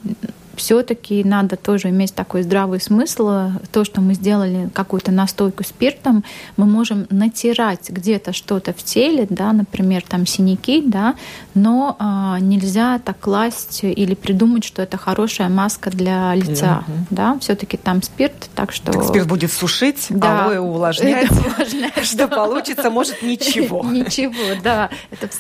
все-таки 0.56 1.22
надо 1.24 1.56
тоже 1.56 1.90
иметь 1.90 2.14
такой 2.14 2.42
здравый 2.42 2.80
смысл. 2.80 3.50
То, 3.72 3.84
что 3.84 4.00
мы 4.00 4.14
сделали 4.14 4.68
какую-то 4.72 5.12
настойку 5.12 5.64
спиртом, 5.64 6.24
мы 6.56 6.66
можем 6.66 7.06
натирать 7.10 7.90
где-то 7.90 8.32
что-то 8.32 8.72
в 8.72 8.82
теле, 8.82 9.26
да, 9.28 9.52
например, 9.52 10.02
там 10.06 10.26
синяки, 10.26 10.82
да, 10.84 11.14
но 11.54 11.96
а, 11.98 12.38
нельзя 12.40 12.98
так 12.98 13.18
класть 13.20 13.80
или 13.82 14.14
придумать, 14.14 14.64
что 14.64 14.82
это 14.82 14.96
хорошая 14.96 15.48
маска 15.48 15.90
для 15.90 16.34
лица, 16.34 16.84
mm-hmm. 16.86 17.06
да, 17.10 17.38
все-таки 17.40 17.76
там 17.76 18.02
спирт, 18.02 18.50
так 18.54 18.72
что... 18.72 18.92
Так 18.92 19.04
спирт 19.04 19.26
будет 19.26 19.52
сушить, 19.52 20.06
да, 20.10 20.44
алоэ 20.46 20.58
увлажнять, 20.58 21.30
что 22.02 22.28
получится, 22.28 22.90
может, 22.90 23.22
ничего. 23.22 23.84
Ничего, 23.96 24.60
да, 24.62 24.90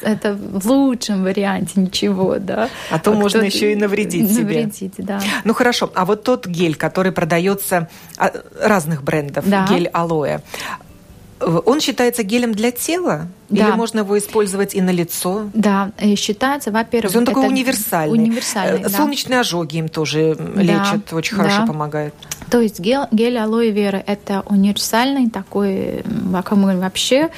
это 0.02 0.34
в 0.34 0.70
лучшем 0.70 1.22
варианте 1.22 1.80
ничего, 1.80 2.38
да. 2.38 2.68
А 2.90 2.98
то 2.98 3.12
можно 3.12 3.42
еще 3.42 3.72
и 3.72 3.76
навредить 3.76 4.30
себе. 4.30 4.42
Навредить, 4.42 4.94
да. 5.06 5.20
Ну 5.44 5.54
хорошо, 5.54 5.90
а 5.94 6.04
вот 6.04 6.24
тот 6.24 6.46
гель, 6.46 6.76
который 6.76 7.12
продается 7.12 7.88
а, 8.18 8.32
разных 8.60 9.02
брендов, 9.02 9.48
да. 9.48 9.66
гель 9.68 9.88
алоэ, 9.88 10.40
он 11.40 11.80
считается 11.80 12.22
гелем 12.22 12.52
для 12.52 12.70
тела? 12.70 13.28
Да. 13.48 13.68
Или 13.68 13.76
можно 13.76 14.00
его 14.00 14.18
использовать 14.18 14.74
и 14.74 14.80
на 14.80 14.90
лицо? 14.90 15.50
Да, 15.52 15.92
считается, 16.16 16.70
во-первых... 16.72 17.14
он 17.14 17.24
такой 17.24 17.46
универсальный. 17.46 18.18
универсальный 18.18 18.82
э, 18.82 18.88
Солнечные 18.88 19.36
да. 19.36 19.40
ожоги 19.40 19.76
им 19.76 19.88
тоже 19.88 20.36
да. 20.36 20.62
лечат, 20.62 21.12
очень 21.12 21.36
хорошо 21.36 21.60
да. 21.60 21.66
помогает. 21.66 22.14
То 22.50 22.60
есть 22.60 22.80
гель, 22.80 23.06
гель 23.12 23.38
алоэ 23.38 23.70
вера– 23.70 24.02
это 24.06 24.42
универсальный 24.46 25.28
такой, 25.28 26.04
как 26.32 26.52
мы 26.52 26.78
вообще, 26.78 27.16
э, 27.18 27.28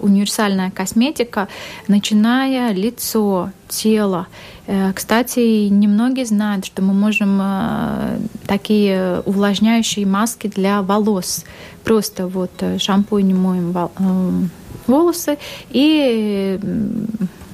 универсальная 0.00 0.70
косметика, 0.70 1.48
начиная 1.88 2.72
лицо, 2.72 3.50
тело. 3.68 4.26
Э, 4.66 4.92
кстати, 4.92 5.68
немногие 5.68 6.26
знают, 6.26 6.64
что 6.64 6.82
мы 6.82 6.92
можем 6.92 7.38
э, 7.42 8.18
такие 8.46 9.22
увлажняющие 9.24 10.06
маски 10.06 10.46
для 10.46 10.82
волос. 10.82 11.44
Просто 11.84 12.28
вот 12.28 12.50
э, 12.60 12.78
шампунь 12.78 13.34
моем 13.34 14.50
волосы 14.86 15.38
и 15.70 16.58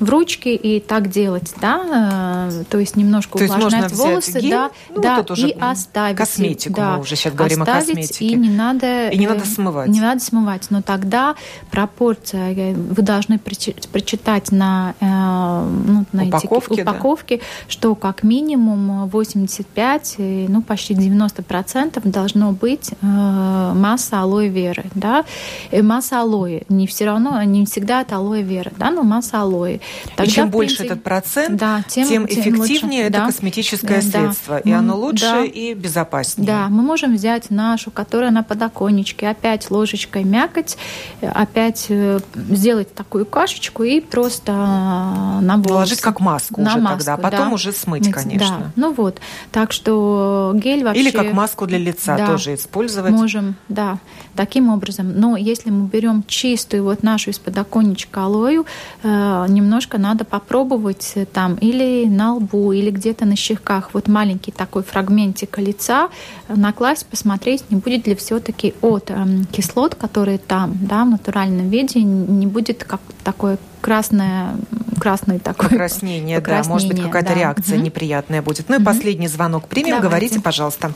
в 0.00 0.08
ручки 0.08 0.48
и 0.48 0.80
так 0.80 1.08
делать, 1.08 1.54
да, 1.60 2.50
то 2.70 2.78
есть 2.78 2.96
немножко 2.96 3.38
то 3.38 3.44
увлажнять 3.44 3.92
волосы, 3.92 4.40
гель, 4.40 4.50
да, 4.50 4.70
ну, 4.94 5.02
да, 5.02 5.16
вот 5.16 5.38
и 5.38 5.56
оставить. 5.58 6.16
Косметику 6.16 6.76
да, 6.76 6.94
мы 6.94 7.00
уже 7.00 7.16
сейчас 7.16 7.34
говорим 7.34 7.62
оставить, 7.62 7.82
о 7.82 7.94
косметике. 7.96 8.26
И 8.26 8.34
не 8.34 8.50
надо, 8.50 9.08
и 9.08 9.18
не 9.18 9.26
надо 9.26 9.44
смывать. 9.46 9.88
Не 9.88 10.00
надо 10.00 10.20
смывать, 10.20 10.66
но 10.70 10.82
тогда 10.82 11.34
пропорция, 11.70 12.54
э, 12.54 12.74
вы 12.74 13.02
должны 13.02 13.38
прочитать 13.38 14.52
на, 14.52 14.94
э, 15.00 15.04
ну, 15.06 16.04
на 16.12 16.24
упаковке, 16.24 16.74
этики, 16.74 16.82
упаковке, 16.82 17.36
да? 17.38 17.42
что 17.68 17.94
как 17.94 18.22
минимум 18.22 19.08
85, 19.08 20.16
ну 20.48 20.62
почти 20.62 20.94
90 20.94 21.42
процентов 21.42 22.04
должно 22.04 22.52
быть 22.52 22.92
э, 22.92 23.72
масса 23.74 24.20
алоэ 24.20 24.48
веры, 24.48 24.84
да, 24.94 25.24
масса 25.72 26.20
алоэ, 26.20 26.62
не 26.68 26.86
все 26.86 27.06
равно, 27.06 27.42
не 27.42 27.66
всегда 27.66 28.02
это 28.02 28.16
алоэ 28.16 28.42
вера, 28.42 28.72
да, 28.76 28.90
но 28.90 29.02
масса 29.02 29.40
алоэ. 29.40 29.80
Тогда, 30.16 30.24
и 30.24 30.34
чем 30.34 30.50
больше 30.50 30.76
принципе, 30.76 30.94
этот 30.94 31.04
процент, 31.04 31.58
да, 31.58 31.82
тем, 31.88 32.08
тем 32.08 32.26
эффективнее 32.26 33.02
тем 33.02 33.08
это 33.08 33.18
да. 33.18 33.26
косметическое 33.26 34.02
да, 34.02 34.08
средство. 34.08 34.60
Да. 34.62 34.70
И 34.70 34.72
оно 34.72 34.96
лучше 34.96 35.24
да. 35.24 35.44
и 35.44 35.74
безопаснее. 35.74 36.46
Да, 36.46 36.68
мы 36.68 36.82
можем 36.82 37.14
взять 37.14 37.50
нашу, 37.50 37.90
которая 37.90 38.30
на 38.30 38.42
подоконничке, 38.42 39.28
опять 39.28 39.70
ложечкой 39.70 40.24
мякоть, 40.24 40.76
опять 41.20 41.86
э, 41.88 42.20
сделать 42.34 42.94
такую 42.94 43.26
кашечку 43.26 43.82
и 43.82 44.00
просто 44.00 44.52
на 44.52 45.54
волосы. 45.56 45.68
Положить 45.68 46.00
как 46.00 46.20
маску 46.20 46.60
на 46.60 46.70
уже 46.70 46.80
маску, 46.80 46.98
тогда, 46.98 47.14
а 47.14 47.16
потом 47.16 47.48
да. 47.48 47.54
уже 47.54 47.72
смыть, 47.72 48.06
Мыть, 48.06 48.14
конечно. 48.14 48.58
Да. 48.58 48.72
Ну 48.76 48.92
вот, 48.92 49.20
так 49.52 49.72
что 49.72 50.52
гель 50.54 50.84
вообще... 50.84 51.00
Или 51.00 51.10
как 51.10 51.32
маску 51.32 51.66
для 51.66 51.78
лица 51.78 52.16
да, 52.16 52.26
тоже 52.26 52.54
использовать. 52.54 53.12
Можем, 53.12 53.56
да, 53.68 53.98
таким 54.38 54.68
образом. 54.68 55.12
Но 55.18 55.36
если 55.36 55.70
мы 55.70 55.88
берем 55.88 56.22
чистую 56.28 56.84
вот 56.84 57.02
нашу 57.02 57.30
из 57.30 57.40
подоконничка 57.40 58.22
алою, 58.22 58.66
э, 59.02 59.46
немножко 59.48 59.98
надо 59.98 60.24
попробовать 60.24 61.14
там 61.32 61.56
или 61.56 62.06
на 62.06 62.34
лбу, 62.34 62.70
или 62.70 62.92
где-то 62.92 63.24
на 63.24 63.34
щеках, 63.34 63.90
вот 63.94 64.06
маленький 64.06 64.52
такой 64.52 64.84
фрагментик 64.84 65.58
лица 65.58 66.08
накласть, 66.48 67.06
посмотреть, 67.06 67.64
не 67.68 67.78
будет 67.78 68.06
ли 68.06 68.14
все-таки 68.14 68.74
от 68.80 69.10
э, 69.10 69.26
кислот, 69.50 69.96
которые 69.96 70.38
там, 70.38 70.78
да, 70.82 71.02
в 71.02 71.08
натуральном 71.08 71.68
виде, 71.68 72.00
не 72.00 72.46
будет 72.46 72.84
как 72.84 73.00
такое 73.24 73.58
красное, 73.80 74.54
красный 75.00 75.40
такой. 75.40 75.68
Покраснение, 75.68 76.38
покраснение 76.38 76.62
да, 76.62 76.72
может 76.72 76.88
быть 76.88 77.02
какая-то 77.02 77.30
да. 77.30 77.34
реакция 77.34 77.76
угу. 77.78 77.86
неприятная 77.86 78.40
будет. 78.40 78.68
Ну 78.68 78.76
и 78.76 78.78
угу. 78.78 78.84
последний 78.84 79.26
звонок 79.26 79.66
примем, 79.66 79.96
Давайте. 79.96 80.08
говорите, 80.08 80.40
пожалуйста. 80.40 80.92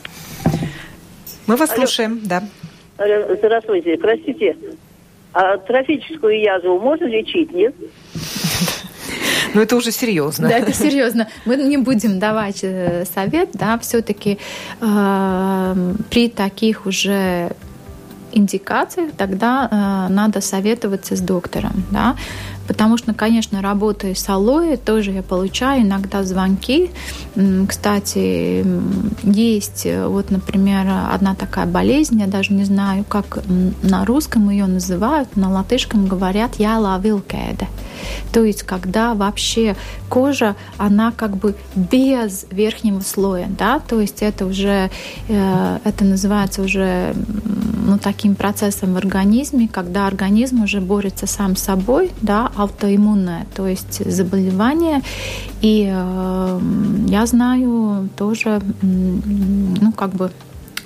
Мы 1.45 1.57
вас 1.57 1.71
Алло. 1.71 1.79
слушаем, 1.79 2.21
да. 2.23 2.41
Здравствуйте, 3.37 3.97
простите, 3.97 4.55
а 5.33 5.57
трофическую 5.57 6.39
язву 6.39 6.79
можно 6.79 7.05
лечить, 7.05 7.51
нет? 7.51 7.73
Ну, 9.53 9.61
это 9.61 9.75
уже 9.75 9.91
серьезно. 9.91 10.49
Да, 10.49 10.57
это 10.57 10.73
серьезно. 10.73 11.27
Мы 11.45 11.57
не 11.57 11.77
будем 11.77 12.19
давать 12.19 12.63
э, 12.63 13.05
совет, 13.05 13.49
да, 13.53 13.77
все-таки 13.77 14.39
э, 14.81 15.93
при 16.09 16.29
таких 16.29 16.85
уже 16.85 17.51
индикациях 18.31 19.11
тогда 19.15 20.07
э, 20.09 20.11
надо 20.13 20.41
советоваться 20.41 21.15
с 21.15 21.19
доктором, 21.19 21.83
да, 21.91 22.15
Потому 22.67 22.97
что, 22.97 23.13
конечно, 23.13 23.61
работая 23.61 24.15
с 24.15 24.27
алоэ, 24.29 24.77
тоже 24.77 25.11
я 25.11 25.23
получаю 25.23 25.83
иногда 25.83 26.23
звонки. 26.23 26.91
Кстати, 27.67 28.65
есть, 29.23 29.85
э, 29.85 30.07
вот, 30.07 30.31
например, 30.31 30.87
одна 31.11 31.35
такая 31.35 31.65
болезнь, 31.65 32.19
я 32.19 32.27
даже 32.27 32.53
не 32.53 32.63
знаю, 32.63 33.03
как 33.07 33.39
на 33.81 34.05
русском 34.05 34.49
ее 34.49 34.65
называют, 34.65 35.35
на 35.35 35.51
латышском 35.51 36.07
говорят 36.07 36.55
«я 36.57 36.79
ловил 36.79 37.21
кэда». 37.21 37.67
То 38.31 38.43
есть, 38.43 38.63
когда 38.63 39.13
вообще 39.13 39.75
кожа, 40.09 40.55
она 40.77 41.11
как 41.11 41.37
бы 41.37 41.55
без 41.75 42.45
верхнего 42.51 43.01
слоя, 43.01 43.47
да, 43.49 43.79
то 43.79 43.99
есть 43.99 44.21
это 44.21 44.45
уже, 44.45 44.89
э, 45.27 45.79
это 45.83 46.05
называется 46.05 46.61
уже 46.61 47.15
ну, 47.85 47.97
таким 47.97 48.35
процессом 48.35 48.93
в 48.93 48.97
организме, 48.97 49.67
когда 49.67 50.07
организм 50.07 50.63
уже 50.63 50.81
борется 50.81 51.27
сам 51.27 51.55
с 51.55 51.63
собой, 51.63 52.11
да, 52.21 52.51
аутоиммунное, 52.55 53.45
то 53.55 53.67
есть 53.67 54.09
заболевание. 54.09 55.01
И 55.61 55.89
э, 55.91 56.59
я 57.07 57.25
знаю 57.25 58.09
тоже, 58.15 58.61
ну, 58.81 59.91
как 59.91 60.11
бы 60.11 60.31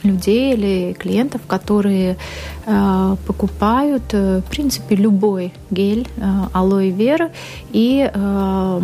людей 0.04 0.54
или 0.54 0.94
клиентов, 0.94 1.42
которые 1.48 2.18
э, 2.66 3.16
покупают, 3.26 4.04
э, 4.12 4.42
в 4.46 4.50
принципе, 4.50 4.96
любой 4.96 5.54
гель 5.70 6.08
э, 6.18 6.22
алоэ 6.54 6.90
вера 6.90 7.32
и 7.72 8.10
э, 8.12 8.82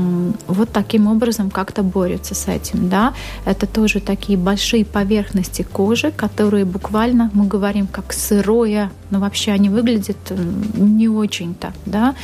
вот 0.47 0.69
таким 0.71 1.07
образом 1.07 1.49
как-то 1.49 1.83
борются 1.83 2.35
с 2.35 2.47
этим. 2.47 2.89
Да? 2.89 3.13
Это 3.45 3.67
тоже 3.67 3.99
такие 3.99 4.37
большие 4.37 4.85
поверхности 4.85 5.63
кожи, 5.63 6.11
которые 6.11 6.65
буквально, 6.65 7.29
мы 7.33 7.45
говорим, 7.45 7.87
как 7.87 8.13
сырое, 8.13 8.91
но 9.09 9.19
вообще 9.19 9.51
они 9.51 9.69
выглядят 9.69 10.17
не 10.75 11.07
очень-то. 11.07 11.73
Да? 11.85 12.15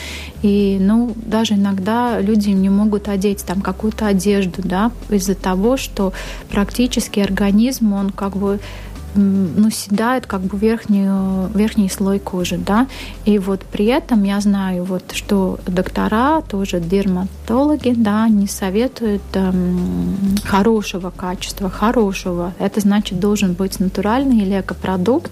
И 0.41 0.77
ну, 0.79 1.13
даже 1.15 1.53
иногда 1.53 2.19
люди 2.19 2.49
не 2.49 2.69
могут 2.69 3.07
одеть 3.07 3.45
там 3.45 3.61
какую-то 3.61 4.07
одежду 4.07 4.61
да, 4.63 4.91
из-за 5.09 5.35
того, 5.35 5.77
что 5.77 6.13
практически 6.49 7.19
организм, 7.19 7.93
он 7.93 8.09
как 8.09 8.37
бы 8.37 8.59
ну, 9.15 9.69
седает 9.69 10.25
как 10.25 10.41
бы 10.41 10.57
верхнюю, 10.57 11.49
верхний 11.53 11.89
слой 11.89 12.19
кожи, 12.19 12.57
да, 12.57 12.87
и 13.25 13.39
вот 13.39 13.61
при 13.61 13.85
этом 13.85 14.23
я 14.23 14.39
знаю 14.41 14.83
вот, 14.83 15.11
что 15.13 15.59
доктора, 15.65 16.41
тоже 16.41 16.79
дерматологи, 16.79 17.93
да, 17.95 18.27
не 18.27 18.47
советуют 18.47 19.21
эм, 19.33 20.37
хорошего 20.43 21.11
качества, 21.15 21.69
хорошего, 21.69 22.53
это 22.59 22.79
значит 22.79 23.19
должен 23.19 23.53
быть 23.53 23.79
натуральный 23.79 24.37
или 24.37 24.59
экопродукт, 24.59 25.31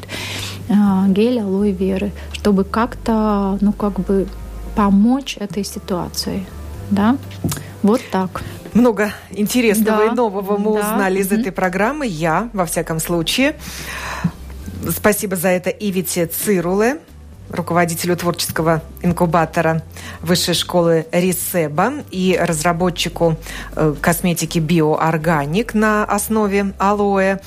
э, 0.70 0.74
гель 1.10 1.40
алоэ 1.40 1.72
веры, 1.72 2.12
чтобы 2.34 2.64
как-то, 2.64 3.58
ну, 3.62 3.72
как 3.74 4.00
бы 4.00 4.28
помочь 4.76 5.38
этой 5.40 5.64
ситуации, 5.64 6.46
да, 6.90 7.18
вот 7.84 8.02
так. 8.12 8.44
Много 8.78 9.12
интересного 9.32 10.06
да, 10.06 10.12
и 10.12 10.16
нового 10.16 10.58
мы 10.58 10.74
да. 10.74 10.80
узнали 10.80 11.20
из 11.20 11.32
mm-hmm. 11.32 11.40
этой 11.40 11.52
программы. 11.52 12.06
Я, 12.06 12.50
во 12.54 12.66
всяком 12.66 13.00
случае. 13.00 13.56
Спасибо 14.90 15.36
за 15.36 15.50
это 15.50 15.72
Ивите 15.72 16.28
Цируле, 16.28 17.00
руководителю 17.50 18.16
творческого 18.16 18.84
инкубатора 19.02 19.82
Высшей 20.22 20.54
школы 20.54 21.08
Рисеба 21.12 21.94
и 22.12 22.38
разработчику 22.40 23.38
э, 23.76 23.96
косметики 24.00 24.60
Биоорганик 24.60 25.74
на 25.74 26.06
основе 26.06 26.74
алоэ. 26.78 27.40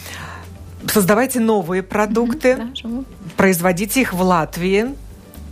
Создавайте 0.87 1.39
новые 1.39 1.85
продукты, 1.85 2.55
mm-hmm, 2.55 3.05
производите 3.37 4.01
их 4.01 4.13
в 4.15 4.21
Латвии, 4.21 4.97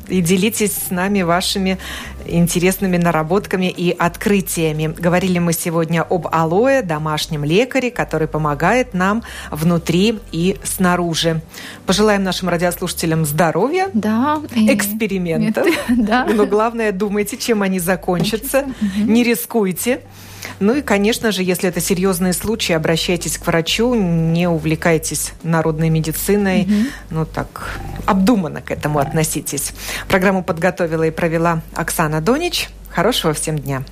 и 0.08 0.20
делитесь 0.20 0.72
с 0.72 0.90
нами 0.90 1.22
вашими 1.22 1.78
интересными 2.26 2.96
наработками 2.96 3.66
и 3.66 3.90
открытиями. 3.90 4.94
Говорили 4.96 5.38
мы 5.38 5.52
сегодня 5.52 6.02
об 6.02 6.26
алоэ, 6.26 6.82
домашнем 6.82 7.44
лекаре, 7.44 7.90
который 7.90 8.28
помогает 8.28 8.94
нам 8.94 9.22
внутри 9.50 10.18
и 10.32 10.56
снаружи. 10.62 11.40
Пожелаем 11.86 12.22
нашим 12.22 12.48
радиослушателям 12.48 13.24
здоровья, 13.24 13.88
да, 13.94 14.40
экспериментов. 14.54 15.66
Да. 15.88 16.26
Но 16.26 16.46
главное, 16.46 16.92
думайте, 16.92 17.36
чем 17.36 17.62
они 17.62 17.80
закончатся. 17.80 18.66
Не 18.96 19.24
рискуйте. 19.24 20.00
Ну 20.60 20.74
и, 20.74 20.82
конечно 20.82 21.32
же, 21.32 21.42
если 21.42 21.68
это 21.68 21.80
серьезные 21.80 22.32
случаи, 22.32 22.72
обращайтесь 22.72 23.38
к 23.38 23.46
врачу, 23.46 23.94
не 23.94 24.48
увлекайтесь 24.48 25.32
народной 25.42 25.88
медициной. 25.88 26.62
Угу. 26.62 26.72
Ну 27.10 27.26
так, 27.26 27.78
обдуманно 28.06 28.60
к 28.60 28.70
этому 28.70 28.98
относитесь. 28.98 29.72
Программу 30.08 30.42
подготовила 30.42 31.04
и 31.04 31.10
провела 31.10 31.62
Оксана 31.74 32.20
Донич. 32.20 32.68
Хорошего 32.90 33.32
всем 33.32 33.58
дня. 33.58 33.84